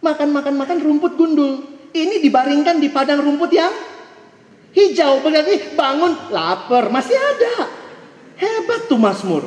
Makan, 0.00 0.28
makan, 0.32 0.54
makan 0.56 0.78
rumput 0.80 1.12
gundul. 1.18 1.66
Ini 1.90 2.22
dibaringkan 2.22 2.78
di 2.80 2.88
padang 2.88 3.20
rumput 3.20 3.50
yang 3.52 3.74
hijau. 4.72 5.22
Berarti 5.22 5.74
bangun 5.74 6.12
lapar. 6.30 6.90
Masih 6.90 7.16
ada. 7.16 7.70
Hebat 8.40 8.88
tuh 8.88 8.96
Mazmur. 8.96 9.44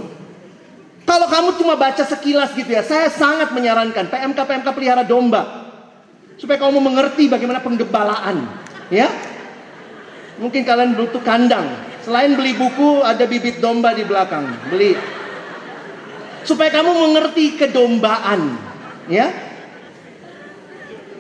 Kalau 1.04 1.28
kamu 1.28 1.60
cuma 1.60 1.76
baca 1.76 2.04
sekilas 2.08 2.56
gitu 2.56 2.72
ya, 2.72 2.80
saya 2.80 3.12
sangat 3.12 3.52
menyarankan 3.52 4.08
PMK 4.08 4.40
PMK 4.40 4.68
pelihara 4.72 5.04
domba 5.04 5.68
supaya 6.40 6.58
kamu 6.60 6.80
mengerti 6.80 7.28
bagaimana 7.28 7.60
penggembalaan, 7.60 8.48
ya. 8.88 9.12
Mungkin 10.40 10.64
kalian 10.64 10.96
butuh 10.98 11.22
kandang. 11.22 11.68
Selain 12.04 12.36
beli 12.36 12.56
buku, 12.56 13.04
ada 13.04 13.24
bibit 13.28 13.60
domba 13.60 13.92
di 13.92 14.04
belakang, 14.08 14.48
beli. 14.72 14.96
Supaya 16.48 16.72
kamu 16.72 16.92
mengerti 16.92 17.60
kedombaan, 17.60 18.56
ya. 19.12 19.28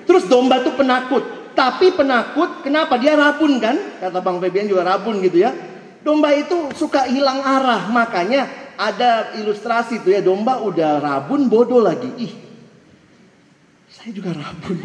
Terus 0.03 0.27
domba 0.27 0.63
itu 0.63 0.71
penakut, 0.75 1.23
tapi 1.53 1.93
penakut 1.93 2.65
kenapa? 2.65 2.97
Dia 2.97 3.13
rabun 3.17 3.61
kan? 3.61 3.77
Kata 4.01 4.19
Bang 4.19 4.41
Febian 4.41 4.65
juga 4.69 4.85
rabun 4.85 5.21
gitu 5.21 5.41
ya. 5.41 5.53
Domba 6.03 6.35
itu 6.35 6.73
suka 6.75 7.07
hilang 7.07 7.39
arah, 7.39 7.87
makanya 7.87 8.49
ada 8.75 9.31
ilustrasi 9.39 10.03
tuh 10.03 10.11
ya 10.11 10.19
domba 10.19 10.59
udah 10.59 10.99
rabun 10.99 11.47
bodoh 11.47 11.79
lagi. 11.79 12.11
Ih, 12.19 12.33
saya 13.87 14.11
juga 14.11 14.35
rabun. 14.35 14.77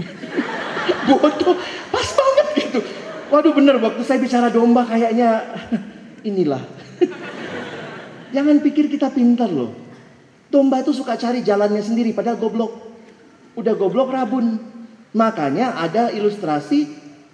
bodoh, 1.10 1.58
pas 1.90 2.08
banget 2.14 2.46
gitu. 2.62 2.80
Waduh 3.28 3.52
bener 3.52 3.76
waktu 3.82 4.02
saya 4.06 4.22
bicara 4.22 4.48
domba 4.48 4.86
kayaknya 4.86 5.42
inilah. 6.30 6.62
Jangan 8.34 8.62
pikir 8.62 8.86
kita 8.86 9.10
pintar 9.10 9.50
loh. 9.50 9.74
Domba 10.48 10.80
itu 10.80 10.96
suka 10.96 11.18
cari 11.18 11.44
jalannya 11.44 11.82
sendiri 11.82 12.14
padahal 12.16 12.40
goblok. 12.40 12.72
Udah 13.58 13.74
goblok 13.74 14.14
rabun. 14.14 14.77
Makanya 15.16 15.80
ada 15.80 16.12
ilustrasi 16.12 16.88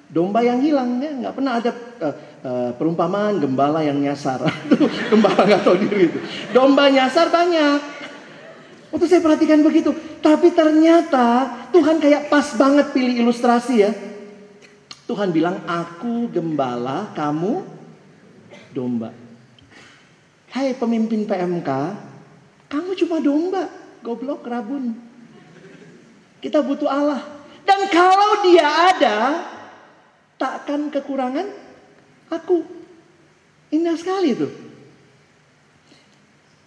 domba 0.07 0.47
yang 0.47 0.63
hilang. 0.63 1.03
Ya 1.03 1.11
nggak 1.11 1.35
pernah 1.35 1.59
ada 1.59 1.71
uh, 1.75 2.15
uh, 2.47 2.71
perumpamaan 2.79 3.43
gembala 3.43 3.83
yang 3.83 3.99
nyasar. 3.99 4.47
Gembala 5.11 5.43
nggak 5.43 5.63
tahu 5.67 5.77
diri 5.83 6.15
itu. 6.15 6.19
Domba 6.55 6.87
nyasar 6.87 7.35
banyak. 7.35 7.81
Waktu 8.95 9.07
saya 9.11 9.27
perhatikan 9.27 9.59
begitu 9.67 9.91
tapi 10.23 10.55
ternyata 10.55 11.51
Tuhan 11.75 11.99
kayak 11.99 12.31
pas 12.31 12.55
banget 12.55 12.95
pilih 12.95 13.27
ilustrasi 13.27 13.75
ya. 13.83 13.91
Tuhan 15.05 15.35
bilang 15.35 15.67
aku 15.67 16.31
gembala 16.31 17.11
kamu 17.13 17.67
domba. 18.71 19.11
Hai 20.55 20.71
pemimpin 20.79 21.27
PMK 21.27 21.71
kamu 22.71 22.91
cuma 23.03 23.19
domba 23.19 23.67
goblok 23.99 24.47
rabun. 24.47 24.95
Kita 26.39 26.63
butuh 26.63 26.87
Allah 26.87 27.35
dan 27.65 27.81
kalau 27.89 28.31
dia 28.45 28.69
ada 28.95 29.17
takkan 30.37 30.93
kekurangan 30.93 31.49
aku. 32.29 32.65
Indah 33.73 33.97
sekali 33.99 34.37
itu. 34.37 34.49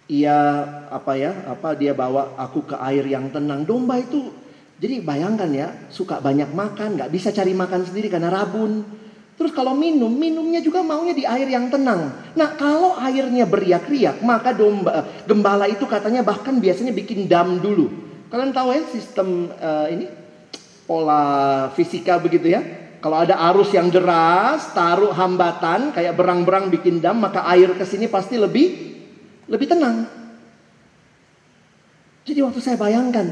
Ia 0.08 0.36
apa 0.92 1.16
ya? 1.16 1.32
Apa 1.48 1.72
dia 1.78 1.96
bawa 1.96 2.36
aku 2.36 2.68
ke 2.68 2.76
air 2.76 3.06
yang 3.08 3.32
tenang. 3.32 3.64
Domba 3.64 3.96
itu 4.00 4.28
jadi 4.78 5.02
bayangkan 5.02 5.50
ya, 5.50 5.68
suka 5.90 6.22
banyak 6.22 6.54
makan, 6.54 6.94
nggak 6.94 7.10
bisa 7.10 7.34
cari 7.34 7.50
makan 7.50 7.82
sendiri 7.82 8.06
karena 8.06 8.30
rabun. 8.30 8.86
Terus 9.38 9.54
kalau 9.54 9.70
minum, 9.70 10.10
minumnya 10.10 10.58
juga 10.58 10.82
maunya 10.82 11.14
di 11.14 11.22
air 11.22 11.46
yang 11.46 11.70
tenang. 11.70 12.10
Nah 12.34 12.58
kalau 12.58 12.98
airnya 12.98 13.46
beriak-riak, 13.46 14.18
maka 14.22 14.50
domba 14.50 15.06
gembala 15.26 15.70
itu 15.70 15.86
katanya 15.86 16.26
bahkan 16.26 16.58
biasanya 16.58 16.90
bikin 16.90 17.30
dam 17.30 17.62
dulu. 17.62 17.86
Kalian 18.30 18.50
tahu 18.50 18.74
ya 18.74 18.82
sistem 18.90 19.50
uh, 19.62 19.86
ini 19.86 20.10
pola 20.88 21.68
fisika 21.76 22.16
begitu 22.16 22.48
ya? 22.48 22.64
Kalau 22.98 23.20
ada 23.22 23.38
arus 23.52 23.70
yang 23.70 23.92
deras, 23.92 24.74
taruh 24.74 25.14
hambatan 25.14 25.94
kayak 25.94 26.18
berang-berang 26.18 26.66
bikin 26.72 26.98
dam, 26.98 27.22
maka 27.22 27.46
air 27.46 27.70
ke 27.76 27.84
sini 27.86 28.10
pasti 28.10 28.34
lebih 28.34 28.96
lebih 29.46 29.68
tenang. 29.70 30.08
Jadi 32.26 32.40
waktu 32.42 32.58
saya 32.58 32.74
bayangkan 32.74 33.30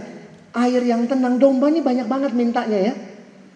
air 0.55 0.83
yang 0.87 1.05
tenang 1.11 1.37
domba 1.37 1.67
ini 1.67 1.83
banyak 1.83 2.07
banget 2.07 2.33
mintanya 2.37 2.93
ya. 2.93 2.95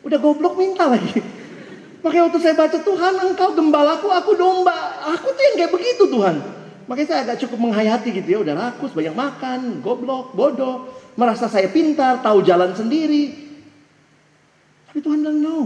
Udah 0.02 0.18
goblok 0.18 0.56
minta 0.56 0.88
lagi. 0.90 1.20
Makanya 2.02 2.32
waktu 2.32 2.38
saya 2.40 2.54
baca 2.56 2.78
Tuhan 2.80 3.14
engkau 3.30 3.52
gembalaku, 3.54 4.08
aku 4.10 4.32
domba. 4.34 5.04
Aku 5.14 5.30
tuh 5.30 5.42
yang 5.52 5.56
kayak 5.60 5.72
begitu 5.72 6.08
Tuhan. 6.08 6.36
Makanya 6.90 7.06
saya 7.06 7.20
agak 7.22 7.36
cukup 7.46 7.70
menghayati 7.70 8.08
gitu 8.10 8.28
ya. 8.34 8.38
Udah 8.42 8.54
rakus, 8.56 8.90
banyak 8.96 9.14
makan, 9.14 9.78
goblok, 9.78 10.34
bodoh. 10.34 10.90
Merasa 11.14 11.46
saya 11.46 11.68
pintar, 11.70 12.18
tahu 12.24 12.42
jalan 12.42 12.74
sendiri. 12.74 13.49
Tapi 14.90 15.06
Tuhan 15.06 15.22
bilang 15.22 15.38
no. 15.38 15.58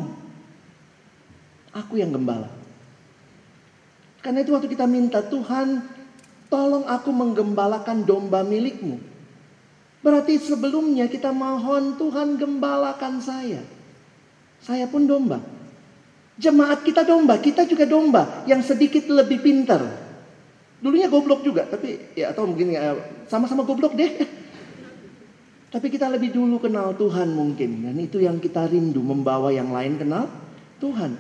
Aku 1.72 1.97
yang 1.97 2.12
gembala. 2.12 2.53
Karena 4.20 4.45
itu 4.45 4.53
waktu 4.53 4.68
kita 4.68 4.85
minta 4.85 5.25
Tuhan 5.25 5.81
tolong 6.53 6.85
aku 6.85 7.09
menggembalakan 7.09 8.05
domba 8.05 8.45
milikmu. 8.45 9.01
Berarti 10.05 10.37
sebelumnya 10.37 11.09
kita 11.09 11.33
mohon 11.33 11.97
Tuhan 11.97 12.37
gembalakan 12.37 13.25
saya. 13.25 13.64
Saya 14.61 14.85
pun 14.93 15.09
domba. 15.09 15.41
Jemaat 16.37 16.85
kita 16.85 17.09
domba, 17.09 17.41
kita 17.41 17.64
juga 17.64 17.89
domba 17.89 18.45
yang 18.45 18.61
sedikit 18.61 19.09
lebih 19.09 19.41
pintar. 19.41 19.81
Dulunya 20.85 21.09
goblok 21.09 21.41
juga, 21.41 21.64
tapi 21.64 22.12
ya 22.12 22.37
atau 22.37 22.45
mungkin 22.45 22.77
ya, 22.77 22.93
sama-sama 23.33 23.64
goblok 23.64 23.97
deh. 23.97 24.43
Tapi 25.75 25.91
kita 25.91 26.07
lebih 26.07 26.31
dulu 26.31 26.62
kenal 26.62 26.95
Tuhan 26.95 27.35
mungkin. 27.35 27.83
Dan 27.83 27.99
itu 27.99 28.22
yang 28.22 28.39
kita 28.39 28.70
rindu 28.70 29.03
membawa 29.03 29.51
yang 29.51 29.75
lain 29.75 29.99
kenal 29.99 30.31
Tuhan. 30.79 31.18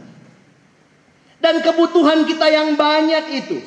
Dan 1.42 1.58
kebutuhan 1.58 2.22
kita 2.22 2.46
yang 2.54 2.78
banyak 2.78 3.24
itu. 3.34 3.58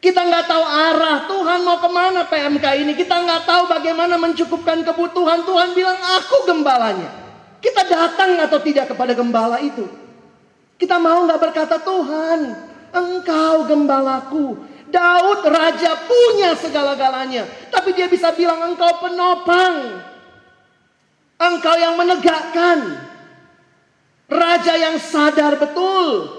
Kita 0.00 0.24
nggak 0.24 0.48
tahu 0.48 0.64
arah 0.64 1.28
Tuhan 1.28 1.68
mau 1.68 1.76
ke 1.84 1.88
mana 1.92 2.24
PMK 2.24 2.64
ini. 2.80 2.96
Kita 2.96 3.28
nggak 3.28 3.44
tahu 3.44 3.62
bagaimana 3.68 4.16
mencukupkan 4.16 4.80
kebutuhan. 4.88 5.44
Tuhan 5.44 5.76
bilang 5.76 6.00
aku 6.00 6.48
gembalanya. 6.48 7.12
Kita 7.60 7.84
datang 7.84 8.40
atau 8.40 8.64
tidak 8.64 8.88
kepada 8.88 9.12
gembala 9.12 9.60
itu. 9.60 9.84
Kita 10.80 10.96
mau 10.96 11.28
nggak 11.28 11.40
berkata 11.44 11.76
Tuhan, 11.76 12.40
Engkau 12.88 13.68
gembalaku. 13.68 14.64
Daud 14.94 15.42
raja 15.50 16.06
punya 16.06 16.54
segala-galanya, 16.54 17.50
tapi 17.74 17.90
dia 17.98 18.06
bisa 18.06 18.30
bilang 18.30 18.62
Engkau 18.70 19.02
penopang. 19.02 19.98
Engkau 21.34 21.74
yang 21.74 21.98
menegakkan. 21.98 23.10
Raja 24.30 24.74
yang 24.78 24.96
sadar 25.02 25.58
betul. 25.58 26.30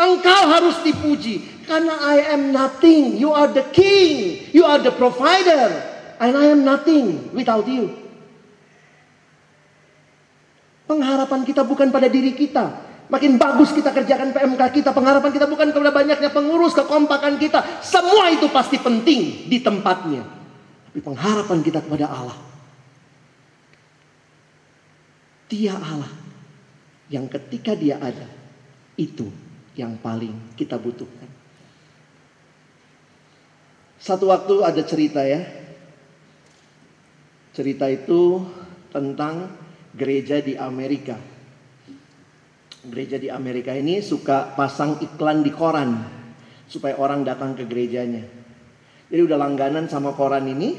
Engkau 0.00 0.42
harus 0.48 0.80
dipuji 0.80 1.44
karena 1.68 1.94
I 2.00 2.32
am 2.32 2.50
nothing. 2.50 3.20
You 3.20 3.36
are 3.36 3.52
the 3.52 3.68
king. 3.70 4.48
You 4.50 4.64
are 4.64 4.80
the 4.80 4.90
provider. 4.90 5.92
And 6.18 6.32
I 6.34 6.56
am 6.56 6.64
nothing 6.64 7.30
without 7.36 7.68
you. 7.68 7.92
Pengharapan 10.88 11.46
kita 11.46 11.62
bukan 11.62 11.94
pada 11.94 12.10
diri 12.10 12.34
kita, 12.34 12.91
Makin 13.12 13.36
bagus 13.36 13.76
kita 13.76 13.92
kerjakan 13.92 14.32
PMK 14.32 14.62
kita. 14.72 14.96
Pengharapan 14.96 15.36
kita 15.36 15.44
bukan 15.44 15.68
kepada 15.68 15.92
banyaknya 15.92 16.32
pengurus, 16.32 16.72
kekompakan 16.72 17.36
kita. 17.36 17.84
Semua 17.84 18.32
itu 18.32 18.48
pasti 18.48 18.80
penting 18.80 19.52
di 19.52 19.60
tempatnya. 19.60 20.24
Tapi 20.88 21.00
pengharapan 21.04 21.60
kita 21.60 21.84
kepada 21.84 22.08
Allah. 22.08 22.38
Dia 25.52 25.76
Allah. 25.76 26.08
Yang 27.12 27.36
ketika 27.36 27.76
dia 27.76 28.00
ada. 28.00 28.24
Itu 28.96 29.28
yang 29.76 30.00
paling 30.00 30.56
kita 30.56 30.80
butuhkan. 30.80 31.28
Satu 34.00 34.32
waktu 34.32 34.64
ada 34.64 34.80
cerita 34.88 35.20
ya. 35.20 35.44
Cerita 37.52 37.92
itu 37.92 38.40
tentang 38.88 39.52
gereja 39.92 40.40
di 40.40 40.56
Amerika 40.56 41.31
gereja 42.82 43.14
di 43.18 43.30
Amerika 43.30 43.70
ini 43.70 44.02
suka 44.02 44.58
pasang 44.58 44.98
iklan 44.98 45.46
di 45.46 45.54
koran 45.54 46.02
supaya 46.66 46.98
orang 46.98 47.22
datang 47.22 47.54
ke 47.54 47.62
gerejanya. 47.62 48.26
Jadi 49.12 49.20
udah 49.22 49.38
langganan 49.38 49.86
sama 49.86 50.16
koran 50.16 50.48
ini. 50.50 50.74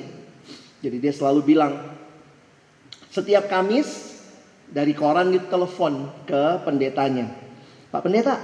Jadi 0.84 1.00
dia 1.00 1.14
selalu 1.16 1.48
bilang 1.48 1.96
setiap 3.08 3.48
Kamis 3.48 4.20
dari 4.68 4.92
koran 4.92 5.32
itu 5.32 5.48
telepon 5.48 6.12
ke 6.28 6.60
pendetanya. 6.68 7.32
Pak 7.94 8.02
pendeta, 8.04 8.36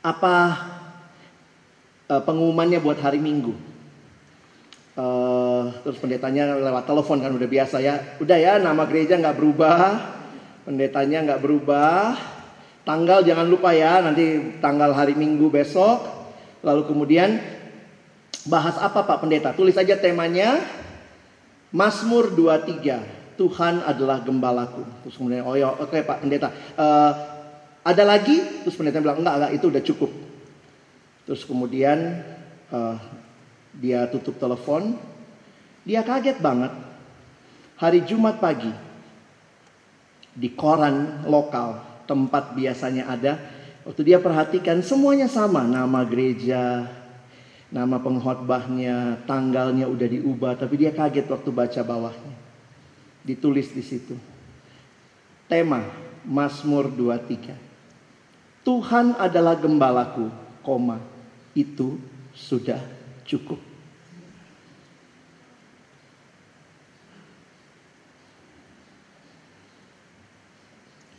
apa 0.00 0.34
uh, 2.08 2.22
pengumumannya 2.24 2.78
buat 2.80 2.96
hari 3.02 3.20
Minggu? 3.20 3.52
Uh, 4.98 5.70
terus 5.84 5.98
pendetanya 5.98 6.56
lewat 6.56 6.88
telepon 6.88 7.20
kan 7.20 7.34
udah 7.36 7.48
biasa 7.50 7.82
ya. 7.84 8.16
Udah 8.22 8.38
ya 8.38 8.56
nama 8.56 8.86
gereja 8.88 9.18
nggak 9.18 9.36
berubah 9.36 10.17
Pendetanya 10.68 11.24
nggak 11.24 11.40
berubah. 11.40 12.12
Tanggal 12.84 13.24
jangan 13.24 13.48
lupa 13.48 13.72
ya, 13.72 14.04
nanti 14.04 14.60
tanggal 14.60 14.92
hari 14.92 15.16
Minggu 15.16 15.48
besok. 15.48 16.04
Lalu 16.60 16.84
kemudian 16.84 17.40
bahas 18.44 18.76
apa 18.76 19.00
Pak 19.00 19.24
Pendeta? 19.24 19.56
Tulis 19.56 19.80
aja 19.80 19.96
temanya 19.96 20.60
Mazmur 21.72 22.36
23. 22.36 23.40
Tuhan 23.40 23.80
adalah 23.80 24.20
gembalaku. 24.20 24.84
Terus 25.08 25.16
kemudian 25.16 25.48
oh 25.48 25.56
ya 25.56 25.72
oke 25.72 25.88
okay, 25.88 26.04
Pak 26.04 26.20
Pendeta. 26.20 26.52
Uh, 26.76 27.12
ada 27.80 28.04
lagi? 28.04 28.36
Terus 28.60 28.76
pendeta 28.76 29.00
bilang 29.00 29.24
enggak 29.24 29.40
enggak 29.40 29.52
itu 29.56 29.72
udah 29.72 29.82
cukup. 29.88 30.10
Terus 31.24 31.48
kemudian 31.48 32.20
uh, 32.68 33.00
dia 33.72 34.04
tutup 34.12 34.36
telepon. 34.36 35.00
Dia 35.88 36.04
kaget 36.04 36.44
banget. 36.44 36.76
Hari 37.80 38.04
Jumat 38.04 38.36
pagi 38.36 38.87
di 40.38 40.54
koran 40.54 41.26
lokal 41.26 41.82
tempat 42.06 42.54
biasanya 42.54 43.10
ada. 43.10 43.34
Waktu 43.82 44.06
dia 44.06 44.22
perhatikan 44.22 44.78
semuanya 44.80 45.26
sama, 45.26 45.66
nama 45.66 46.06
gereja, 46.06 46.86
nama 47.68 47.98
pengkhotbahnya, 47.98 49.26
tanggalnya 49.26 49.90
udah 49.90 50.08
diubah, 50.08 50.54
tapi 50.54 50.78
dia 50.78 50.94
kaget 50.94 51.26
waktu 51.26 51.50
baca 51.50 51.80
bawahnya. 51.82 52.36
Ditulis 53.26 53.74
di 53.74 53.82
situ. 53.82 54.14
Tema 55.48 55.84
Mazmur 56.24 56.92
23. 56.92 57.56
Tuhan 58.64 59.16
adalah 59.16 59.56
gembalaku, 59.56 60.28
koma, 60.60 61.00
itu 61.56 61.96
sudah 62.36 62.80
cukup. 63.24 63.67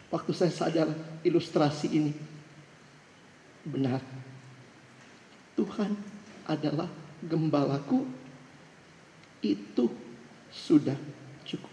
Waktu 0.09 0.31
saya 0.33 0.49
sadar 0.49 0.89
ilustrasi 1.21 1.87
ini 1.93 2.11
benar. 3.61 4.01
Tuhan 5.53 5.93
adalah 6.49 6.89
gembalaku. 7.21 8.09
Itu 9.39 9.93
sudah 10.51 10.97
cukup. 11.45 11.71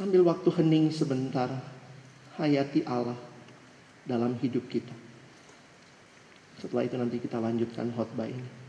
Ambil 0.00 0.24
waktu 0.24 0.48
hening 0.56 0.88
sebentar. 0.90 1.52
Hayati 2.40 2.80
Allah 2.88 3.18
dalam 4.08 4.32
hidup 4.40 4.64
kita. 4.72 4.96
Setelah 6.56 6.88
itu 6.88 6.96
nanti 6.96 7.20
kita 7.20 7.36
lanjutkan 7.36 7.92
khotbah 7.92 8.24
ini. 8.24 8.59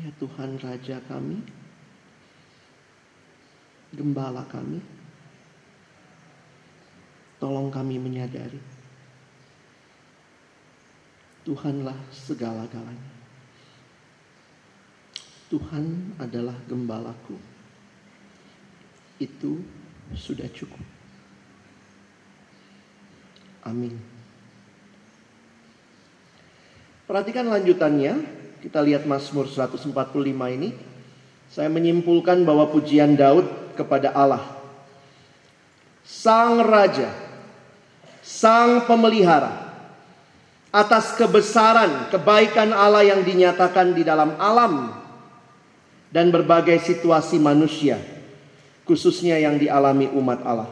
Ya 0.00 0.08
Tuhan 0.16 0.56
Raja 0.60 1.00
kami, 1.04 1.40
Gembala 3.92 4.40
kami, 4.48 4.80
tolong 7.36 7.68
kami 7.68 8.00
menyadari 8.00 8.56
Tuhanlah 11.42 11.98
segala-galanya. 12.14 13.12
Tuhan 15.50 16.16
adalah 16.16 16.54
gembalaku. 16.70 17.34
Itu 19.18 19.60
sudah 20.14 20.46
cukup. 20.54 20.80
Amin. 23.66 23.98
Perhatikan 27.10 27.50
lanjutannya. 27.50 28.41
Kita 28.62 28.78
lihat 28.78 29.10
Mazmur 29.10 29.50
145 29.50 29.90
ini. 30.54 30.70
Saya 31.50 31.66
menyimpulkan 31.66 32.46
bahwa 32.46 32.70
pujian 32.70 33.18
Daud 33.18 33.74
kepada 33.74 34.14
Allah. 34.14 34.54
Sang 36.06 36.62
Raja. 36.62 37.10
Sang 38.22 38.86
Pemelihara. 38.86 39.74
Atas 40.72 41.12
kebesaran, 41.18 42.08
kebaikan 42.08 42.72
Allah 42.72 43.04
yang 43.04 43.26
dinyatakan 43.26 43.98
di 43.98 44.06
dalam 44.06 44.38
alam. 44.38 44.94
Dan 46.14 46.30
berbagai 46.30 46.78
situasi 46.86 47.42
manusia. 47.42 47.98
Khususnya 48.86 49.42
yang 49.42 49.58
dialami 49.58 50.06
umat 50.14 50.38
Allah. 50.46 50.70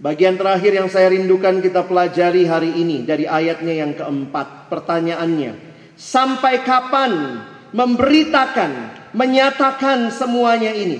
Bagian 0.00 0.34
terakhir 0.34 0.74
yang 0.74 0.88
saya 0.90 1.12
rindukan 1.12 1.60
kita 1.60 1.84
pelajari 1.86 2.48
hari 2.48 2.72
ini 2.82 3.04
dari 3.04 3.28
ayatnya 3.28 3.84
yang 3.84 3.92
keempat. 3.92 4.72
Pertanyaannya, 4.72 5.69
Sampai 6.00 6.64
kapan 6.64 7.44
memberitakan, 7.76 8.72
menyatakan 9.12 10.08
semuanya 10.08 10.72
ini. 10.72 10.96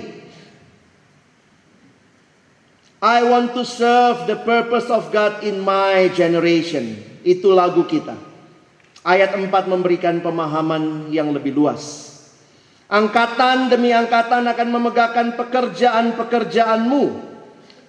I 3.01 3.25
want 3.25 3.57
to 3.57 3.65
serve 3.65 4.29
the 4.29 4.37
purpose 4.45 4.93
of 4.93 5.09
God 5.09 5.41
in 5.41 5.65
my 5.65 6.13
generation. 6.13 7.01
Itu 7.25 7.57
lagu 7.57 7.89
kita. 7.89 8.13
Ayat 9.01 9.33
4 9.33 9.49
memberikan 9.73 10.21
pemahaman 10.21 11.09
yang 11.09 11.33
lebih 11.33 11.57
luas. 11.57 12.13
Angkatan 12.93 13.73
demi 13.73 13.97
angkatan 13.97 14.45
akan 14.45 14.69
memegahkan 14.69 15.33
pekerjaan-pekerjaanmu 15.41 17.05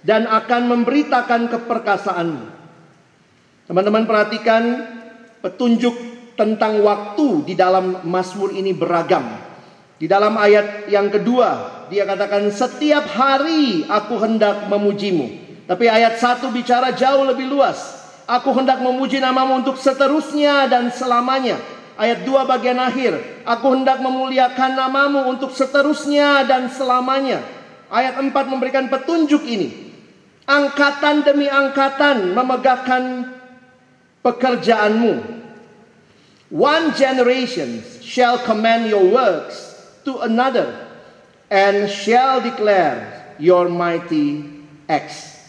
dan 0.07 0.31
akan 0.31 0.61
memberitakan 0.71 1.51
keperkasaanmu. 1.51 2.43
Teman-teman 3.67 4.07
perhatikan 4.07 4.63
petunjuk 5.43 6.11
tentang 6.35 6.81
waktu 6.83 7.47
di 7.47 7.53
dalam 7.53 8.03
Mazmur 8.07 8.55
ini 8.55 8.71
beragam. 8.71 9.23
Di 10.01 10.09
dalam 10.09 10.33
ayat 10.33 10.89
yang 10.89 11.13
kedua, 11.13 11.85
dia 11.93 12.09
katakan 12.09 12.49
setiap 12.49 13.05
hari 13.13 13.85
aku 13.85 14.17
hendak 14.17 14.65
memujimu. 14.65 15.29
Tapi 15.69 15.85
ayat 15.85 16.17
satu 16.17 16.49
bicara 16.49 16.89
jauh 16.97 17.21
lebih 17.21 17.45
luas. 17.45 18.01
Aku 18.25 18.49
hendak 18.55 18.81
memuji 18.81 19.21
namamu 19.21 19.61
untuk 19.61 19.77
seterusnya 19.77 20.65
dan 20.65 20.89
selamanya. 20.89 21.61
Ayat 21.99 22.25
dua 22.25 22.49
bagian 22.49 22.79
akhir, 22.81 23.43
aku 23.45 23.77
hendak 23.77 24.01
memuliakan 24.01 24.73
namamu 24.73 25.29
untuk 25.29 25.53
seterusnya 25.53 26.49
dan 26.49 26.71
selamanya. 26.73 27.43
Ayat 27.91 28.17
empat 28.17 28.49
memberikan 28.49 28.89
petunjuk 28.89 29.43
ini. 29.45 29.93
Angkatan 30.49 31.21
demi 31.21 31.45
angkatan 31.45 32.33
memegahkan 32.33 33.03
pekerjaanmu. 34.25 35.40
One 36.51 36.91
generation 36.99 37.79
shall 38.03 38.43
command 38.43 38.91
your 38.91 39.07
works 39.07 39.71
to 40.03 40.19
another 40.27 40.67
and 41.47 41.87
shall 41.87 42.43
declare 42.43 43.07
your 43.39 43.71
mighty 43.71 44.43
acts. 44.83 45.39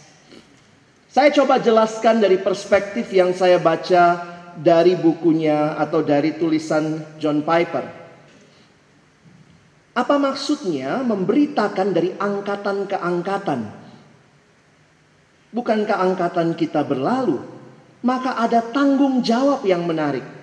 Saya 1.11 1.27
coba 1.35 1.59
jelaskan 1.59 2.23
dari 2.23 2.39
perspektif 2.39 3.11
yang 3.11 3.35
saya 3.35 3.59
baca 3.59 4.23
dari 4.55 4.95
bukunya 4.95 5.75
atau 5.75 5.99
dari 5.99 6.39
tulisan 6.39 7.03
John 7.19 7.43
Piper. 7.43 7.85
Apa 9.93 10.15
maksudnya 10.15 11.03
memberitakan 11.03 11.91
dari 11.91 12.15
angkatan 12.15 12.87
ke 12.87 12.95
angkatan? 12.95 13.61
Bukankah 15.51 15.99
angkatan 15.99 16.55
kita 16.55 16.81
berlalu? 16.87 17.43
Maka 18.07 18.39
ada 18.39 18.63
tanggung 18.71 19.19
jawab 19.19 19.67
yang 19.67 19.83
menarik. 19.83 20.42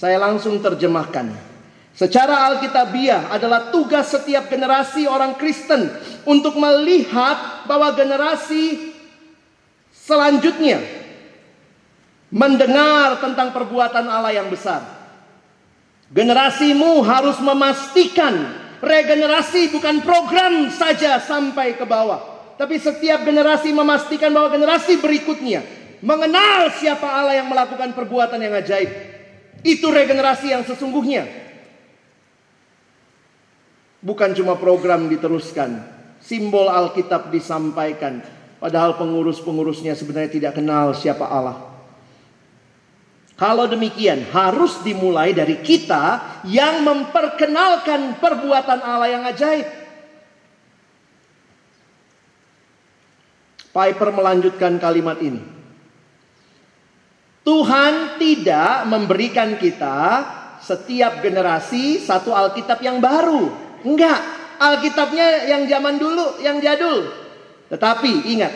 Saya 0.00 0.16
langsung 0.16 0.64
terjemahkan. 0.64 1.28
Secara 1.92 2.48
Alkitabiah 2.48 3.28
adalah 3.28 3.68
tugas 3.68 4.08
setiap 4.08 4.48
generasi 4.48 5.04
orang 5.04 5.36
Kristen 5.36 5.92
untuk 6.24 6.56
melihat 6.56 7.68
bahwa 7.68 7.92
generasi 7.92 8.96
selanjutnya 9.92 10.80
mendengar 12.32 13.20
tentang 13.20 13.52
perbuatan 13.52 14.08
Allah 14.08 14.32
yang 14.32 14.48
besar. 14.48 14.80
Generasimu 16.08 17.04
harus 17.04 17.36
memastikan 17.44 18.56
regenerasi 18.80 19.68
bukan 19.68 20.00
program 20.00 20.72
saja 20.72 21.20
sampai 21.20 21.76
ke 21.76 21.84
bawah, 21.84 22.56
tapi 22.56 22.80
setiap 22.80 23.20
generasi 23.28 23.68
memastikan 23.76 24.32
bahwa 24.32 24.48
generasi 24.48 24.96
berikutnya 24.96 25.60
mengenal 26.00 26.72
siapa 26.80 27.04
Allah 27.04 27.36
yang 27.44 27.52
melakukan 27.52 27.92
perbuatan 27.92 28.40
yang 28.40 28.56
ajaib. 28.56 29.19
Itu 29.60 29.92
regenerasi 29.92 30.52
yang 30.52 30.64
sesungguhnya. 30.64 31.28
Bukan 34.00 34.32
cuma 34.32 34.56
program 34.56 35.12
diteruskan, 35.12 35.84
simbol 36.24 36.72
Alkitab 36.72 37.28
disampaikan, 37.28 38.24
padahal 38.56 38.96
pengurus-pengurusnya 38.96 39.92
sebenarnya 39.92 40.32
tidak 40.32 40.52
kenal 40.56 40.96
siapa 40.96 41.28
Allah. 41.28 41.68
Kalau 43.36 43.68
demikian, 43.68 44.24
harus 44.32 44.80
dimulai 44.84 45.32
dari 45.32 45.60
kita 45.64 46.20
yang 46.48 46.84
memperkenalkan 46.84 48.20
perbuatan 48.20 48.80
Allah 48.84 49.08
yang 49.08 49.24
ajaib. 49.28 49.64
Piper 53.72 54.08
melanjutkan 54.12 54.76
kalimat 54.76 55.20
ini. 55.24 55.59
Tuhan 57.40 58.20
tidak 58.20 58.84
memberikan 58.84 59.56
kita 59.56 59.98
setiap 60.60 61.24
generasi 61.24 61.96
satu 61.98 62.36
Alkitab 62.36 62.84
yang 62.84 63.00
baru. 63.00 63.48
Enggak, 63.80 64.20
Alkitabnya 64.60 65.48
yang 65.48 65.64
zaman 65.64 65.96
dulu, 65.96 66.36
yang 66.44 66.60
jadul. 66.60 67.08
Tetapi 67.72 68.28
ingat, 68.36 68.52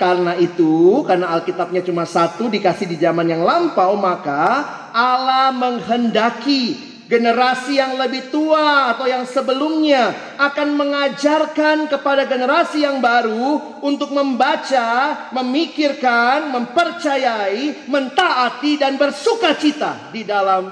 karena 0.00 0.32
itu, 0.40 1.04
karena 1.04 1.36
Alkitabnya 1.36 1.84
cuma 1.84 2.08
satu 2.08 2.48
dikasih 2.48 2.88
di 2.88 2.96
zaman 2.96 3.28
yang 3.28 3.44
lampau, 3.44 3.92
maka 4.00 4.64
Allah 4.96 5.52
menghendaki 5.52 6.87
generasi 7.08 7.80
yang 7.80 7.96
lebih 7.96 8.28
tua 8.28 8.92
atau 8.92 9.08
yang 9.08 9.24
sebelumnya 9.24 10.36
akan 10.36 10.76
mengajarkan 10.76 11.88
kepada 11.88 12.28
generasi 12.28 12.84
yang 12.84 13.00
baru 13.00 13.80
untuk 13.80 14.12
membaca, 14.12 15.16
memikirkan, 15.32 16.52
mempercayai, 16.52 17.88
mentaati 17.88 18.76
dan 18.76 19.00
bersuka 19.00 19.56
cita 19.56 20.12
di 20.12 20.22
dalam 20.28 20.68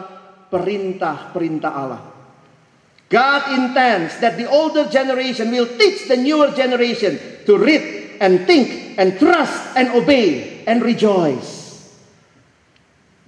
perintah-perintah 0.53 1.73
Allah. 1.73 2.03
God 3.09 3.43
intends 3.57 4.21
that 4.21 4.37
the 4.37 4.45
older 4.45 4.85
generation 4.93 5.49
will 5.49 5.67
teach 5.81 6.05
the 6.05 6.21
newer 6.21 6.53
generation 6.53 7.17
to 7.49 7.57
read 7.57 8.21
and 8.21 8.45
think 8.45 8.99
and 9.01 9.17
trust 9.17 9.73
and 9.73 9.89
obey 9.97 10.61
and 10.69 10.85
rejoice. 10.85 11.65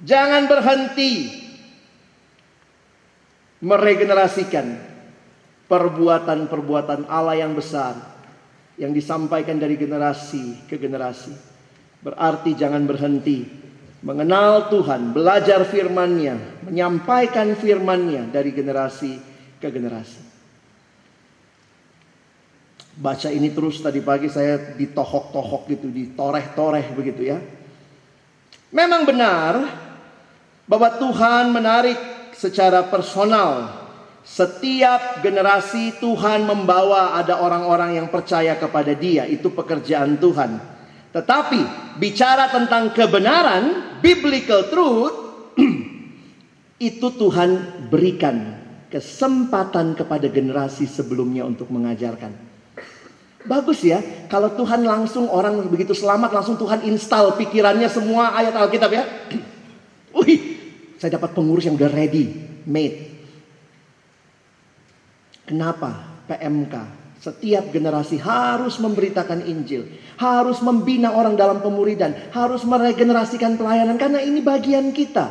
Jangan 0.05 0.51
berhenti 0.51 1.48
meregenerasikan 3.63 4.79
perbuatan-perbuatan 5.69 7.11
Allah 7.11 7.43
yang 7.43 7.53
besar 7.53 7.95
yang 8.79 8.95
disampaikan 8.95 9.59
dari 9.59 9.75
generasi 9.75 10.65
ke 10.71 10.79
generasi. 10.79 11.35
Berarti 11.99 12.55
jangan 12.55 12.87
berhenti 12.87 13.43
mengenal 14.07 14.71
Tuhan, 14.71 15.11
belajar 15.11 15.67
firman-Nya, 15.67 16.63
menyampaikan 16.71 17.59
firman-Nya 17.59 18.31
dari 18.31 18.55
generasi 18.55 19.19
ke 19.59 19.67
generasi. 19.67 20.23
Baca 22.99 23.31
ini 23.31 23.51
terus 23.51 23.83
tadi 23.83 23.99
pagi 24.03 24.31
saya 24.31 24.75
ditohok-tohok 24.75 25.63
gitu, 25.71 25.87
ditoreh-toreh 25.91 26.87
begitu 26.95 27.23
ya. 27.31 27.39
Memang 28.71 29.07
benar 29.07 29.55
bahwa 30.67 30.89
Tuhan 30.99 31.51
menarik 31.51 31.99
secara 32.39 32.86
personal. 32.86 33.74
Setiap 34.22 35.24
generasi 35.24 35.99
Tuhan 35.99 36.47
membawa 36.47 37.18
ada 37.18 37.43
orang-orang 37.43 37.99
yang 37.99 38.09
percaya 38.12 38.55
kepada 38.55 38.95
Dia, 38.95 39.26
itu 39.26 39.51
pekerjaan 39.51 40.20
Tuhan. 40.20 40.61
Tetapi 41.11 41.61
bicara 41.97 42.53
tentang 42.53 42.93
kebenaran, 42.95 43.97
biblical 44.05 44.68
truth, 44.68 45.16
itu 46.93 47.09
Tuhan 47.09 47.51
berikan 47.89 48.61
kesempatan 48.93 49.97
kepada 49.97 50.28
generasi 50.28 50.84
sebelumnya 50.84 51.49
untuk 51.49 51.72
mengajarkan. 51.72 52.49
Bagus 53.49 53.80
ya, 53.80 54.28
kalau 54.28 54.53
Tuhan 54.53 54.84
langsung 54.84 55.24
orang 55.32 55.64
begitu 55.72 55.97
selamat 55.97 56.36
langsung 56.36 56.61
Tuhan 56.61 56.84
install 56.84 57.41
pikirannya 57.41 57.89
semua 57.89 58.36
ayat 58.36 58.53
Alkitab 58.53 58.91
ya. 58.93 59.09
Wih, 60.20 60.58
saya 60.99 61.15
dapat 61.15 61.31
pengurus 61.31 61.71
yang 61.71 61.79
udah 61.79 61.91
ready, 61.95 62.27
made. 62.67 63.15
Kenapa 65.47 66.21
PMK? 66.27 66.75
Setiap 67.19 67.75
generasi 67.75 68.19
harus 68.19 68.79
memberitakan 68.79 69.43
Injil, 69.47 69.91
harus 70.19 70.63
membina 70.63 71.15
orang 71.15 71.35
dalam 71.35 71.59
pemuridan, 71.63 72.15
harus 72.31 72.63
meregenerasikan 72.63 73.59
pelayanan 73.59 73.99
karena 73.99 74.23
ini 74.23 74.39
bagian 74.43 74.91
kita. 74.95 75.27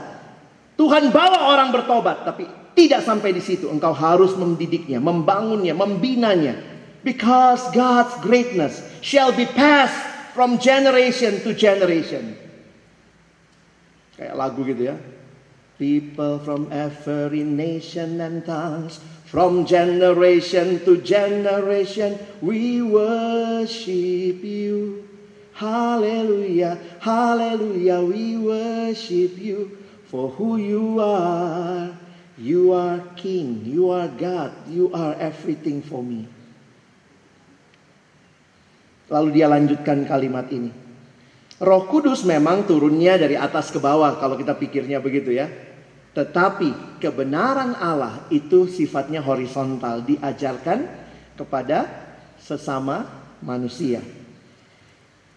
Tuhan 0.76 1.12
bawa 1.12 1.52
orang 1.52 1.72
bertobat, 1.72 2.28
tapi 2.28 2.44
tidak 2.76 3.02
sampai 3.04 3.34
di 3.34 3.42
situ. 3.44 3.68
Engkau 3.72 3.96
harus 3.96 4.36
mendidiknya, 4.36 5.00
membangunnya, 5.00 5.74
membinanya. 5.74 6.60
Because 7.02 7.64
God's 7.72 8.14
greatness 8.20 8.84
shall 9.00 9.32
be 9.32 9.48
passed 9.48 9.98
from 10.38 10.60
generation 10.60 11.40
to 11.42 11.56
generation. 11.56 12.36
Kayak 14.20 14.36
lagu 14.38 14.62
gitu 14.68 14.92
ya. 14.92 14.96
People 15.78 16.42
from 16.42 16.74
every 16.74 17.46
nation 17.46 18.18
and 18.18 18.42
tongues, 18.42 18.98
from 19.30 19.62
generation 19.70 20.82
to 20.82 20.98
generation, 21.06 22.18
we 22.42 22.82
worship 22.82 24.42
you. 24.42 25.06
Hallelujah, 25.54 26.82
hallelujah, 26.98 28.02
we 28.02 28.42
worship 28.42 29.38
you 29.38 29.78
for 30.10 30.34
who 30.34 30.58
you 30.58 30.98
are. 30.98 31.94
You 32.42 32.74
are 32.74 33.02
king, 33.14 33.62
you 33.66 33.94
are 33.94 34.10
God, 34.10 34.54
you 34.70 34.90
are 34.94 35.14
everything 35.22 35.86
for 35.86 36.02
me. 36.02 36.26
Lalu 39.14 39.30
dia 39.38 39.46
lanjutkan 39.46 40.10
kalimat 40.10 40.50
ini. 40.50 40.74
Roh 41.58 41.90
Kudus 41.90 42.22
memang 42.22 42.66
turunnya 42.66 43.18
dari 43.18 43.34
atas 43.34 43.74
ke 43.74 43.82
bawah 43.82 44.14
kalau 44.22 44.38
kita 44.38 44.54
pikirnya 44.54 45.02
begitu 45.02 45.34
ya. 45.34 45.67
Tetapi 46.18 46.98
kebenaran 46.98 47.78
Allah 47.78 48.26
itu 48.34 48.66
sifatnya 48.66 49.22
horizontal, 49.22 50.02
diajarkan 50.02 50.90
kepada 51.38 51.86
sesama 52.42 53.06
manusia. 53.38 54.02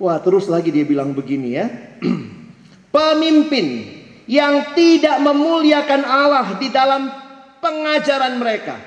Wah, 0.00 0.16
terus 0.24 0.48
lagi 0.48 0.72
dia 0.72 0.88
bilang 0.88 1.12
begini 1.12 1.52
ya. 1.52 1.68
Pemimpin 2.96 3.92
yang 4.24 4.72
tidak 4.72 5.20
memuliakan 5.20 6.00
Allah 6.00 6.56
di 6.56 6.72
dalam 6.72 7.12
pengajaran 7.60 8.40
mereka 8.40 8.80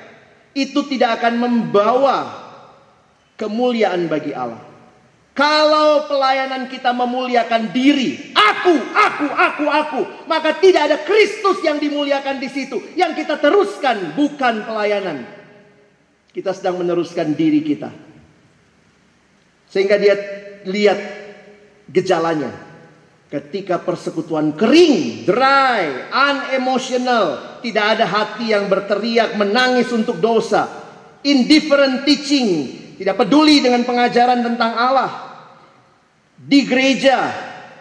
itu 0.58 0.82
tidak 0.90 1.22
akan 1.22 1.46
membawa 1.46 2.18
kemuliaan 3.38 4.10
bagi 4.10 4.34
Allah. 4.34 4.73
Kalau 5.34 6.06
pelayanan 6.06 6.70
kita 6.70 6.94
memuliakan 6.94 7.74
diri, 7.74 8.34
aku, 8.38 8.78
aku, 8.94 9.28
aku, 9.34 9.66
aku, 9.66 10.02
maka 10.30 10.54
tidak 10.62 10.94
ada 10.94 10.98
Kristus 11.02 11.58
yang 11.66 11.82
dimuliakan 11.82 12.38
di 12.38 12.50
situ. 12.54 12.78
Yang 12.94 13.26
kita 13.26 13.42
teruskan 13.42 14.14
bukan 14.14 14.62
pelayanan. 14.62 15.26
Kita 16.30 16.54
sedang 16.54 16.86
meneruskan 16.86 17.34
diri 17.34 17.66
kita. 17.66 17.90
Sehingga 19.74 19.98
dia 19.98 20.14
lihat 20.70 21.00
gejalanya. 21.90 22.54
Ketika 23.34 23.82
persekutuan 23.82 24.54
kering, 24.54 25.26
dry, 25.26 26.14
unemotional, 26.14 27.58
tidak 27.66 27.98
ada 27.98 28.06
hati 28.06 28.54
yang 28.54 28.70
berteriak 28.70 29.34
menangis 29.34 29.90
untuk 29.90 30.22
dosa, 30.22 30.70
indifferent 31.26 32.06
teaching, 32.06 32.83
tidak 32.98 33.16
peduli 33.20 33.60
dengan 33.64 33.82
pengajaran 33.84 34.44
tentang 34.46 34.72
Allah. 34.74 35.12
Di 36.38 36.68
gereja, 36.68 37.32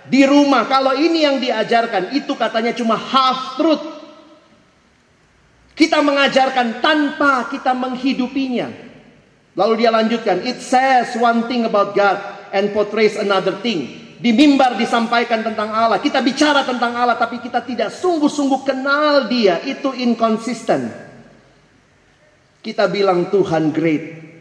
di 0.06 0.26
rumah, 0.26 0.66
kalau 0.66 0.94
ini 0.98 1.22
yang 1.22 1.38
diajarkan, 1.38 2.14
itu 2.14 2.34
katanya 2.34 2.74
cuma 2.74 2.98
half 2.98 3.58
truth. 3.58 3.84
Kita 5.72 6.04
mengajarkan 6.04 6.84
tanpa 6.84 7.48
kita 7.48 7.72
menghidupinya. 7.72 8.68
Lalu 9.52 9.84
dia 9.84 9.90
lanjutkan, 9.92 10.44
it 10.48 10.60
says 10.64 11.12
one 11.16 11.44
thing 11.48 11.68
about 11.68 11.92
God 11.92 12.18
and 12.52 12.72
portrays 12.72 13.20
another 13.20 13.60
thing. 13.60 14.02
Di 14.22 14.30
mimbar 14.30 14.78
disampaikan 14.78 15.42
tentang 15.42 15.74
Allah. 15.74 15.98
Kita 15.98 16.22
bicara 16.22 16.62
tentang 16.62 16.94
Allah 16.94 17.18
tapi 17.18 17.42
kita 17.42 17.58
tidak 17.66 17.90
sungguh-sungguh 17.90 18.62
kenal 18.62 19.26
dia. 19.26 19.58
Itu 19.66 19.90
inconsistent. 19.90 20.94
Kita 22.62 22.86
bilang 22.86 23.26
Tuhan 23.34 23.74
great. 23.74 24.31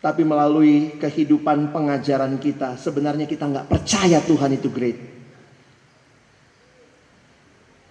Tapi 0.00 0.24
melalui 0.24 0.96
kehidupan 0.96 1.76
pengajaran 1.76 2.40
kita. 2.40 2.80
Sebenarnya 2.80 3.28
kita 3.28 3.44
nggak 3.44 3.68
percaya 3.68 4.24
Tuhan 4.24 4.56
itu 4.56 4.72
great. 4.72 4.96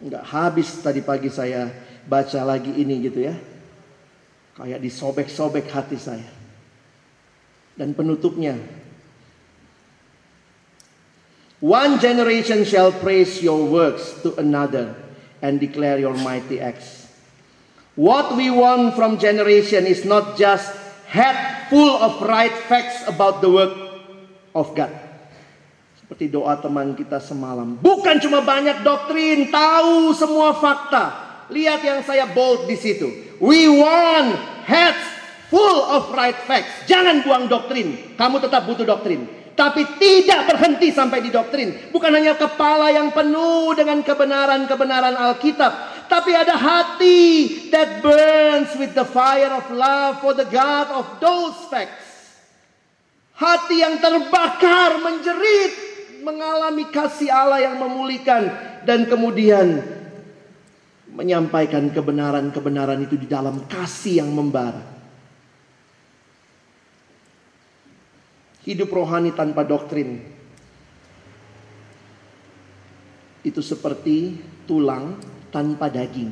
Nggak 0.02 0.26
habis 0.26 0.74
tadi 0.82 1.06
pagi 1.06 1.30
saya 1.30 1.70
baca 2.10 2.42
lagi 2.42 2.74
ini 2.74 2.98
gitu 3.06 3.30
ya. 3.30 3.38
Kayak 4.58 4.82
disobek-sobek 4.82 5.70
hati 5.70 6.02
saya. 6.02 6.30
Dan 7.78 7.94
penutupnya 7.94 8.58
One 11.60 12.00
generation 12.00 12.64
shall 12.64 12.96
praise 12.96 13.44
your 13.44 13.68
works 13.68 14.16
to 14.24 14.32
another 14.40 14.96
and 15.44 15.60
declare 15.60 16.00
your 16.00 16.16
mighty 16.16 16.64
acts. 16.64 17.12
What 18.00 18.40
we 18.40 18.48
want 18.48 18.96
from 18.96 19.20
generation 19.20 19.84
is 19.84 20.08
not 20.08 20.40
just 20.40 20.72
head 21.12 21.59
full 21.70 21.96
of 22.02 22.20
right 22.26 22.54
facts 22.68 23.06
about 23.06 23.40
the 23.40 23.50
work 23.50 23.74
of 24.58 24.74
God. 24.74 24.92
Seperti 26.02 26.26
doa 26.34 26.58
teman 26.58 26.98
kita 26.98 27.22
semalam. 27.22 27.78
Bukan 27.78 28.18
cuma 28.18 28.42
banyak 28.42 28.82
doktrin, 28.82 29.54
tahu 29.54 30.12
semua 30.18 30.58
fakta. 30.58 31.30
Lihat 31.54 31.82
yang 31.86 32.02
saya 32.02 32.26
bold 32.30 32.66
di 32.66 32.78
situ. 32.78 33.38
We 33.38 33.70
want 33.70 34.38
heads 34.66 35.02
full 35.54 35.86
of 35.86 36.10
right 36.14 36.38
facts. 36.46 36.90
Jangan 36.90 37.22
buang 37.26 37.46
doktrin. 37.46 38.18
Kamu 38.18 38.42
tetap 38.42 38.66
butuh 38.66 38.86
doktrin. 38.86 39.26
Tapi 39.60 39.84
tidak 40.00 40.56
berhenti 40.56 40.88
sampai 40.88 41.20
di 41.20 41.30
doktrin. 41.36 41.92
Bukan 41.92 42.16
hanya 42.16 42.40
kepala 42.40 42.96
yang 42.96 43.12
penuh 43.12 43.76
dengan 43.76 44.00
kebenaran-kebenaran 44.00 45.20
Alkitab. 45.20 45.99
Tapi 46.10 46.34
ada 46.34 46.58
hati 46.58 47.22
that 47.70 48.02
burns 48.02 48.74
with 48.82 48.98
the 48.98 49.06
fire 49.06 49.54
of 49.54 49.70
love 49.70 50.18
for 50.26 50.34
the 50.34 50.50
God 50.50 50.90
of 50.90 51.06
those 51.22 51.70
facts. 51.70 52.10
Hati 53.38 53.86
yang 53.86 54.02
terbakar, 54.02 55.00
menjerit, 55.06 55.72
mengalami 56.26 56.90
kasih 56.90 57.30
Allah 57.30 57.62
yang 57.62 57.78
memulihkan. 57.78 58.50
Dan 58.90 59.06
kemudian 59.06 59.86
menyampaikan 61.14 61.94
kebenaran-kebenaran 61.94 63.06
itu 63.06 63.14
di 63.14 63.30
dalam 63.30 63.70
kasih 63.70 64.26
yang 64.26 64.34
membara. 64.34 64.82
Hidup 68.66 68.90
rohani 68.90 69.30
tanpa 69.32 69.62
doktrin 69.62 70.20
itu 73.40 73.62
seperti 73.64 74.36
tulang 74.68 75.16
tanpa 75.54 75.90
daging. 75.92 76.32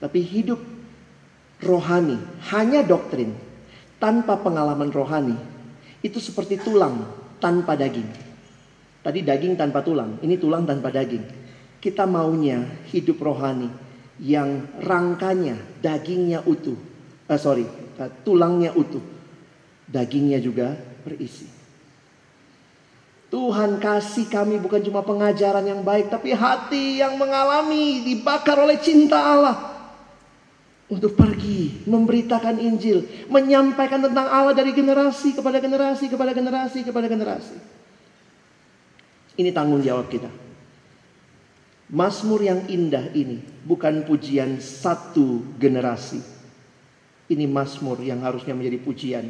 Tapi 0.00 0.20
hidup 0.20 0.60
rohani 1.64 2.20
hanya 2.52 2.84
doktrin 2.84 3.32
tanpa 3.96 4.36
pengalaman 4.36 4.92
rohani 4.92 5.36
itu 6.04 6.20
seperti 6.20 6.60
tulang 6.60 7.08
tanpa 7.40 7.72
daging. 7.76 8.06
Tadi 9.04 9.20
daging 9.20 9.56
tanpa 9.56 9.84
tulang, 9.84 10.20
ini 10.24 10.36
tulang 10.40 10.64
tanpa 10.64 10.88
daging. 10.88 11.24
Kita 11.80 12.08
maunya 12.08 12.64
hidup 12.88 13.20
rohani 13.20 13.68
yang 14.20 14.80
rangkanya, 14.80 15.56
dagingnya 15.84 16.44
utuh. 16.48 16.76
Uh, 17.24 17.40
sorry, 17.40 17.64
uh, 18.00 18.08
tulangnya 18.24 18.72
utuh 18.72 19.00
dagingnya 19.88 20.40
juga 20.40 20.76
berisi. 21.04 21.53
Tuhan 23.34 23.82
kasih 23.82 24.30
kami 24.30 24.62
bukan 24.62 24.78
cuma 24.78 25.02
pengajaran 25.02 25.66
yang 25.66 25.82
baik, 25.82 26.06
tapi 26.06 26.30
hati 26.30 27.02
yang 27.02 27.18
mengalami 27.18 28.06
dibakar 28.06 28.62
oleh 28.62 28.78
cinta 28.78 29.18
Allah. 29.18 29.74
Untuk 30.86 31.18
pergi, 31.18 31.82
memberitakan 31.82 32.62
Injil, 32.62 33.26
menyampaikan 33.26 34.06
tentang 34.06 34.30
Allah 34.30 34.54
dari 34.54 34.70
generasi 34.70 35.34
kepada 35.34 35.58
generasi, 35.58 36.06
kepada 36.06 36.30
generasi, 36.30 36.78
kepada 36.86 37.10
generasi. 37.10 37.58
Ini 39.34 39.50
tanggung 39.50 39.82
jawab 39.82 40.06
kita. 40.06 40.30
Mazmur 41.90 42.38
yang 42.38 42.70
indah 42.70 43.10
ini 43.18 43.42
bukan 43.66 44.06
pujian 44.06 44.62
satu 44.62 45.42
generasi. 45.58 46.22
Ini 47.34 47.50
mazmur 47.50 47.98
yang 47.98 48.22
harusnya 48.22 48.54
menjadi 48.54 48.78
pujian 48.78 49.26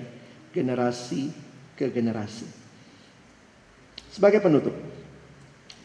generasi 0.52 1.32
ke 1.72 1.88
generasi. 1.88 2.63
Sebagai 4.14 4.38
penutup, 4.38 4.70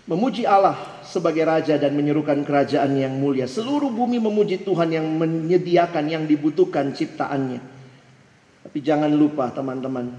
memuji 0.05 0.45
Allah 0.45 1.01
sebagai 1.01 1.49
raja 1.49 1.81
dan 1.81 1.97
menyerukan 1.97 2.45
kerajaan 2.45 2.93
yang 2.93 3.17
mulia. 3.17 3.49
Seluruh 3.49 3.89
bumi 3.89 4.21
memuji 4.21 4.61
Tuhan 4.61 4.93
yang 4.93 5.09
menyediakan 5.17 6.05
yang 6.05 6.29
dibutuhkan 6.29 6.93
ciptaannya. 6.93 7.57
Tapi 8.69 8.77
jangan 8.85 9.09
lupa 9.09 9.49
teman-teman, 9.49 10.13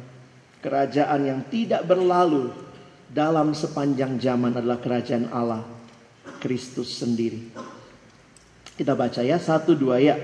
kerajaan 0.58 1.20
yang 1.22 1.40
tidak 1.54 1.86
berlalu 1.86 2.50
dalam 3.06 3.54
sepanjang 3.54 4.18
zaman 4.18 4.58
adalah 4.58 4.82
kerajaan 4.82 5.30
Allah, 5.30 5.62
Kristus 6.42 6.98
sendiri. 6.98 7.54
Kita 8.74 8.98
baca 8.98 9.22
ya, 9.22 9.38
satu 9.38 9.78
dua 9.78 10.02
ya. 10.02 10.18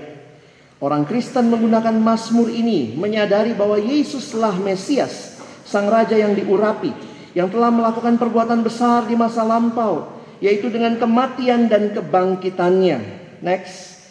Orang 0.83 1.07
Kristen 1.07 1.47
menggunakan 1.47 1.95
Mazmur 1.95 2.51
ini 2.51 2.99
menyadari 2.99 3.55
bahwa 3.55 3.79
Yesuslah 3.79 4.59
Mesias, 4.59 5.39
Sang 5.63 5.87
Raja 5.87 6.19
yang 6.19 6.35
diurapi, 6.35 7.06
yang 7.37 7.53
telah 7.53 7.69
melakukan 7.69 8.17
perbuatan 8.17 8.65
besar 8.65 9.05
di 9.05 9.13
masa 9.13 9.45
lampau, 9.45 10.09
yaitu 10.41 10.73
dengan 10.73 10.97
kematian 10.97 11.69
dan 11.69 11.93
kebangkitannya. 11.93 12.97
Next. 13.45 14.01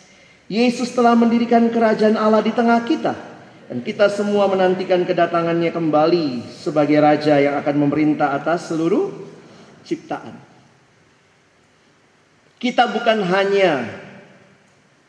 Yesus 0.47 0.95
telah 0.95 1.19
mendirikan 1.19 1.67
kerajaan 1.75 2.15
Allah 2.15 2.39
di 2.39 2.55
tengah 2.55 2.79
kita. 2.87 3.19
Dan 3.67 3.83
kita 3.83 4.07
semua 4.15 4.47
menantikan 4.47 5.03
kedatangannya 5.03 5.75
kembali 5.75 6.55
sebagai 6.55 7.03
Raja 7.03 7.43
yang 7.43 7.59
akan 7.59 7.77
memerintah 7.83 8.31
atas 8.39 8.71
seluruh 8.71 9.11
ciptaan. 9.83 10.39
Kita 12.63 12.95
bukan 12.95 13.27
hanya 13.27 13.91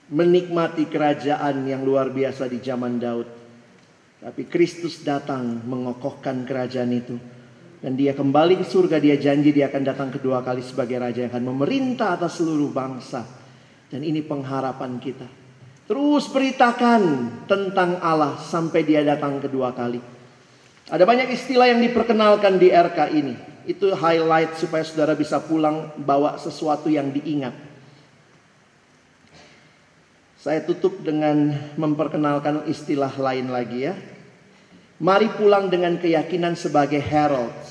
menikmati 0.09 0.89
kerajaan 0.89 1.69
yang 1.69 1.85
luar 1.85 2.09
biasa 2.09 2.49
di 2.49 2.57
zaman 2.65 2.97
Daud. 2.97 3.29
Tapi 4.25 4.49
Kristus 4.49 5.05
datang 5.05 5.61
mengokohkan 5.69 6.41
kerajaan 6.41 6.89
itu. 6.97 7.36
Dan 7.77 7.93
dia 7.93 8.17
kembali 8.17 8.57
ke 8.61 8.65
surga, 8.65 8.97
dia 8.97 9.21
janji 9.21 9.53
dia 9.53 9.69
akan 9.69 9.83
datang 9.85 10.09
kedua 10.09 10.41
kali 10.41 10.65
sebagai 10.65 10.97
raja 10.97 11.25
yang 11.25 11.29
akan 11.29 11.45
memerintah 11.45 12.17
atas 12.17 12.41
seluruh 12.41 12.73
bangsa. 12.73 13.21
Dan 13.87 14.01
ini 14.01 14.25
pengharapan 14.25 14.97
kita. 14.97 15.29
Terus 15.87 16.27
beritakan 16.27 17.01
tentang 17.47 18.01
Allah 18.03 18.35
sampai 18.43 18.83
dia 18.83 19.05
datang 19.05 19.39
kedua 19.39 19.71
kali. 19.71 20.01
Ada 20.87 21.03
banyak 21.03 21.31
istilah 21.31 21.71
yang 21.71 21.79
diperkenalkan 21.79 22.59
di 22.59 22.71
RK 22.71 22.99
ini. 23.15 23.35
Itu 23.67 23.91
highlight 23.91 24.55
supaya 24.55 24.83
saudara 24.83 25.15
bisa 25.15 25.43
pulang 25.43 25.91
bawa 25.99 26.39
sesuatu 26.39 26.87
yang 26.87 27.11
diingat. 27.11 27.55
Saya 30.39 30.63
tutup 30.63 31.03
dengan 31.03 31.51
memperkenalkan 31.75 32.71
istilah 32.71 33.11
lain 33.19 33.51
lagi 33.51 33.91
ya. 33.91 33.95
Mari 35.03 35.27
pulang 35.35 35.67
dengan 35.67 35.99
keyakinan 35.99 36.55
sebagai 36.55 37.03
heralds. 37.03 37.66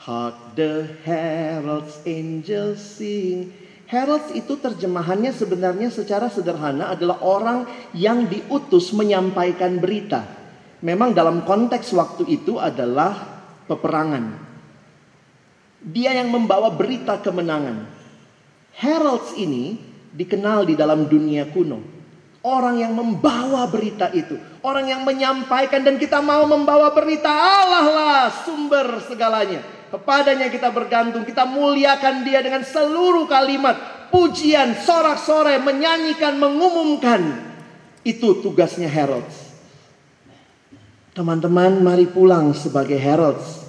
Hark 0.00 0.56
the 0.56 0.88
heralds 1.04 2.00
angels 2.08 2.80
sing. 2.80 3.52
Heralds 3.84 4.32
itu 4.32 4.56
terjemahannya 4.56 5.28
sebenarnya 5.28 5.92
secara 5.92 6.32
sederhana 6.32 6.96
adalah 6.96 7.20
orang 7.20 7.68
yang 7.92 8.24
diutus 8.24 8.96
menyampaikan 8.96 9.76
berita. 9.76 10.24
Memang 10.80 11.12
dalam 11.12 11.44
konteks 11.44 11.92
waktu 11.92 12.24
itu 12.32 12.56
adalah 12.56 13.12
peperangan. 13.68 14.40
Dia 15.84 16.16
yang 16.16 16.32
membawa 16.32 16.72
berita 16.72 17.20
kemenangan. 17.20 17.84
Heralds 18.72 19.36
ini 19.36 19.76
dikenal 20.16 20.64
di 20.64 20.80
dalam 20.80 21.12
dunia 21.12 21.44
kuno. 21.52 22.00
Orang 22.40 22.80
yang 22.80 22.96
membawa 22.96 23.68
berita 23.68 24.08
itu. 24.16 24.40
Orang 24.64 24.88
yang 24.88 25.04
menyampaikan 25.04 25.84
dan 25.84 26.00
kita 26.00 26.24
mau 26.24 26.48
membawa 26.48 26.88
berita 26.96 27.28
Allah 27.28 27.84
lah 27.84 28.24
sumber 28.48 28.96
segalanya. 29.04 29.79
Kepadanya 29.90 30.46
kita 30.46 30.70
bergantung, 30.70 31.26
kita 31.26 31.42
muliakan 31.42 32.22
dia 32.22 32.38
dengan 32.46 32.62
seluruh 32.62 33.26
kalimat, 33.26 34.06
pujian, 34.14 34.78
sorak-sorai, 34.78 35.58
menyanyikan, 35.58 36.38
mengumumkan. 36.38 37.50
Itu 38.06 38.38
tugasnya 38.38 38.86
heralds. 38.86 39.50
Teman-teman, 41.10 41.82
mari 41.82 42.06
pulang 42.06 42.54
sebagai 42.54 42.94
heralds. 42.94 43.66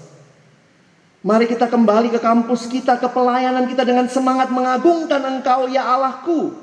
Mari 1.26 1.50
kita 1.50 1.66
kembali 1.66 2.14
ke 2.14 2.22
kampus 2.22 2.70
kita, 2.70 3.02
ke 3.02 3.10
pelayanan 3.10 3.66
kita 3.66 3.82
dengan 3.82 4.06
semangat 4.06 4.54
mengagungkan 4.54 5.22
Engkau 5.26 5.70
ya 5.70 5.86
Allahku. 5.86 6.54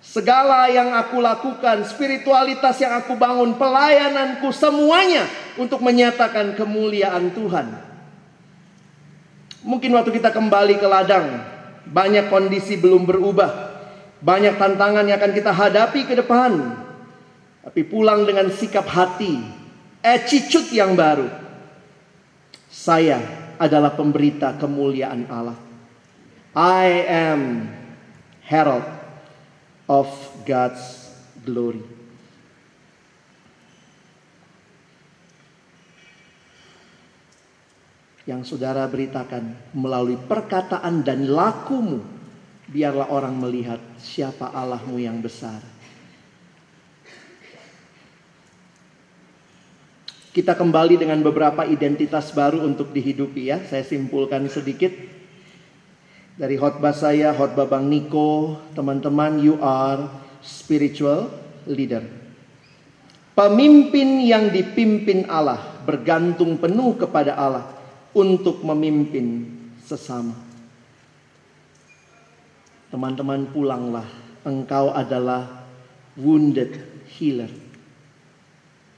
Segala 0.00 0.72
yang 0.72 0.96
aku 0.96 1.20
lakukan, 1.20 1.84
spiritualitas 1.84 2.80
yang 2.80 2.96
aku 2.96 3.12
bangun, 3.12 3.60
pelayananku 3.60 4.48
semuanya 4.56 5.28
untuk 5.60 5.84
menyatakan 5.84 6.56
kemuliaan 6.56 7.28
Tuhan. 7.36 7.87
Mungkin 9.68 9.92
waktu 9.92 10.16
kita 10.16 10.32
kembali 10.32 10.80
ke 10.80 10.88
ladang, 10.88 11.44
banyak 11.84 12.32
kondisi 12.32 12.80
belum 12.80 13.04
berubah. 13.04 13.68
Banyak 14.24 14.56
tantangan 14.56 15.04
yang 15.04 15.20
akan 15.20 15.32
kita 15.36 15.52
hadapi 15.52 16.08
ke 16.08 16.16
depan. 16.16 16.72
Tapi 17.68 17.84
pulang 17.84 18.24
dengan 18.24 18.48
sikap 18.48 18.88
hati, 18.88 19.36
attitude 20.00 20.72
yang 20.72 20.96
baru. 20.96 21.28
Saya 22.72 23.20
adalah 23.60 23.92
pemberita 23.92 24.56
kemuliaan 24.56 25.28
Allah. 25.28 25.60
I 26.56 27.04
am 27.04 27.68
herald 28.48 28.88
of 29.84 30.08
God's 30.48 31.12
glory. 31.44 31.97
Yang 38.28 38.44
saudara 38.44 38.84
beritakan 38.84 39.72
melalui 39.72 40.20
perkataan 40.20 41.00
dan 41.00 41.24
lakumu. 41.32 42.04
Biarlah 42.68 43.08
orang 43.08 43.32
melihat 43.40 43.80
siapa 43.96 44.52
Allahmu 44.52 45.00
yang 45.00 45.24
besar. 45.24 45.64
Kita 50.28 50.52
kembali 50.52 51.00
dengan 51.00 51.24
beberapa 51.24 51.64
identitas 51.64 52.28
baru 52.36 52.60
untuk 52.68 52.92
dihidupi 52.92 53.48
ya. 53.48 53.64
Saya 53.64 53.80
simpulkan 53.80 54.44
sedikit. 54.52 54.92
Dari 56.36 56.54
khotbah 56.60 56.92
saya, 56.92 57.32
khotbah 57.32 57.64
Bang 57.64 57.88
Niko, 57.88 58.60
teman-teman 58.76 59.40
you 59.40 59.56
are 59.64 60.04
spiritual 60.44 61.32
leader. 61.64 62.04
Pemimpin 63.32 64.20
yang 64.20 64.52
dipimpin 64.52 65.24
Allah, 65.32 65.80
bergantung 65.88 66.60
penuh 66.60 66.94
kepada 67.00 67.32
Allah 67.34 67.77
untuk 68.18 68.66
memimpin 68.66 69.46
sesama. 69.78 70.34
Teman-teman 72.90 73.46
pulanglah, 73.54 74.10
engkau 74.42 74.90
adalah 74.90 75.70
wounded 76.18 76.74
healer. 77.14 77.52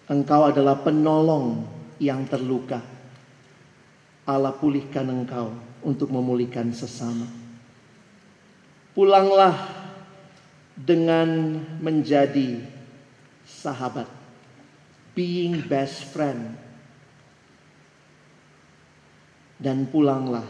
Engkau 0.09 0.49
adalah 0.49 0.81
penolong 0.81 1.69
yang 2.01 2.25
terluka. 2.25 2.81
Allah 4.25 4.57
pulihkan 4.57 5.05
engkau 5.13 5.53
untuk 5.85 6.09
memulihkan 6.09 6.73
sesama. 6.73 7.29
Pulanglah 8.97 9.55
dengan 10.73 11.61
menjadi 11.79 12.65
sahabat, 13.45 14.09
being 15.13 15.61
best 15.69 16.09
friend 16.09 16.70
dan 19.61 19.85
pulanglah 19.85 20.49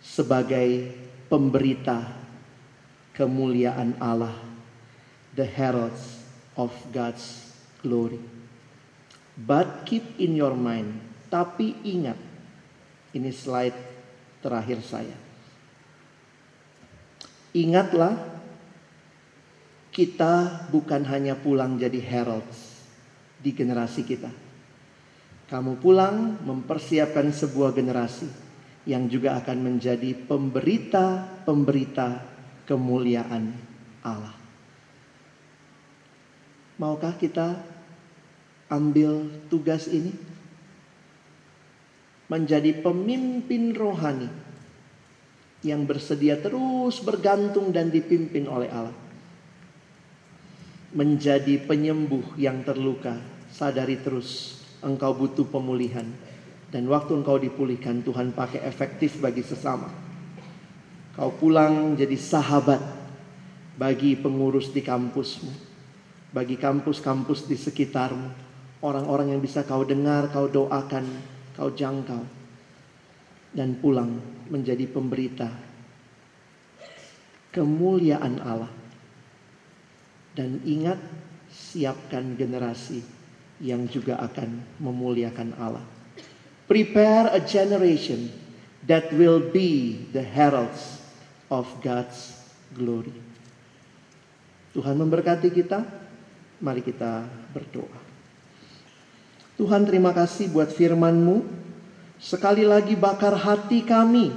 sebagai 0.00 0.88
pemberita 1.28 2.08
kemuliaan 3.12 4.00
Allah, 4.00 4.32
the 5.36 5.44
heralds 5.44 6.24
of 6.56 6.72
God's 6.88 7.52
glory. 7.84 8.18
But 9.36 9.84
keep 9.84 10.16
in 10.16 10.40
your 10.40 10.56
mind, 10.56 11.04
tapi 11.28 11.76
ingat, 11.84 12.16
ini 13.12 13.28
slide 13.28 13.76
terakhir 14.40 14.80
saya. 14.80 15.16
Ingatlah, 17.54 18.18
kita 19.94 20.66
bukan 20.74 21.06
hanya 21.06 21.38
pulang 21.38 21.78
jadi 21.78 22.02
heralds 22.02 22.82
di 23.38 23.54
generasi 23.54 24.02
kita 24.02 24.43
kamu 25.54 25.78
pulang 25.78 26.42
mempersiapkan 26.42 27.30
sebuah 27.30 27.78
generasi 27.78 28.26
yang 28.90 29.06
juga 29.06 29.38
akan 29.38 29.62
menjadi 29.62 30.10
pemberita-pemberita 30.26 32.26
kemuliaan 32.66 33.54
Allah. 34.02 34.34
Maukah 36.74 37.14
kita 37.14 37.54
ambil 38.66 39.30
tugas 39.46 39.86
ini? 39.86 40.10
Menjadi 42.26 42.74
pemimpin 42.82 43.78
rohani 43.78 44.26
yang 45.62 45.86
bersedia 45.86 46.34
terus 46.34 46.98
bergantung 46.98 47.70
dan 47.70 47.94
dipimpin 47.94 48.50
oleh 48.50 48.66
Allah. 48.74 48.96
Menjadi 50.98 51.62
penyembuh 51.62 52.34
yang 52.34 52.66
terluka, 52.66 53.22
sadari 53.54 54.02
terus 54.02 54.63
engkau 54.84 55.16
butuh 55.16 55.48
pemulihan. 55.48 56.06
Dan 56.68 56.90
waktu 56.90 57.16
engkau 57.16 57.38
dipulihkan, 57.38 58.04
Tuhan 58.04 58.36
pakai 58.36 58.62
efektif 58.66 59.18
bagi 59.18 59.40
sesama. 59.40 59.88
Kau 61.14 61.30
pulang 61.34 61.94
jadi 61.94 62.18
sahabat 62.18 62.82
bagi 63.78 64.18
pengurus 64.18 64.74
di 64.74 64.82
kampusmu, 64.82 65.52
bagi 66.34 66.58
kampus-kampus 66.58 67.46
di 67.46 67.54
sekitarmu, 67.54 68.28
orang-orang 68.82 69.34
yang 69.34 69.40
bisa 69.42 69.62
kau 69.62 69.86
dengar, 69.86 70.28
kau 70.34 70.50
doakan, 70.50 71.06
kau 71.54 71.70
jangkau, 71.70 72.22
dan 73.54 73.78
pulang 73.78 74.18
menjadi 74.50 74.90
pemberita 74.90 75.74
kemuliaan 77.54 78.42
Allah. 78.42 78.74
Dan 80.34 80.58
ingat, 80.66 80.98
siapkan 81.54 82.34
generasi 82.34 83.13
yang 83.62 83.86
juga 83.86 84.18
akan 84.18 84.80
memuliakan 84.82 85.54
Allah. 85.58 85.84
Prepare 86.64 87.36
a 87.36 87.40
generation 87.44 88.32
that 88.88 89.12
will 89.12 89.40
be 89.40 90.00
the 90.10 90.24
heralds 90.24 90.98
of 91.52 91.68
God's 91.84 92.34
glory. 92.72 93.12
Tuhan 94.74 94.98
memberkati 94.98 95.48
kita. 95.54 95.86
Mari 96.58 96.80
kita 96.82 97.28
berdoa. 97.52 98.00
Tuhan 99.54 99.86
terima 99.86 100.10
kasih 100.10 100.50
buat 100.50 100.72
firman-Mu. 100.74 101.46
Sekali 102.18 102.66
lagi 102.66 102.98
bakar 102.98 103.36
hati 103.38 103.86
kami. 103.86 104.34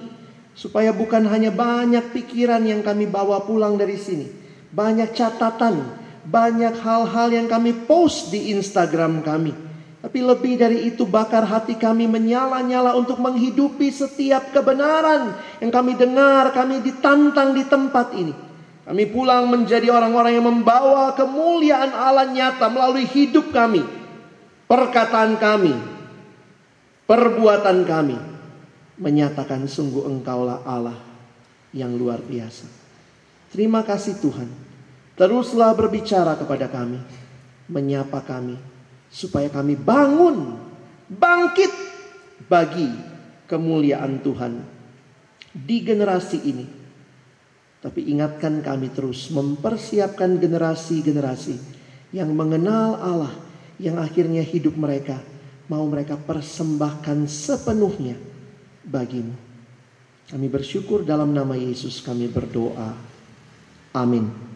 Supaya 0.53 0.93
bukan 0.93 1.25
hanya 1.29 1.53
banyak 1.53 2.13
pikiran 2.13 2.61
yang 2.65 2.81
kami 2.85 3.09
bawa 3.09 3.45
pulang 3.45 3.77
dari 3.77 3.97
sini. 3.97 4.29
Banyak 4.73 5.15
catatan 5.15 6.06
banyak 6.27 6.75
hal-hal 6.83 7.27
yang 7.31 7.47
kami 7.47 7.71
post 7.87 8.29
di 8.35 8.51
Instagram 8.51 9.23
kami. 9.23 9.55
Tapi 9.97 10.19
lebih 10.23 10.55
dari 10.55 10.87
itu 10.87 11.03
bakar 11.03 11.43
hati 11.43 11.75
kami 11.75 12.05
menyala-nyala 12.05 12.95
untuk 12.95 13.17
menghidupi 13.17 13.89
setiap 13.89 14.53
kebenaran 14.53 15.35
yang 15.57 15.71
kami 15.73 15.97
dengar, 15.97 16.53
kami 16.53 16.79
ditantang 16.85 17.51
di 17.57 17.63
tempat 17.65 18.13
ini. 18.13 18.33
Kami 18.87 19.03
pulang 19.11 19.51
menjadi 19.51 19.91
orang-orang 19.91 20.39
yang 20.39 20.47
membawa 20.47 21.11
kemuliaan 21.11 21.91
Allah 21.91 22.23
nyata 22.31 22.71
melalui 22.71 23.03
hidup 23.03 23.51
kami, 23.51 23.83
perkataan 24.63 25.35
kami, 25.35 25.75
perbuatan 27.03 27.83
kami, 27.83 28.15
menyatakan 28.95 29.67
sungguh 29.67 30.07
Engkaulah 30.07 30.63
Allah 30.63 30.95
yang 31.75 31.99
luar 31.99 32.23
biasa. 32.23 32.63
Terima 33.51 33.83
kasih 33.83 34.23
Tuhan. 34.23 34.66
Teruslah 35.17 35.73
berbicara 35.73 36.37
kepada 36.37 36.69
kami, 36.69 37.01
menyapa 37.65 38.21
kami, 38.21 38.55
supaya 39.09 39.49
kami 39.49 39.73
bangun, 39.73 40.61
bangkit 41.09 41.73
bagi 42.45 42.85
kemuliaan 43.49 44.21
Tuhan 44.21 44.61
di 45.57 45.81
generasi 45.81 46.37
ini 46.45 46.65
tapi 47.77 48.09
ingatkan 48.09 48.65
kami 48.65 48.89
terus 48.89 49.29
mempersiapkan 49.29 50.41
generasi-generasi 50.41 51.55
yang 52.11 52.33
mengenal 52.33 52.97
Allah, 52.97 53.33
yang 53.77 54.01
akhirnya 54.01 54.41
hidup 54.41 54.73
mereka 54.73 55.21
mau 55.69 55.85
mereka 55.85 56.17
persembahkan 56.17 57.29
sepenuhnya 57.29 58.17
bagimu. 58.81 59.35
Kami 60.27 60.47
bersyukur 60.51 61.07
dalam 61.07 61.31
nama 61.31 61.55
Yesus 61.55 62.03
kami 62.03 62.27
berdoa. 62.27 62.91
Amin. 63.95 64.46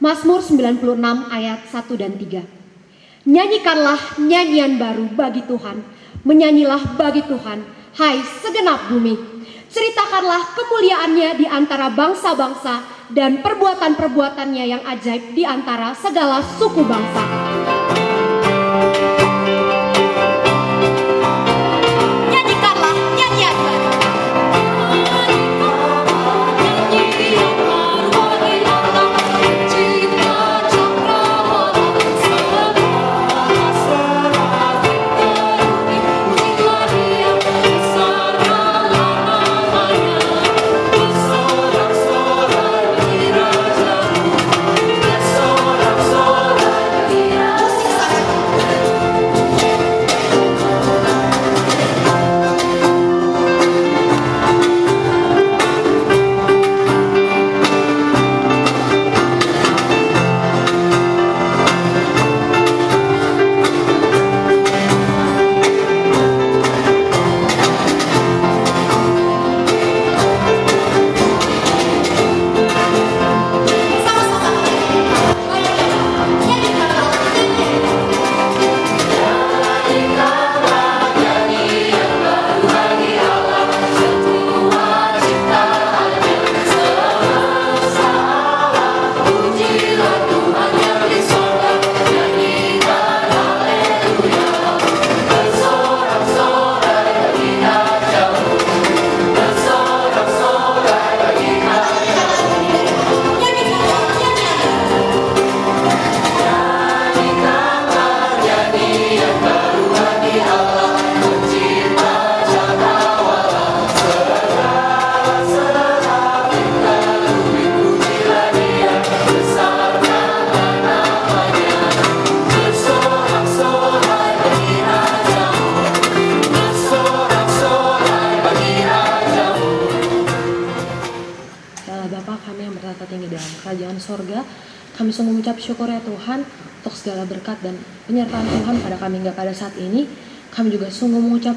Mazmur 0.00 0.40
96 0.40 0.80
ayat 1.28 1.60
1 1.68 2.00
dan 2.00 2.16
3. 2.16 3.28
Nyanyikanlah 3.28 4.16
nyanyian 4.16 4.80
baru 4.80 5.12
bagi 5.12 5.44
Tuhan, 5.44 5.84
menyanyilah 6.24 6.96
bagi 6.96 7.20
Tuhan, 7.28 7.60
hai 8.00 8.24
segenap 8.40 8.88
bumi. 8.88 9.44
Ceritakanlah 9.68 10.56
kemuliaannya 10.56 11.36
di 11.36 11.44
antara 11.44 11.92
bangsa-bangsa 11.92 12.80
dan 13.12 13.44
perbuatan-perbuatannya 13.44 14.64
yang 14.64 14.82
ajaib 14.88 15.36
di 15.36 15.44
antara 15.44 15.92
segala 15.92 16.40
suku 16.56 16.80
bangsa. 16.80 17.24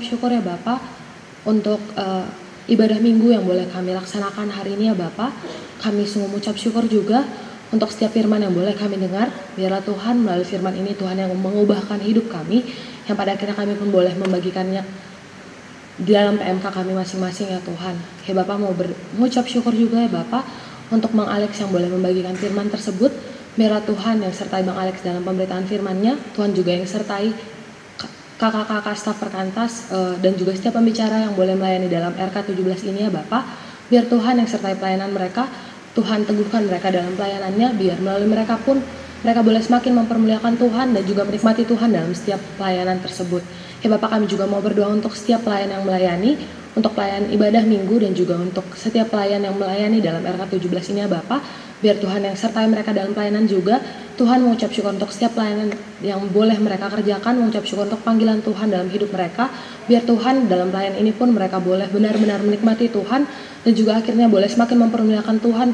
Syukur 0.04 0.30
ya 0.30 0.44
Bapak 0.44 0.84
untuk 1.48 1.80
uh, 1.96 2.28
ibadah 2.68 3.00
minggu 3.00 3.32
yang 3.32 3.44
boleh 3.44 3.68
kami 3.68 3.96
laksanakan 3.96 4.52
hari 4.52 4.76
ini 4.76 4.92
ya 4.92 4.96
Bapak. 4.96 5.32
Kami 5.80 6.04
sungguh 6.08 6.32
mengucap 6.32 6.56
syukur 6.56 6.88
juga 6.88 7.24
untuk 7.74 7.90
setiap 7.90 8.14
firman 8.14 8.40
yang 8.44 8.54
boleh 8.54 8.76
kami 8.78 9.00
dengar. 9.00 9.32
Biarlah 9.58 9.84
Tuhan 9.84 10.22
melalui 10.24 10.48
firman 10.48 10.76
ini 10.76 10.96
Tuhan 10.96 11.18
yang 11.20 11.32
mengubahkan 11.34 12.00
hidup 12.04 12.30
kami 12.30 12.64
yang 13.10 13.16
pada 13.20 13.36
akhirnya 13.36 13.56
kami 13.58 13.76
pun 13.76 13.92
boleh 13.92 14.16
membagikannya 14.16 14.84
di 15.94 16.10
dalam 16.10 16.42
PMK 16.42 16.66
kami 16.74 16.92
masing-masing 16.96 17.54
ya 17.54 17.60
Tuhan. 17.62 17.96
Ya 18.26 18.34
Bapak 18.34 18.56
mau 18.58 18.72
mengucap 19.18 19.46
syukur 19.46 19.76
juga 19.76 20.02
ya 20.02 20.10
Bapak 20.10 20.46
untuk 20.90 21.14
Bang 21.14 21.30
Alex 21.30 21.60
yang 21.60 21.70
boleh 21.70 21.90
membagikan 21.92 22.34
firman 22.38 22.70
tersebut. 22.70 23.12
Biarlah 23.54 23.86
Tuhan 23.86 24.26
yang 24.26 24.34
sertai 24.34 24.66
Bang 24.66 24.80
Alex 24.82 25.06
dalam 25.06 25.22
pemberitaan 25.22 25.70
firman-Nya, 25.70 26.18
Tuhan 26.34 26.58
juga 26.58 26.74
yang 26.74 26.90
sertai 26.90 27.30
kakak-kakak 28.44 28.96
staf 29.00 29.16
perkantas 29.24 29.88
uh, 29.96 30.20
dan 30.20 30.36
juga 30.36 30.52
setiap 30.52 30.76
pembicara 30.76 31.24
yang 31.24 31.32
boleh 31.32 31.56
melayani 31.56 31.88
dalam 31.88 32.12
RK 32.12 32.52
17 32.52 32.92
ini 32.92 33.08
ya 33.08 33.12
Bapak. 33.12 33.44
Biar 33.88 34.04
Tuhan 34.12 34.36
yang 34.44 34.50
sertai 34.52 34.76
pelayanan 34.76 35.16
mereka, 35.16 35.48
Tuhan 35.96 36.28
teguhkan 36.28 36.68
mereka 36.68 36.92
dalam 36.92 37.16
pelayanannya, 37.16 37.72
biar 37.80 37.98
melalui 38.04 38.28
mereka 38.28 38.60
pun 38.60 38.84
mereka 39.24 39.40
boleh 39.40 39.64
semakin 39.64 40.04
mempermuliakan 40.04 40.60
Tuhan 40.60 40.88
dan 40.92 41.04
juga 41.08 41.24
menikmati 41.24 41.64
Tuhan 41.64 41.96
dalam 41.96 42.12
setiap 42.12 42.44
pelayanan 42.60 43.00
tersebut. 43.00 43.40
Ya 43.80 43.88
Bapak 43.88 44.12
kami 44.12 44.28
juga 44.28 44.44
mau 44.44 44.60
berdoa 44.60 44.92
untuk 44.92 45.16
setiap 45.16 45.48
pelayan 45.48 45.80
yang 45.80 45.88
melayani, 45.88 46.36
untuk 46.76 46.92
pelayan 46.92 47.32
ibadah 47.32 47.64
minggu 47.64 47.96
dan 48.04 48.12
juga 48.12 48.36
untuk 48.36 48.68
setiap 48.76 49.08
pelayan 49.08 49.40
yang 49.40 49.56
melayani 49.56 50.04
dalam 50.04 50.20
RK 50.20 50.60
17 50.60 50.92
ini 50.92 51.00
ya 51.06 51.08
Bapak. 51.08 51.40
Biar 51.84 52.00
Tuhan 52.00 52.24
yang 52.24 52.32
sertai 52.40 52.64
mereka 52.72 52.96
dalam 52.96 53.12
pelayanan 53.12 53.44
juga, 53.44 53.84
Tuhan 54.16 54.40
mengucap 54.40 54.72
syukur 54.72 54.96
untuk 54.96 55.12
setiap 55.12 55.36
pelayanan 55.36 55.68
yang 56.00 56.24
boleh 56.32 56.56
mereka 56.56 56.88
kerjakan, 56.88 57.44
mengucap 57.44 57.68
syukur 57.68 57.92
untuk 57.92 58.00
panggilan 58.08 58.40
Tuhan 58.40 58.72
dalam 58.72 58.88
hidup 58.88 59.12
mereka. 59.12 59.52
Biar 59.84 60.08
Tuhan 60.08 60.48
dalam 60.48 60.72
pelayanan 60.72 61.04
ini 61.04 61.12
pun 61.12 61.36
mereka 61.36 61.60
boleh 61.60 61.92
benar-benar 61.92 62.40
menikmati 62.40 62.88
Tuhan 62.88 63.28
dan 63.68 63.74
juga 63.76 64.00
akhirnya 64.00 64.32
boleh 64.32 64.48
semakin 64.48 64.80
mempermuliakan 64.88 65.44
Tuhan 65.44 65.70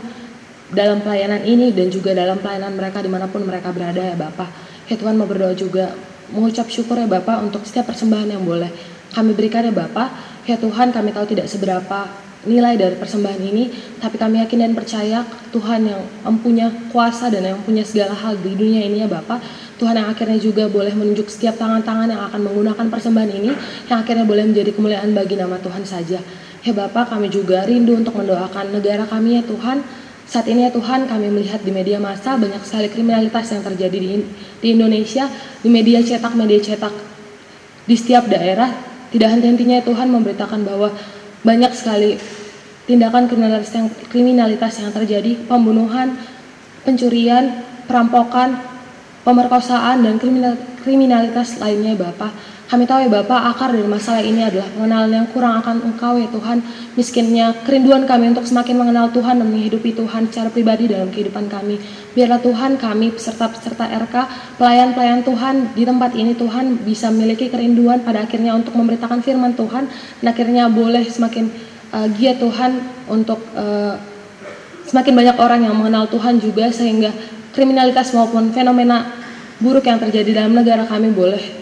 dalam 0.73 0.98
pelayanan 1.06 1.45
ini 1.45 1.77
dan 1.77 1.94
juga 1.94 2.18
dalam 2.18 2.41
pelayanan 2.41 2.73
mereka 2.73 3.06
di 3.06 3.10
mana 3.14 3.30
pun 3.30 3.45
mereka 3.45 3.69
berada 3.69 4.02
ya 4.02 4.18
Bapak. 4.18 4.49
Ya 4.90 4.98
Tuhan 4.98 5.14
mau 5.14 5.30
berdoa 5.30 5.53
juga 5.53 5.94
mengucap 6.34 6.73
syukur 6.73 6.98
ya 6.98 7.06
Bapak 7.06 7.45
untuk 7.45 7.61
setiap 7.69 7.94
persembahan 7.94 8.34
yang 8.34 8.41
boleh 8.41 8.73
kami 9.14 9.38
berikan 9.38 9.61
ya 9.61 9.73
Bapak. 9.73 10.10
Ya 10.49 10.57
Tuhan 10.57 10.90
kami 10.90 11.14
tahu 11.14 11.38
tidak 11.38 11.45
seberapa 11.45 12.28
nilai 12.48 12.80
dari 12.80 12.95
persembahan 12.95 13.41
ini, 13.44 13.68
tapi 13.99 14.16
kami 14.16 14.40
yakin 14.40 14.64
dan 14.64 14.72
percaya 14.72 15.28
Tuhan 15.52 15.91
yang 15.91 15.99
mempunyai 16.24 16.88
kuasa 16.88 17.28
dan 17.28 17.44
yang 17.44 17.60
punya 17.68 17.84
segala 17.84 18.16
hal 18.16 18.40
di 18.40 18.56
dunia 18.56 18.88
ini 18.88 19.03
ya 19.03 19.11
Bapak. 19.11 19.44
Tuhan 19.76 19.95
yang 19.95 20.07
akhirnya 20.11 20.40
juga 20.40 20.68
boleh 20.68 20.91
menunjuk 20.91 21.28
setiap 21.28 21.60
tangan-tangan 21.60 22.11
yang 22.11 22.22
akan 22.32 22.40
menggunakan 22.48 22.86
persembahan 22.88 23.32
ini, 23.32 23.52
yang 23.91 23.98
akhirnya 24.03 24.24
boleh 24.24 24.48
menjadi 24.48 24.72
kemuliaan 24.72 25.11
bagi 25.11 25.36
nama 25.36 25.60
Tuhan 25.60 25.84
saja. 25.84 26.20
Ya 26.60 26.74
Bapak, 26.76 27.11
kami 27.16 27.32
juga 27.32 27.64
rindu 27.64 27.95
untuk 27.95 28.16
mendoakan 28.16 28.76
negara 28.76 29.07
kami 29.07 29.40
ya 29.40 29.44
Tuhan. 29.44 29.84
Saat 30.30 30.45
ini 30.52 30.68
ya 30.68 30.72
Tuhan, 30.72 31.10
kami 31.10 31.32
melihat 31.32 31.64
di 31.64 31.72
media 31.74 31.98
massa 31.98 32.38
banyak 32.38 32.61
sekali 32.61 32.91
kriminalitas 32.91 33.49
yang 33.49 33.64
terjadi 33.66 33.98
di, 33.98 34.07
di 34.61 34.68
Indonesia, 34.76 35.26
di 35.64 35.72
media 35.72 36.03
cetak, 36.03 36.36
media 36.36 36.60
cetak 36.60 36.94
di 37.88 37.95
setiap 37.95 38.28
daerah. 38.28 38.70
Tidak 39.10 39.26
henti-hentinya 39.26 39.82
ya 39.82 39.84
Tuhan 39.90 40.06
memberitakan 40.14 40.61
bahwa 40.61 40.94
banyak 41.44 41.72
sekali 41.72 42.20
tindakan 42.90 43.30
kriminalitas 43.30 43.72
yang, 43.78 43.88
kriminalitas 44.10 44.74
yang 44.82 44.90
terjadi, 44.90 45.38
pembunuhan, 45.45 46.18
pencurian, 46.82 47.61
perampokan, 47.86 48.57
pemerkosaan, 49.22 50.02
dan 50.02 50.18
kriminal, 50.18 50.57
kriminalitas 50.82 51.61
lainnya 51.61 51.94
Bapak. 51.94 52.34
Kami 52.70 52.86
tahu 52.86 53.02
ya 53.02 53.10
Bapak, 53.10 53.50
akar 53.50 53.74
dari 53.74 53.90
masalah 53.90 54.22
ini 54.22 54.46
adalah 54.46 54.70
pengenalan 54.70 55.10
yang 55.10 55.28
kurang 55.34 55.58
akan 55.58 55.90
Engkau 55.90 56.22
ya 56.22 56.30
Tuhan. 56.30 56.62
Miskinnya 56.94 57.66
kerinduan 57.66 58.06
kami 58.06 58.30
untuk 58.30 58.46
semakin 58.46 58.78
mengenal 58.78 59.10
Tuhan 59.10 59.41
dan 59.41 59.50
menghidupi 59.50 59.98
Tuhan 59.98 60.30
secara 60.30 60.54
pribadi 60.54 60.86
dalam 60.86 61.10
kehidupan 61.10 61.50
kami. 61.50 61.82
Biarlah 62.14 62.38
Tuhan 62.38 62.78
kami 62.78 63.10
peserta-peserta 63.18 63.90
RK, 63.90 64.16
pelayan-pelayan 64.62 65.26
Tuhan 65.26 65.74
di 65.74 65.82
tempat 65.82 66.14
ini 66.14 66.38
Tuhan 66.38 66.86
bisa 66.86 67.10
memiliki 67.10 67.50
kerinduan 67.50 68.06
pada 68.06 68.30
akhirnya 68.30 68.54
untuk 68.54 68.78
memberitakan 68.78 69.26
firman 69.26 69.58
Tuhan 69.58 69.90
dan 70.22 70.28
akhirnya 70.30 70.70
boleh 70.70 71.10
semakin 71.10 71.50
uh, 71.90 72.06
giat 72.22 72.38
Tuhan 72.38 72.86
untuk 73.10 73.41
uh, 73.58 73.98
semakin 74.86 75.18
banyak 75.18 75.38
orang 75.41 75.66
yang 75.66 75.74
mengenal 75.74 76.06
Tuhan 76.06 76.38
juga 76.38 76.70
sehingga 76.70 77.10
kriminalitas 77.50 78.14
maupun 78.14 78.54
fenomena 78.54 79.10
buruk 79.58 79.90
yang 79.90 79.98
terjadi 79.98 80.46
dalam 80.46 80.54
negara 80.54 80.86
kami 80.86 81.10
boleh 81.10 81.59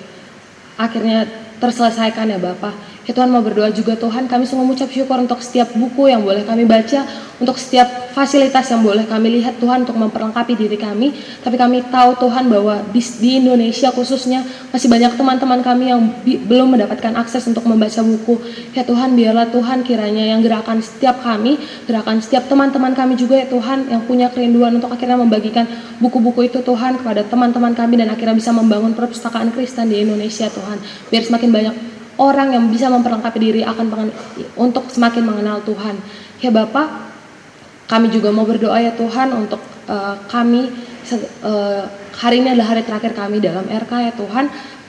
akhirnya 0.77 1.25
terselesaikan 1.57 2.29
ya 2.29 2.39
Bapak. 2.39 2.96
Ya 3.07 3.15
Tuhan 3.15 3.31
mau 3.31 3.39
berdoa 3.39 3.71
juga 3.71 3.95
Tuhan 3.95 4.27
kami 4.27 4.43
sungguh 4.43 4.67
mengucap 4.67 4.91
syukur 4.91 5.15
untuk 5.15 5.39
setiap 5.39 5.71
buku 5.71 6.11
yang 6.11 6.27
boleh 6.27 6.43
kami 6.43 6.67
baca, 6.67 7.07
untuk 7.39 7.55
setiap 7.55 8.11
fasilitas 8.11 8.67
yang 8.67 8.83
boleh 8.83 9.07
kami 9.07 9.39
lihat 9.39 9.63
Tuhan 9.63 9.87
untuk 9.87 9.95
memperlengkapi 9.95 10.59
diri 10.59 10.75
kami. 10.75 11.15
Tapi 11.39 11.55
kami 11.55 11.87
tahu 11.87 12.19
Tuhan 12.19 12.51
bahwa 12.51 12.83
di, 12.91 12.99
di 12.99 13.39
Indonesia 13.39 13.95
khususnya 13.95 14.43
masih 14.75 14.91
banyak 14.91 15.15
teman-teman 15.15 15.63
kami 15.63 15.87
yang 15.87 16.03
bi, 16.19 16.35
belum 16.35 16.75
mendapatkan 16.75 17.15
akses 17.15 17.47
untuk 17.47 17.63
membaca 17.63 18.03
buku. 18.03 18.43
Ya 18.75 18.83
Tuhan 18.83 19.15
biarlah 19.15 19.55
Tuhan 19.55 19.87
kiranya 19.87 20.27
yang 20.27 20.43
gerakan 20.43 20.83
setiap 20.83 21.23
kami, 21.23 21.55
gerakan 21.87 22.19
setiap 22.19 22.51
teman-teman 22.51 22.91
kami 22.91 23.15
juga 23.15 23.39
ya 23.39 23.47
Tuhan 23.47 23.87
yang 23.87 24.03
punya 24.03 24.27
kerinduan 24.35 24.83
untuk 24.83 24.91
akhirnya 24.91 25.15
membagikan 25.15 25.63
buku-buku 26.03 26.51
itu 26.51 26.59
Tuhan 26.59 26.99
kepada 26.99 27.23
teman-teman 27.23 27.71
kami 27.71 28.03
dan 28.03 28.11
akhirnya 28.11 28.35
bisa 28.35 28.51
membangun 28.51 28.91
perpustakaan 28.91 29.55
Kristen 29.55 29.87
di 29.87 30.03
Indonesia 30.03 30.51
Tuhan. 30.51 30.75
Biar 31.07 31.23
semakin 31.23 31.51
banyak 31.55 31.75
orang 32.17 32.53
yang 32.53 32.65
bisa 32.69 32.89
memperlengkapi 32.89 33.37
diri 33.37 33.61
akan 33.61 34.09
untuk 34.57 34.89
semakin 34.89 35.23
mengenal 35.23 35.61
Tuhan. 35.61 35.95
Ya 36.41 36.49
Bapak, 36.49 37.13
kami 37.85 38.09
juga 38.09 38.33
mau 38.33 38.45
berdoa 38.45 38.77
ya 38.81 38.93
Tuhan 38.93 39.33
untuk 39.33 39.61
uh, 39.89 40.17
kami 40.29 40.69
uh, 41.45 41.85
hari 42.17 42.41
ini 42.41 42.57
adalah 42.57 42.77
hari 42.77 42.83
terakhir 42.85 43.13
kami 43.13 43.37
dalam 43.41 43.65
RK 43.69 43.91
ya 44.09 44.13
Tuhan. 44.17 44.45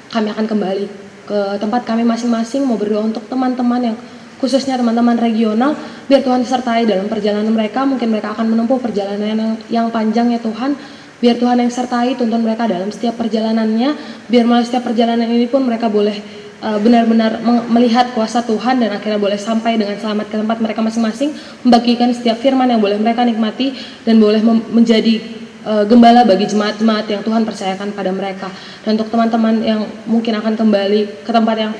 Kami 0.08 0.28
akan 0.32 0.46
kembali 0.48 0.84
ke 1.28 1.40
tempat 1.60 1.84
kami 1.84 2.00
masing-masing 2.08 2.64
mau 2.64 2.80
berdoa 2.80 3.04
untuk 3.04 3.28
teman-teman 3.28 3.92
yang 3.92 3.96
khususnya 4.40 4.80
teman-teman 4.80 5.20
regional 5.20 5.76
biar 6.08 6.24
Tuhan 6.24 6.40
sertai 6.40 6.88
dalam 6.88 7.04
perjalanan 7.12 7.52
mereka 7.52 7.84
mungkin 7.84 8.08
mereka 8.08 8.32
akan 8.32 8.56
menempuh 8.56 8.80
perjalanan 8.80 9.36
yang, 9.36 9.52
yang 9.68 9.86
panjang 9.92 10.32
ya 10.32 10.40
Tuhan 10.40 10.72
biar 11.20 11.36
Tuhan 11.36 11.60
yang 11.60 11.68
sertai 11.68 12.16
tuntun 12.16 12.40
mereka 12.40 12.64
dalam 12.64 12.88
setiap 12.88 13.20
perjalanannya 13.20 13.92
biar 14.30 14.44
melalui 14.48 14.64
setiap 14.64 14.88
perjalanan 14.88 15.28
ini 15.28 15.50
pun 15.50 15.68
mereka 15.68 15.92
boleh 15.92 16.16
Eh, 16.16 16.47
benar-benar 16.58 17.38
melihat 17.70 18.10
kuasa 18.18 18.42
Tuhan 18.42 18.82
dan 18.82 18.90
akhirnya 18.90 19.20
boleh 19.22 19.38
sampai 19.38 19.78
dengan 19.78 19.94
selamat 19.94 20.26
ke 20.26 20.36
tempat 20.42 20.58
mereka 20.58 20.82
masing-masing 20.82 21.30
membagikan 21.62 22.10
setiap 22.10 22.34
firman 22.42 22.66
yang 22.66 22.82
boleh 22.82 22.98
mereka 22.98 23.22
nikmati 23.22 23.78
dan 24.02 24.18
boleh 24.18 24.42
menjadi 24.74 25.22
uh, 25.62 25.84
gembala 25.86 26.26
bagi 26.26 26.50
jemaat-jemaat 26.50 27.06
yang 27.06 27.22
Tuhan 27.22 27.46
percayakan 27.46 27.94
pada 27.94 28.10
mereka. 28.10 28.50
Dan 28.82 28.98
untuk 28.98 29.06
teman-teman 29.06 29.62
yang 29.62 29.86
mungkin 30.10 30.34
akan 30.34 30.58
kembali 30.58 31.22
ke 31.22 31.30
tempat 31.30 31.56
yang 31.62 31.72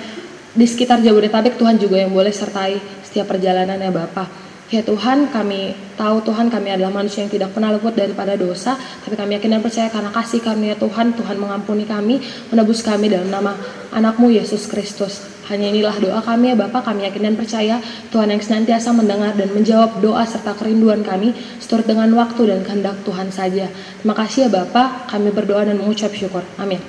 di 0.55 0.66
sekitar 0.66 1.02
Jabodetabek 1.02 1.59
Tuhan 1.59 1.74
juga 1.78 1.98
yang 1.98 2.14
boleh 2.14 2.30
sertai 2.30 2.78
setiap 3.02 3.34
perjalanannya 3.34 3.90
Bapak 3.90 4.47
Ya 4.68 4.84
Tuhan, 4.84 5.32
kami 5.32 5.72
tahu 5.96 6.20
Tuhan 6.28 6.52
kami 6.52 6.68
adalah 6.68 6.92
manusia 6.92 7.24
yang 7.24 7.32
tidak 7.32 7.56
pernah 7.56 7.72
luput 7.72 7.96
daripada 7.96 8.36
dosa, 8.36 8.76
tapi 8.76 9.16
kami 9.16 9.40
yakin 9.40 9.56
dan 9.56 9.62
percaya 9.64 9.88
karena 9.88 10.12
kasih 10.12 10.44
karunia 10.44 10.76
Tuhan, 10.76 11.16
Tuhan 11.16 11.40
mengampuni 11.40 11.88
kami, 11.88 12.20
menebus 12.52 12.84
kami 12.84 13.08
dalam 13.08 13.32
nama 13.32 13.56
anakmu 13.96 14.28
Yesus 14.28 14.68
Kristus. 14.68 15.24
Hanya 15.48 15.72
inilah 15.72 15.96
doa 15.96 16.20
kami 16.20 16.52
ya 16.52 16.56
Bapak, 16.60 16.84
kami 16.84 17.08
yakin 17.08 17.32
dan 17.32 17.34
percaya 17.40 17.80
Tuhan 18.12 18.28
yang 18.28 18.44
senantiasa 18.44 18.92
mendengar 18.92 19.32
dan 19.40 19.48
menjawab 19.56 20.04
doa 20.04 20.28
serta 20.28 20.52
kerinduan 20.52 21.00
kami, 21.00 21.32
seturut 21.56 21.88
dengan 21.88 22.12
waktu 22.12 22.52
dan 22.52 22.60
kehendak 22.60 23.00
Tuhan 23.08 23.32
saja. 23.32 23.72
Terima 23.72 24.12
kasih 24.12 24.52
ya 24.52 24.68
Bapak, 24.68 25.08
kami 25.08 25.32
berdoa 25.32 25.64
dan 25.64 25.80
mengucap 25.80 26.12
syukur. 26.12 26.44
Amin. 26.60 26.84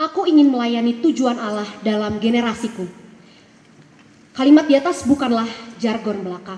Aku 0.00 0.24
ingin 0.24 0.48
melayani 0.48 0.96
tujuan 1.04 1.36
Allah 1.36 1.68
dalam 1.84 2.16
generasiku 2.24 3.01
Kalimat 4.32 4.64
di 4.64 4.72
atas 4.72 5.04
bukanlah 5.04 5.44
jargon 5.76 6.24
belaka. 6.24 6.56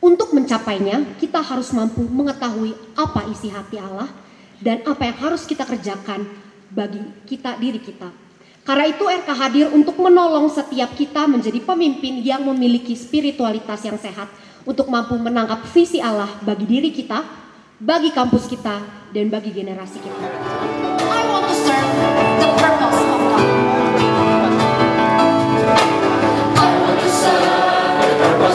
Untuk 0.00 0.32
mencapainya, 0.32 1.04
kita 1.20 1.44
harus 1.44 1.68
mampu 1.76 2.00
mengetahui 2.00 2.72
apa 2.96 3.28
isi 3.28 3.52
hati 3.52 3.76
Allah 3.76 4.08
dan 4.56 4.80
apa 4.88 5.04
yang 5.04 5.16
harus 5.28 5.44
kita 5.44 5.68
kerjakan 5.68 6.24
bagi 6.72 7.04
kita 7.28 7.60
diri 7.60 7.76
kita. 7.76 8.08
Karena 8.64 8.88
itu 8.88 9.04
RK 9.04 9.28
hadir 9.36 9.66
untuk 9.68 10.00
menolong 10.00 10.48
setiap 10.48 10.96
kita 10.96 11.28
menjadi 11.28 11.60
pemimpin 11.60 12.24
yang 12.24 12.40
memiliki 12.40 12.96
spiritualitas 12.96 13.84
yang 13.84 14.00
sehat 14.00 14.32
untuk 14.64 14.88
mampu 14.88 15.12
menangkap 15.20 15.60
visi 15.76 16.00
Allah 16.00 16.40
bagi 16.40 16.64
diri 16.64 16.88
kita, 16.88 17.20
bagi 17.76 18.16
kampus 18.16 18.48
kita, 18.48 18.80
dan 19.12 19.28
bagi 19.28 19.52
generasi 19.52 20.00
kita. 20.00 20.24
I 21.04 21.20
want 21.28 21.52
to 21.52 21.56
serve 21.68 21.92
the 22.40 22.48
purpose 22.56 23.00
of 23.12 23.19
suffer 27.22 28.49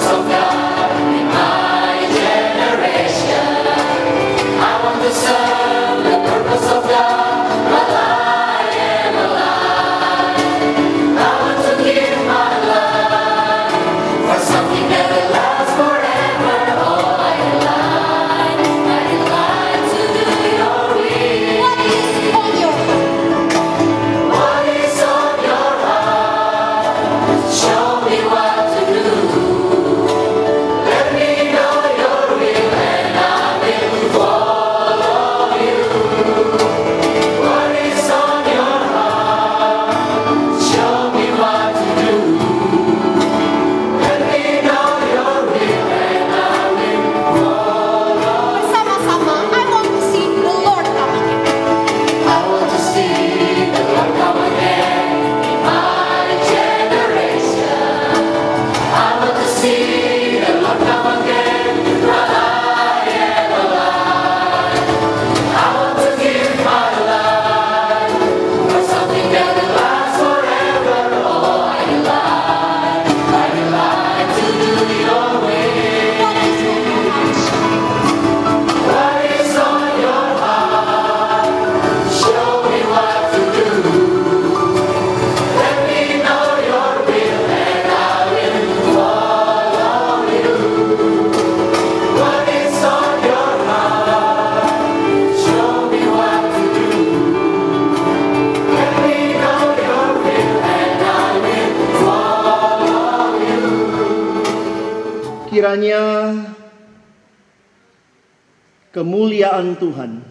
kemuliaan 108.96 109.76
Tuhan 109.76 110.24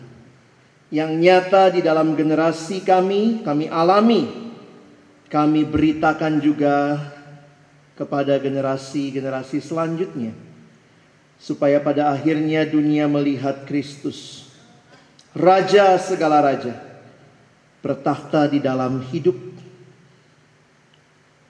yang 0.95 1.19
nyata 1.19 1.75
di 1.75 1.85
dalam 1.85 2.17
generasi 2.17 2.81
kami, 2.81 3.43
kami 3.45 3.67
alami, 3.69 4.25
kami 5.29 5.67
beritakan 5.67 6.39
juga 6.39 6.97
kepada 7.99 8.39
generasi-generasi 8.39 9.59
selanjutnya 9.61 10.33
supaya 11.39 11.83
pada 11.83 12.15
akhirnya 12.15 12.65
dunia 12.65 13.11
melihat 13.11 13.67
Kristus 13.67 14.49
raja 15.35 15.99
segala 15.99 16.41
raja 16.41 16.79
bertakhta 17.83 18.49
di 18.49 18.65
dalam 18.65 19.05
hidup 19.13 19.37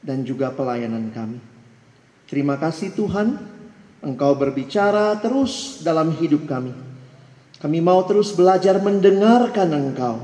dan 0.03 0.27
juga 0.27 0.51
pelayanan 0.51 1.15
kami. 1.15 1.39
Terima 2.27 2.59
kasih 2.59 2.91
Tuhan, 2.93 3.39
Engkau 4.05 4.37
berbicara 4.37 5.17
terus 5.19 5.81
dalam 5.81 6.13
hidup 6.13 6.45
kami. 6.45 6.77
Kami 7.57 7.79
mau 7.81 8.05
terus 8.05 8.37
belajar 8.37 8.77
mendengarkan 8.77 9.73
Engkau 9.73 10.21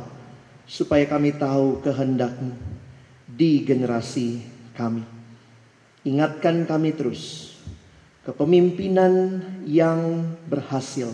supaya 0.68 1.08
kami 1.08 1.32
tahu 1.32 1.80
kehendakmu 1.80 2.52
di 3.24 3.64
generasi 3.64 4.44
kami. 4.76 5.00
Ingatkan 6.04 6.68
kami 6.68 6.92
terus 6.92 7.56
kepemimpinan 8.28 9.40
yang 9.64 10.28
berhasil 10.44 11.08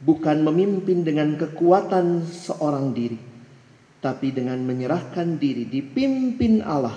bukan 0.00 0.44
memimpin 0.44 1.04
dengan 1.04 1.36
kekuatan 1.36 2.24
seorang 2.28 2.92
diri 2.92 3.18
tapi 4.00 4.32
dengan 4.32 4.56
menyerahkan 4.64 5.36
diri 5.36 5.68
dipimpin 5.68 6.64
Allah 6.64 6.96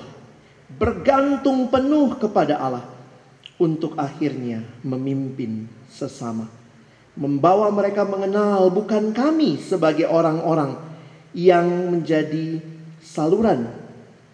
bergantung 0.75 1.67
penuh 1.67 2.15
kepada 2.15 2.59
Allah 2.63 2.92
untuk 3.63 3.95
akhirnya 3.95 4.67
memimpin 4.83 5.71
sesama 5.87 6.51
membawa 7.13 7.69
mereka 7.69 8.03
mengenal 8.03 8.73
bukan 8.73 9.13
kami 9.13 9.61
sebagai 9.61 10.09
orang-orang 10.09 10.77
yang 11.33 11.93
menjadi 11.93 12.61
saluran 13.01 13.69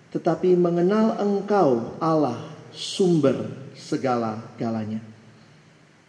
tetapi 0.09 0.57
mengenal 0.57 1.21
engkau 1.21 1.99
Allah 2.01 2.49
sumber 2.73 3.69
segala-galanya. 3.77 5.03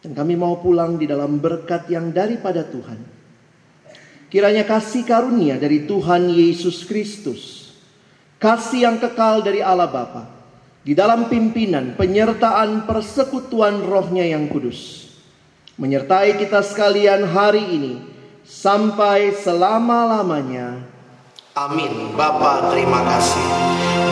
Dan 0.01 0.17
kami 0.17 0.33
mau 0.33 0.57
pulang 0.65 0.97
di 0.97 1.05
dalam 1.05 1.37
berkat 1.37 1.85
yang 1.93 2.09
daripada 2.09 2.65
Tuhan. 2.65 2.97
Kiranya 4.33 4.65
kasih 4.65 5.05
karunia 5.05 5.61
dari 5.61 5.85
Tuhan 5.85 6.33
Yesus 6.33 6.89
Kristus, 6.89 7.75
kasih 8.41 8.89
yang 8.89 8.97
kekal 8.97 9.45
dari 9.45 9.61
Allah 9.61 9.91
Bapa, 9.91 10.40
di 10.81 10.97
dalam 10.97 11.29
pimpinan, 11.29 11.93
penyertaan, 11.95 12.89
persekutuan 12.89 13.85
rohnya 13.85 14.25
yang 14.25 14.49
kudus, 14.49 15.13
menyertai 15.77 16.41
kita 16.41 16.65
sekalian 16.65 17.29
hari 17.29 17.61
ini, 17.61 17.95
sampai 18.49 19.37
selama-lamanya. 19.37 20.81
Amin. 21.53 22.17
Bapak 22.17 22.73
terima 22.73 23.05
kasih. 23.05 23.47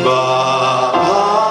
Bapak 0.05 1.48